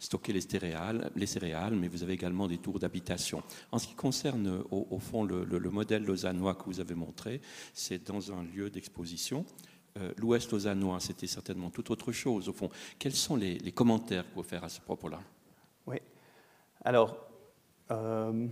[0.00, 3.42] stocker les céréales, les céréales, mais vous avez également des tours d'habitation.
[3.70, 7.42] En ce qui concerne, au, fond, le, modèle lausannois que vous avez montré,
[7.74, 9.44] c'est dans un lieu d'exposition.
[10.16, 12.48] L'Ouest lausannois, c'était certainement tout autre chose.
[12.48, 15.20] Au fond, quels sont les, commentaires que vous faire à ce propos-là?
[15.86, 15.98] Oui.
[16.82, 17.25] Alors,
[17.90, 18.46] euh,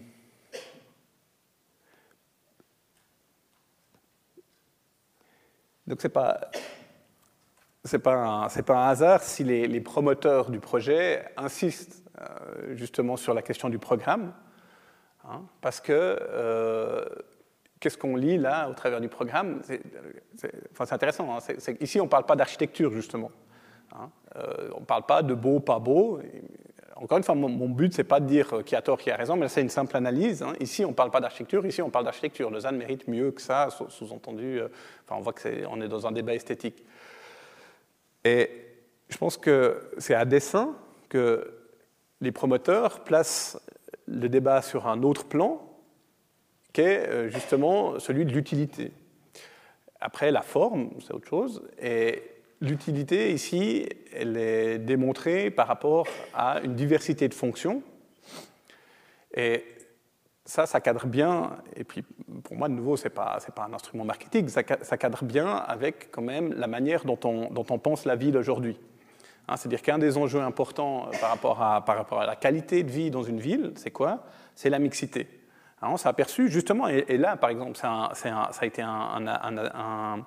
[5.87, 6.41] donc c'est pas
[8.03, 13.69] pas pas un hasard si les, promoteurs du projet insistent euh, justement sur la question
[13.69, 14.33] du programme,
[15.25, 17.05] hein, parce que euh,
[17.81, 19.61] qu'est-ce qu'on lit là au travers du programme?
[19.65, 21.37] C'est intéressant.
[21.37, 21.41] Hein,
[21.81, 23.33] ici, on ne parle pas d'architecture justement.
[23.93, 24.11] Hein,
[24.75, 26.21] on ne parle pas de beau, pas beau
[26.97, 29.17] encore une fois, mon, but, ce n'est pas de dire qui a tort, qui a
[29.17, 30.43] raison, mais c'est une simple analyse.
[30.43, 30.53] Hein.
[30.61, 32.51] Ici, on ne parle pas d'architecture, ici, on parle d'architecture.
[32.51, 34.61] Lausanne mérite mieux que ça, sous-entendu.
[34.61, 34.69] Euh,
[35.05, 36.85] enfin, on voit qu'on est, est dans un débat esthétique.
[38.25, 38.49] Et
[39.09, 40.77] je pense que c'est à dessein
[41.09, 41.53] que
[42.21, 43.61] les promoteurs placent
[44.07, 45.69] le débat sur un autre plan,
[46.73, 48.93] qui est euh, justement celui de l'utilité.
[50.01, 51.63] Après, la forme, c'est autre chose.
[52.65, 57.83] L'utilité ici, elle est démontrée par rapport à une diversité de fonctions.
[59.35, 59.65] Et
[60.47, 62.03] ça, ça cadre bien, et puis
[62.43, 66.11] pour moi, de nouveau, ce n'est pas, pas un instrument marketing, ça, cadre bien avec
[66.11, 68.79] quand même la manière dont on, dont on pense la ville aujourd'hui.
[69.47, 72.91] Hein, c'est-à-dire qu'un des enjeux importants par rapport, à, par rapport à la qualité de
[72.91, 74.25] vie dans une ville, c'est quoi?
[74.55, 75.29] C'est la mixité.
[75.83, 80.25] Hein, on s'est aperçu, justement, et, là, par exemple, ça a été un un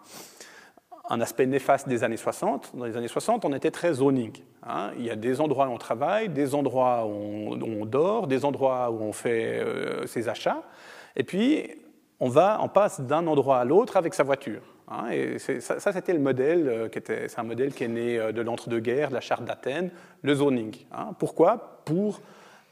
[1.09, 2.71] aspect néfaste des années 60.
[2.75, 4.33] Dans les années 60, on était très zoning.
[4.63, 4.91] Hein.
[4.97, 8.91] Il y a des endroits où on travaille, des endroits où on, dort, des endroits
[8.91, 10.63] où on fait euh, ses achats,
[11.15, 11.69] et puis
[12.19, 12.29] on,
[12.69, 14.61] passe d'un endroit à l'autre avec sa voiture.
[14.89, 15.09] Hein.
[15.11, 18.17] et ça, ça c'était le modèle, euh, qui était, c'est un modèle qui est né
[18.17, 20.75] euh, de l'entre-deux-guerres, de la charte d'Athènes, le zoning.
[20.91, 21.09] Hein.
[21.19, 21.81] Pourquoi?
[21.85, 22.21] Pour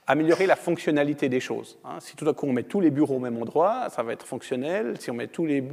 [0.07, 1.80] améliorer la fonctionnalité des choses.
[1.84, 1.99] Hein.
[1.99, 4.26] Si tout à coup on met tous les bureaux au même endroit, ça va être
[4.26, 4.95] fonctionnel.
[4.99, 5.64] Si on met tous les,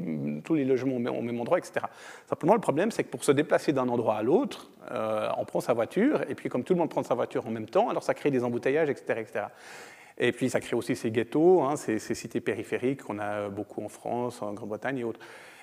[0.42, 1.86] tous les logements au même endroit, etc.
[2.28, 5.60] Simplement, le problème, c'est que pour se déplacer d'un endroit à l'autre, euh, on prend
[5.60, 8.02] sa voiture, et puis comme tout le monde prend sa voiture en même temps, alors
[8.02, 9.20] ça crée des embouteillages, etc.
[9.20, 9.44] etc.
[10.18, 13.88] Et puis ça crée aussi ces ghettos, hein, ces, cités périphériques qu'on a beaucoup en
[13.88, 15.20] France, en Grande-Bretagne et autres.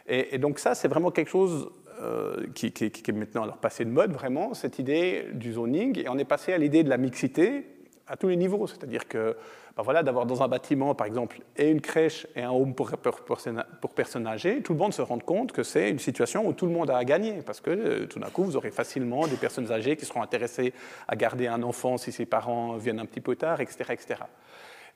[0.08, 1.70] Et, donc ça, c'est vraiment quelque chose
[2.02, 6.00] euh, qui, qui, qui, est maintenant alors passé de mode, vraiment, cette idée du zoning.
[6.00, 7.66] Et on est passé à l'idée de la mixité,
[8.10, 8.68] à tous les niveaux.
[8.68, 9.38] C'est-à-dire que
[9.78, 12.90] ben voilà, d'avoir dans un bâtiment, par exemple, et une crèche et un home pour,
[12.90, 16.66] pour, personnes âgées, tout le monde se rend compte que c'est une situation où tout
[16.66, 17.42] le monde a à gagner.
[17.46, 20.74] Parce que euh, tout d'un coup, vous aurez facilement des personnes âgées qui seront intéressées
[21.08, 23.86] à garder un enfant si ses parents viennent un petit peu tard, etc.
[23.92, 24.16] etc.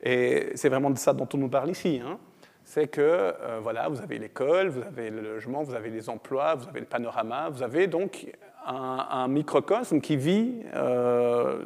[0.02, 2.02] Et c'est vraiment de ça dont on nous parle ici.
[2.04, 2.18] Hein.
[2.66, 6.56] c'est que euh, voilà, vous avez l'école, vous avez le logement, vous avez les emplois,
[6.56, 8.28] vous avez le panorama, vous avez donc
[8.66, 11.60] un, microcosme qui vit euh,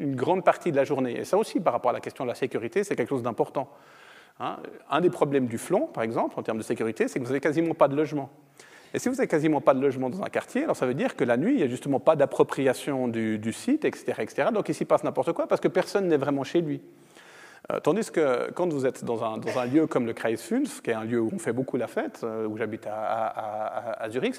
[0.00, 1.20] une grande partie de la journée.
[1.20, 3.70] Et ça aussi, par rapport à la question de la sécurité, c'est quelque chose d'important.
[4.42, 4.56] Hein.
[4.90, 7.40] un des problèmes du flon, par exemple, en termes de sécurité, c'est que vous n'avez
[7.40, 8.30] quasiment pas de logement.
[8.92, 11.14] Et si vous n'avez quasiment pas de logement dans un quartier, alors ça veut dire
[11.14, 14.48] que la nuit, il n'y a justement pas d'appropriation du, site, etc., etc.
[14.52, 16.80] Donc il s'y passe n'importe quoi parce que personne n'est vraiment chez lui.
[17.70, 20.90] Euh, tandis que quand vous êtes dans un, dans un, lieu comme le Kreisfünf, qui
[20.90, 24.34] est un lieu où on fait beaucoup la fête, euh, où j'habite à, Zurich,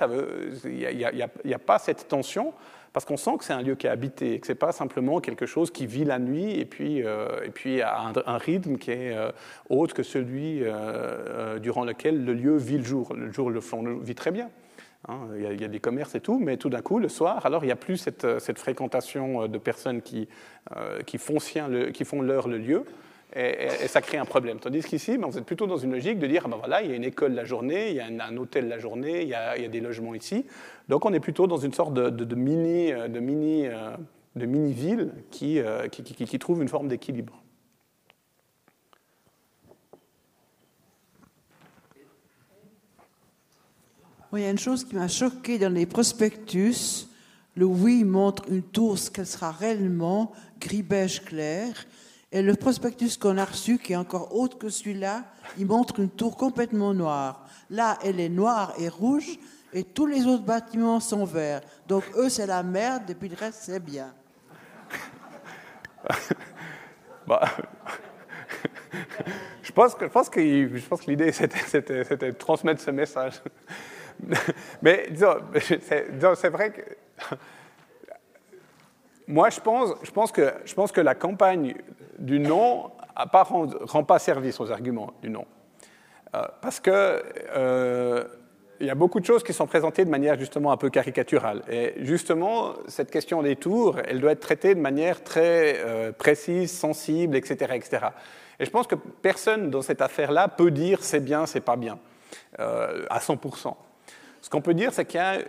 [0.65, 1.07] il
[1.45, 2.53] n'y a, pas cette tension
[2.93, 5.19] parce qu'on sent que c'est un lieu qui est habité, que ce n'est pas simplement
[5.19, 8.91] quelque chose qui vit la nuit et puis, euh, et puis a un, rythme qui
[8.91, 9.15] est
[9.69, 10.63] autre que celui
[11.61, 13.13] durant lequel le lieu vit le jour.
[13.13, 14.49] Le jour, le fond vit très bien.
[15.07, 15.19] Hein.
[15.35, 17.67] il, y a, des commerces et tout, mais tout d'un coup, le soir, alors il
[17.67, 20.27] n'y a plus cette, cette, fréquentation de personnes qui,
[21.05, 21.37] qui font,
[21.69, 22.85] le, qui font leur le lieu
[23.35, 24.59] et, ça crée un problème.
[24.59, 26.93] Tandis qu'ici, ben, vous êtes plutôt dans une logique de dire, ben voilà, il y
[26.93, 29.55] a une école la journée, il y a un, hôtel la journée, il y, a,
[29.67, 30.45] des logements ici.
[30.89, 33.67] Donc on est plutôt dans une sorte de, mini, de mini,
[34.35, 37.41] de mini ville qui, euh, qui, trouve une forme d'équilibre.
[44.33, 47.07] il y a une chose qui m'a choqué dans les prospectus.
[47.55, 51.85] Le oui montre une tour, ce qu'elle sera réellement, gris beige clair.
[52.31, 55.25] Et le prospectus qu'on a reçu, qui est encore autre que celui-là,
[55.57, 57.45] il montre une tour complètement noire.
[57.69, 59.37] Là, elle est noire et rouge,
[59.73, 61.61] et tous les autres bâtiments sont verts.
[61.87, 64.13] Donc eux, c'est la merde, et puis le reste, c'est bien.
[67.27, 67.41] bah,
[69.61, 73.41] je pense que, que, que l'idée, c'était, de transmettre ce message.
[74.81, 75.35] Mais disons,
[76.35, 76.81] c'est vrai que
[79.31, 79.59] moi, je
[80.11, 80.31] pense,
[80.91, 81.75] que, la campagne
[82.19, 85.45] du non ne rend, pas service aux arguments du non.
[86.35, 87.23] Euh, parce que
[87.55, 88.23] euh,
[88.79, 91.61] y a beaucoup de choses qui sont présentées de manière justement un peu caricaturale.
[91.69, 96.71] Et justement, cette question des tours, elle doit être traitée de manière très euh, précise,
[96.71, 98.07] sensible, etc., etc.
[98.59, 101.97] Et je pense que personne dans cette affaire-là peut dire c'est bien, c'est pas bien,
[102.57, 103.73] à 100%.
[104.41, 105.39] Ce qu'on peut dire, c'est qu'il y a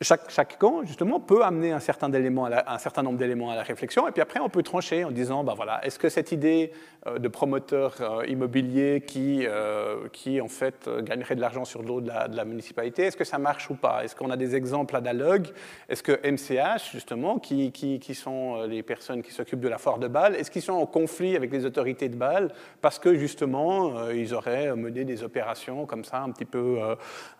[0.00, 4.40] chaque, camp, justement, peut amener un certain, nombre d'éléments à la réflexion, et puis après,
[4.40, 6.72] on peut trancher en disant, ben voilà, est-ce que cette idée
[7.06, 12.00] euh, de promoteur euh, immobilier qui, euh, qui, en fait, gagnerait de l'argent sur l'eau
[12.00, 14.04] de la, de la municipalité, est-ce que ça marche ou pas?
[14.04, 15.50] Est-ce qu'on a des exemples analogues?
[15.88, 19.98] Est-ce que MCH, justement, qui, qui, qui sont les personnes qui s'occupent de la foire
[19.98, 24.10] de Bâle, est-ce qu'ils sont en conflit avec les autorités de Bâle parce que, justement,
[24.10, 26.78] ils auraient mené des opérations comme ça, un petit peu,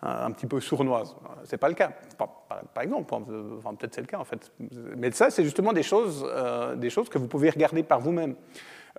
[0.01, 1.15] un petit peu sournoises?
[1.43, 1.91] C'est pas le cas
[2.47, 3.13] par, exemple.
[3.57, 4.51] Enfin, peut-être c'est le cas, en fait.
[4.97, 8.35] Mais ça, c'est justement des choses, euh, des choses que vous pouvez regarder par vous-même.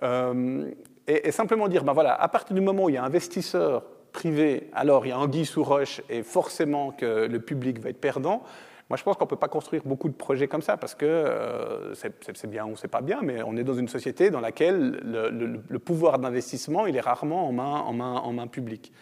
[0.03, 0.71] Euh,
[1.07, 4.69] et, simplement dire, ben voilà, à partir du moment où il y a investisseur privé,
[4.73, 8.43] alors il y a anguille sous roche et forcément que le public va être perdant.
[8.89, 11.05] Moi, je pense qu'on ne peut pas construire beaucoup de projets comme ça parce que
[11.05, 15.01] euh, c'est bien ou c'est pas bien, mais on est dans une société dans laquelle
[15.03, 18.93] le, pouvoir d'investissement, il est rarement en main, en main, en main publique.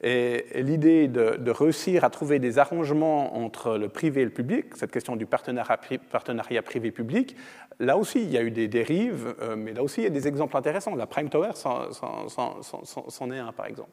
[0.00, 4.92] Et, l'idée de, réussir à trouver des arrangements entre le privé et le public, cette
[4.92, 7.36] question du partenariat, privé-public,
[7.80, 10.10] là aussi, il y a eu des dérives, euh, mais là aussi, il y a
[10.10, 10.94] des exemples intéressants.
[10.94, 13.90] La Prime Tower, c'en est un, par exemple.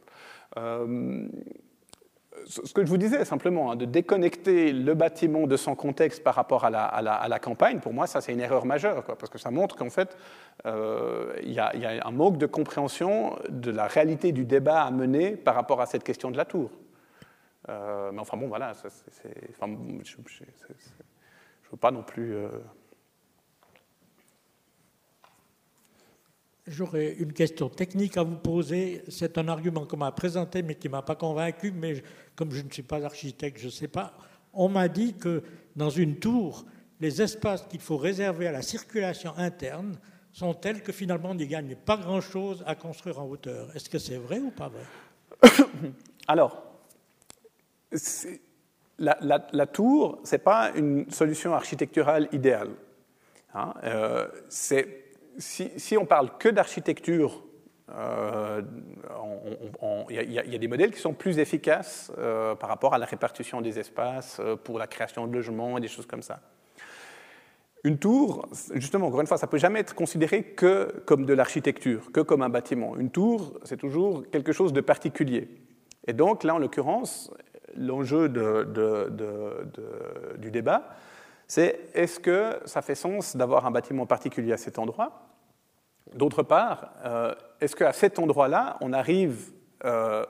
[0.57, 1.27] Euh,
[2.45, 6.35] ce que je vous disais simplement, hein, de déconnecter le bâtiment de son contexte par
[6.35, 9.75] rapport à la, campagne, pour moi, ça c'est une erreur majeure, parce que ça montre
[9.75, 10.17] qu'en fait,
[10.65, 11.71] euh, il y, a
[12.05, 16.03] un manque de compréhension de la réalité du débat à mener par rapport à cette
[16.03, 16.71] question de la tour.
[17.67, 18.89] mais enfin bon, voilà, enfin,
[20.03, 22.35] je ne veux pas non plus.
[26.67, 29.03] J'aurais une question technique à vous poser.
[29.07, 31.71] C'est un argument qu'on m'a présenté, mais qui ne m'a pas convaincu.
[31.71, 32.01] Mais
[32.35, 34.13] comme je ne suis pas architecte, je ne sais pas.
[34.53, 35.43] On m'a dit que
[35.75, 36.65] dans une tour,
[36.99, 39.97] les espaces qu'il faut réserver à la circulation interne
[40.31, 43.73] sont tels que finalement on n'y gagne pas grand-chose à construire en hauteur.
[43.75, 45.51] Est-ce que c'est vrai ou pas vrai?
[46.27, 46.61] Alors,
[48.97, 52.71] la, tour, ce n'est pas une solution architecturale idéale.
[53.53, 53.73] Hein.
[53.83, 57.44] Euh, si, on parle que d'architecture,
[57.91, 58.61] euh,
[60.09, 63.61] il y, a des modèles qui sont plus efficaces euh, par rapport à la répartition
[63.61, 66.39] des espaces, pour la création de logements et des choses comme ça.
[67.83, 71.33] Une tour, justement, encore une fois, ça ne peut jamais être considéré que comme de
[71.33, 72.95] l'architecture, que comme un bâtiment.
[72.97, 75.47] Une tour, c'est toujours quelque chose de particulier.
[76.07, 77.31] Et donc, là, en l'occurrence,
[77.75, 78.27] l'enjeu
[80.39, 80.89] du débat,
[81.47, 85.34] c'est est-ce que ça fait sens d'avoir un bâtiment particulier à cet endroit
[86.13, 89.51] D'autre part, euh, est-ce qu'à cet endroit-là, on arrive,
[89.83, 90.25] euh,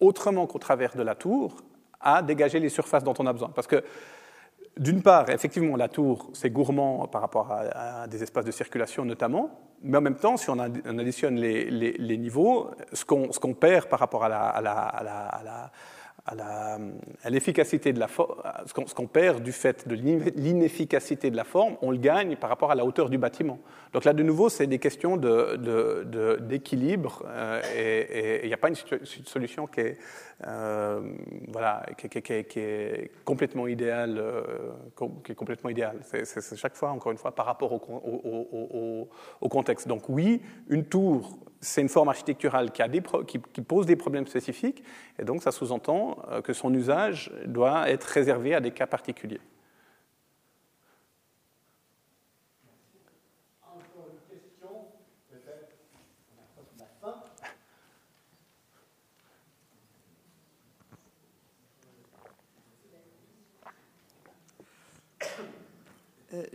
[0.00, 1.56] autrement qu'au travers de la tour,
[2.00, 3.50] à dégager les surfaces dont on a besoin?
[3.54, 3.82] Parce que
[4.76, 9.50] d'une part, effectivement, la tour, c'est gourmand par rapport à, des espaces de circulation notamment,
[9.82, 14.28] mais en même temps, si on, additionne les, niveaux, ce qu'on perd par rapport à
[14.28, 15.70] la
[17.28, 18.34] l'efficacité de la forme,
[18.66, 22.72] ce qu'on perd du fait de l'inefficacité de la forme, on le gagne par rapport
[22.72, 23.60] à la hauteur du bâtiment.
[23.92, 28.74] Donc là, de nouveau, c'est des questions d'équilibre euh, et il n'y a pas une,
[28.74, 29.98] solution qui est,
[30.46, 31.00] euh,
[33.24, 34.18] complètement idéale.
[34.18, 34.72] Euh.
[36.24, 37.78] C'est chaque fois, encore une fois, par rapport au
[39.48, 39.86] contexte.
[39.86, 44.82] Donc oui, une tour c'est une forme architecturale qui, pose des problèmes spécifiques,
[45.18, 49.40] et donc ça sous-entend euh, que son usage doit être réservé à des cas particuliers.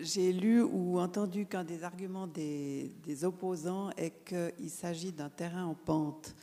[0.01, 2.91] J'ai lu ou entendu qu'un des arguments des,
[3.23, 6.35] opposants est qu'il s'agit d'un terrain en pente.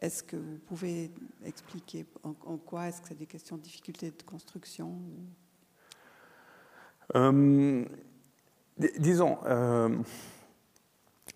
[0.00, 1.10] Est-ce que vous pouvez
[1.44, 4.98] expliquer en, quoi est-ce que c'est des questions de difficulté de construction
[7.14, 7.84] euh,
[8.98, 9.96] Disons, euh,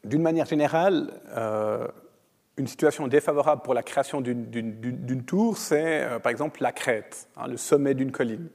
[0.05, 1.21] d'une manière générale,
[2.57, 7.57] une situation défavorable pour la création d'une tour, c'est par exemple la crête, hein, le
[7.57, 8.51] sommet d'une colline.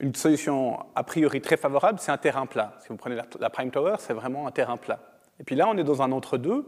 [0.00, 2.76] Une solution a priori très favorable, c'est un terrain plat.
[2.80, 5.00] Si vous prenez la, Prime Tower, c'est vraiment un terrain plat.
[5.38, 6.64] Et puis là, on est dans un entre-deux.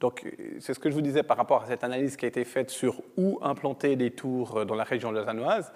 [0.00, 0.26] Donc,
[0.60, 2.70] c'est ce que je vous disais par rapport à cette analyse qui a été faite
[2.70, 5.72] sur où implanter des tours dans la région lausannoise.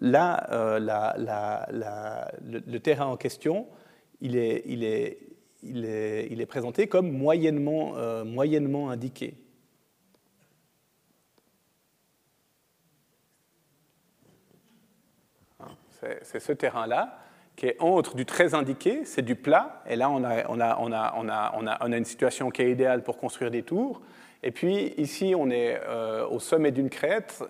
[0.00, 3.66] Là, euh, le, terrain en question,
[4.20, 5.18] il est, il est,
[5.62, 9.34] il est, il est présenté comme moyennement, euh, moyennement indiqué.
[16.22, 17.18] C'est ce terrain-là
[17.56, 22.50] qui est entre du très indiqué, c'est du plat, et là on a, une situation
[22.50, 24.02] qui est idéale pour construire des tours.
[24.42, 27.42] Et puis ici on est euh, au sommet d'une crête,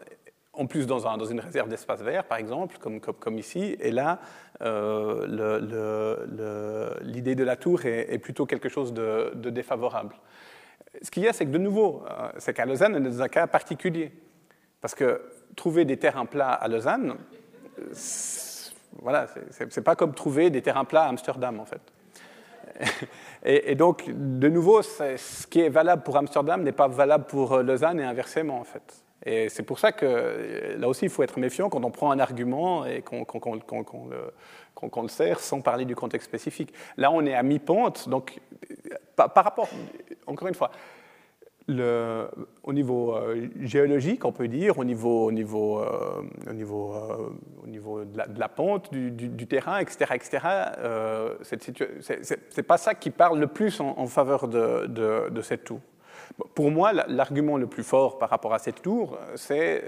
[0.53, 3.77] en plus dans, un, dans une réserve d'espace vert par exemple, comme, comme, comme, ici,
[3.81, 4.21] et là
[4.63, 5.27] euh,
[7.03, 10.15] l'idée de la tour est, plutôt quelque chose de, de défavorable.
[11.03, 13.23] Ce qu'il y a, c'est que de nouveau, euh, c'est qu'à Lausanne, on est dans
[13.23, 14.13] un cas particulier.
[14.81, 15.21] Parce que
[15.57, 17.17] trouver des terrains plats à Lausanne,
[19.03, 21.81] voilà, c'est pas comme trouver des terrains plats à Amsterdam en fait.
[23.45, 27.63] Et, donc, de nouveau, ce qui est valable pour Amsterdam n'est pas valable pour euh,
[27.63, 29.05] Lausanne et inversement en fait.
[29.25, 32.11] Et c'est pour ça que euh, là aussi, il faut être méfiant quand on prend
[32.11, 33.25] un argument et qu'on
[33.55, 36.73] le, le, sert sans parler du contexte spécifique.
[36.97, 38.41] Là, on est à mi-pente, donc
[39.15, 39.69] par, par rapport,
[40.27, 40.71] encore une fois,
[41.69, 47.31] au niveau euh, géologique, on peut dire, au niveau, au niveau, euh, au niveau, euh,
[47.63, 50.39] au niveau de, la, pente du, terrain, etc., etc.
[51.43, 55.81] c'est pas ça qui parle le plus en, faveur de, cette tour.
[56.55, 59.83] Pour moi, l'argument le plus fort par rapport à cette tour, c'est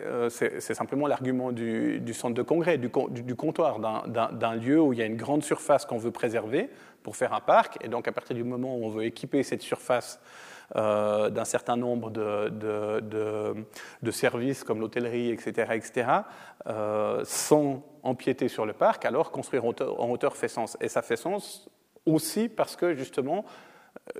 [0.60, 5.16] simplement l'argument du, centre de congrès, du comptoir, d'un lieu où il y a une
[5.16, 6.70] grande surface qu'on veut préserver
[7.04, 7.78] pour faire un parc.
[7.84, 10.20] Et donc, à partir du moment où on veut équiper cette surface
[10.76, 13.64] euh, d'un certain nombre de,
[14.10, 16.08] services comme l'hôtellerie, etc., etc.,
[16.66, 20.76] euh, sans empiéter sur le parc, alors construire en hauteur, fait sens.
[20.80, 21.70] Et ça fait sens
[22.04, 23.44] aussi parce que justement,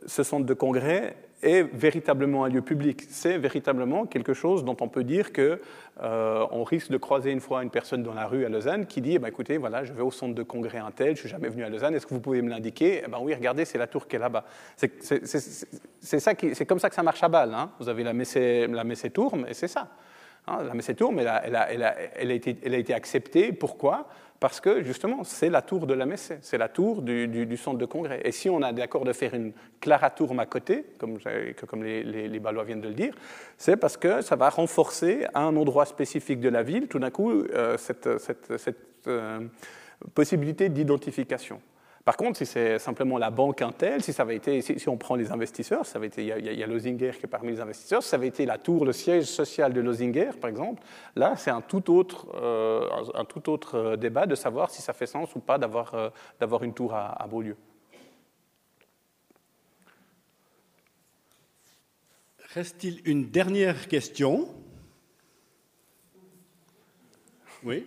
[0.06, 3.02] ce centre de congrès est véritablement un lieu public.
[3.08, 5.60] C'est véritablement quelque chose dont on peut dire que
[6.02, 9.14] euh, risque de croiser une fois une personne dans la rue à Lausanne qui dit
[9.14, 11.48] eh ben, écoutez, voilà, je vais au centre de congrès un tel, je suis jamais
[11.48, 13.02] venu à Lausanne, est-ce que vous pouvez me l'indiquer?
[13.04, 14.44] Eh ben, Oui, regardez, c'est la tour qui est là-bas.
[14.76, 17.54] C'est comme ça que ça marche à Bâle.
[17.54, 17.70] Hein.
[17.78, 19.88] Vous avez la Messée, la Tourme, et c'est ça.
[20.46, 23.52] Hein, la Messée Tourme, elle a été acceptée.
[23.52, 24.08] Pourquoi?
[24.40, 27.86] Parce que justement, c'est la tour de la Messe, c'est la tour du, centre de
[27.86, 28.20] congrès.
[28.24, 32.64] Et si on a d'accord de faire une Claratourme à côté, comme, les, les, Balois
[32.64, 33.14] viennent de le dire,
[33.56, 37.10] c'est parce que ça va renforcer à un endroit spécifique de la ville, tout d'un
[37.10, 38.06] coup, euh, cette
[39.06, 39.40] euh,
[40.14, 41.60] possibilité d'identification.
[42.08, 45.14] Par contre, si c'est simplement la banque Intel, si ça avait été, si, on prend
[45.14, 46.66] les investisseurs, ça avait il y, a,
[47.18, 49.80] qui est parmi les investisseurs, si ça avait été la tour, le siège social de
[49.82, 50.82] Lozinger, par exemple,
[51.16, 52.88] là, c'est un tout autre, euh,
[53.46, 56.08] autre débat de savoir si ça fait sens ou pas d'avoir, euh,
[56.62, 57.58] une tour à, à Beaulieu.
[62.54, 64.48] Reste-t-il une dernière question?
[67.62, 67.84] Oui.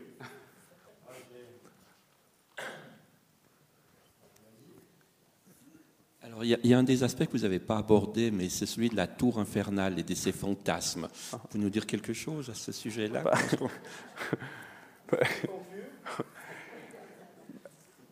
[6.31, 8.31] Alors, il y, a, il y, a un des aspects que vous n'avez pas abordé,
[8.31, 11.09] mais c'est celui de la tour infernale et de ses fantasmes.
[11.33, 13.21] Vous pouvez nous dire quelque chose à ce sujet-là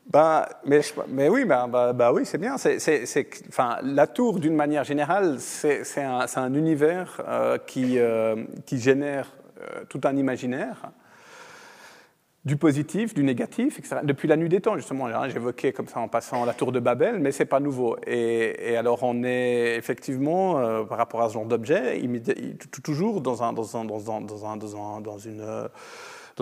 [0.05, 2.57] bah, mais, mais, oui, bah, bah, bah oui, c'est bien.
[2.57, 8.43] C'est, enfin, la tour, d'une manière générale, c'est, c'est un, un, univers euh, qui, euh,
[8.65, 9.31] qui, génère
[9.61, 10.91] euh, tout un imaginaire
[12.45, 13.97] du positif, du négatif, etc.
[14.03, 17.19] Depuis la nuit des temps, justement, j'évoquais comme ça en passant la tour de Babel,
[17.19, 17.97] mais c'est pas nouveau.
[18.07, 22.01] Et, alors on est effectivement, euh, par rapport à ce genre d'objet,
[22.83, 25.17] toujours dans, un, dans, un, dans, un, dans, un, dans,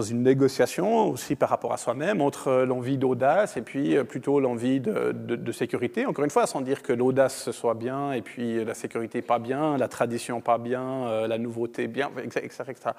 [0.03, 5.51] une, négociation aussi par rapport à soi-même entre l'envie d'audace et puis plutôt l'envie de,
[5.51, 6.05] sécurité.
[6.05, 9.77] Encore une fois, sans dire que l'audace soit bien et puis la sécurité pas bien,
[9.77, 12.65] la tradition pas bien, euh, la nouveauté bien, etc.
[12.69, 12.91] etc.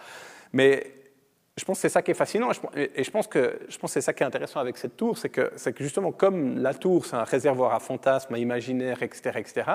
[0.52, 0.82] Mais
[1.59, 4.01] je pense que c'est ça qui est fascinant et je pense que je pense c'est
[4.01, 7.06] ça qui est intéressant avec cette tour, c'est que, c'est que justement comme la tour
[7.06, 9.70] c'est un réservoir à fantasmes, à imaginaires, etc., etc.,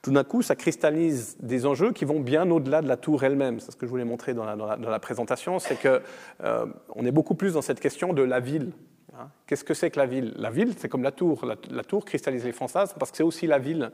[0.00, 3.58] tout d'un coup ça cristallise des enjeux qui vont bien au-delà de la tour elle-même.
[3.58, 6.00] C'est ce que je voulais montrer dans la, dans la, dans la présentation, c'est que
[6.44, 8.72] euh, on est beaucoup plus dans cette question de la ville.
[9.18, 9.30] Hein.
[9.46, 10.32] Qu'est-ce que c'est que la ville?
[10.36, 11.44] La ville, c'est comme la tour.
[11.44, 13.90] La, tour cristallise les fantasmes parce que c'est aussi la ville.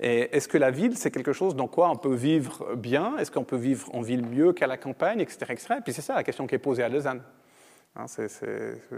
[0.00, 3.16] Et est-ce que la ville, c'est quelque chose dans quoi on peut vivre bien?
[3.18, 5.74] Est-ce qu'on peut vivre en ville mieux qu'à la campagne, etc., etc.
[5.78, 7.22] Et puis c'est ça la question qui est posée à Lausanne.
[7.94, 8.06] Hein,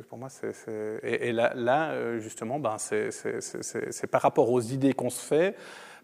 [0.09, 0.55] pour moi, c'est,
[1.03, 5.57] et, là, là justement, ben, c'est, par rapport aux idées qu'on se fait,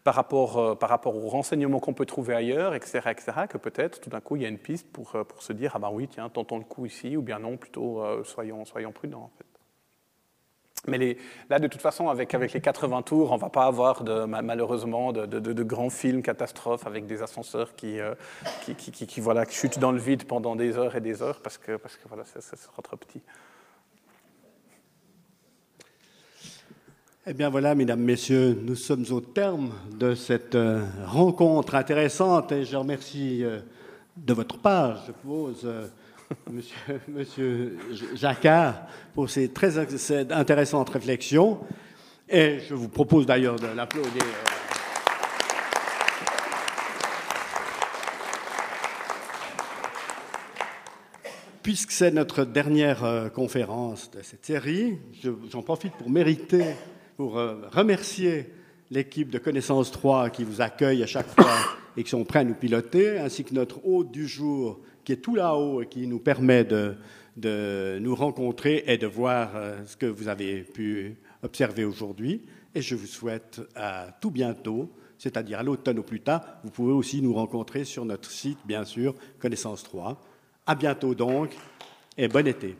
[0.02, 4.00] par rapport, euh, par rapport aux renseignements qu'on peut trouver ailleurs, etc., etc., que peut-être
[4.00, 6.08] tout d'un coup il y a une piste pour, pour se dire ah ben oui,
[6.08, 9.30] tiens, tentons le coup ici, ou bien non, plutôt euh, soyons, soyons prudents.
[10.86, 11.18] Mais
[11.50, 15.12] là, de toute façon, avec, avec les 80 tours, on ne va pas avoir malheureusement
[15.12, 18.14] de, de, grands films catastrophes avec des ascenseurs qui, euh,
[18.64, 21.58] qui, qui, qui, qui, chutent dans le vide pendant des heures et des heures parce
[21.58, 23.20] que, parce que voilà, ça, sera trop petit.
[27.26, 32.64] Eh bien voilà, mesdames, messieurs, nous sommes au terme de cette euh, rencontre intéressante et
[32.64, 33.60] je remercie euh,
[34.16, 35.86] de votre part, je euh,
[37.08, 37.78] monsieur,
[38.14, 39.78] Jacquard, pour ces très
[40.32, 41.60] intéressantes réflexions.
[42.28, 44.22] Et je vous propose d'ailleurs de l'applaudir.
[51.62, 54.98] Puisque c'est notre dernière conférence de cette série,
[55.50, 56.64] j'en profite pour mériter,
[57.16, 58.50] pour remercier
[58.90, 61.52] l'équipe de Connaissance 3 qui vous accueille à chaque fois
[61.96, 65.16] et qui sont prêts à nous piloter, ainsi que notre hôte du jour, qui est
[65.16, 66.96] tout là-haut et qui nous permet de,
[67.98, 69.50] nous rencontrer et de voir
[69.86, 72.42] ce que vous avez pu observer aujourd'hui.
[72.74, 76.42] Et je vous souhaite à tout bientôt, c'est-à-dire à, à l'automne au plus tard.
[76.64, 80.20] Vous pouvez aussi nous rencontrer sur notre site, bien sûr, Connaissance 3.
[80.66, 81.50] À bientôt donc
[82.16, 82.76] et bon été.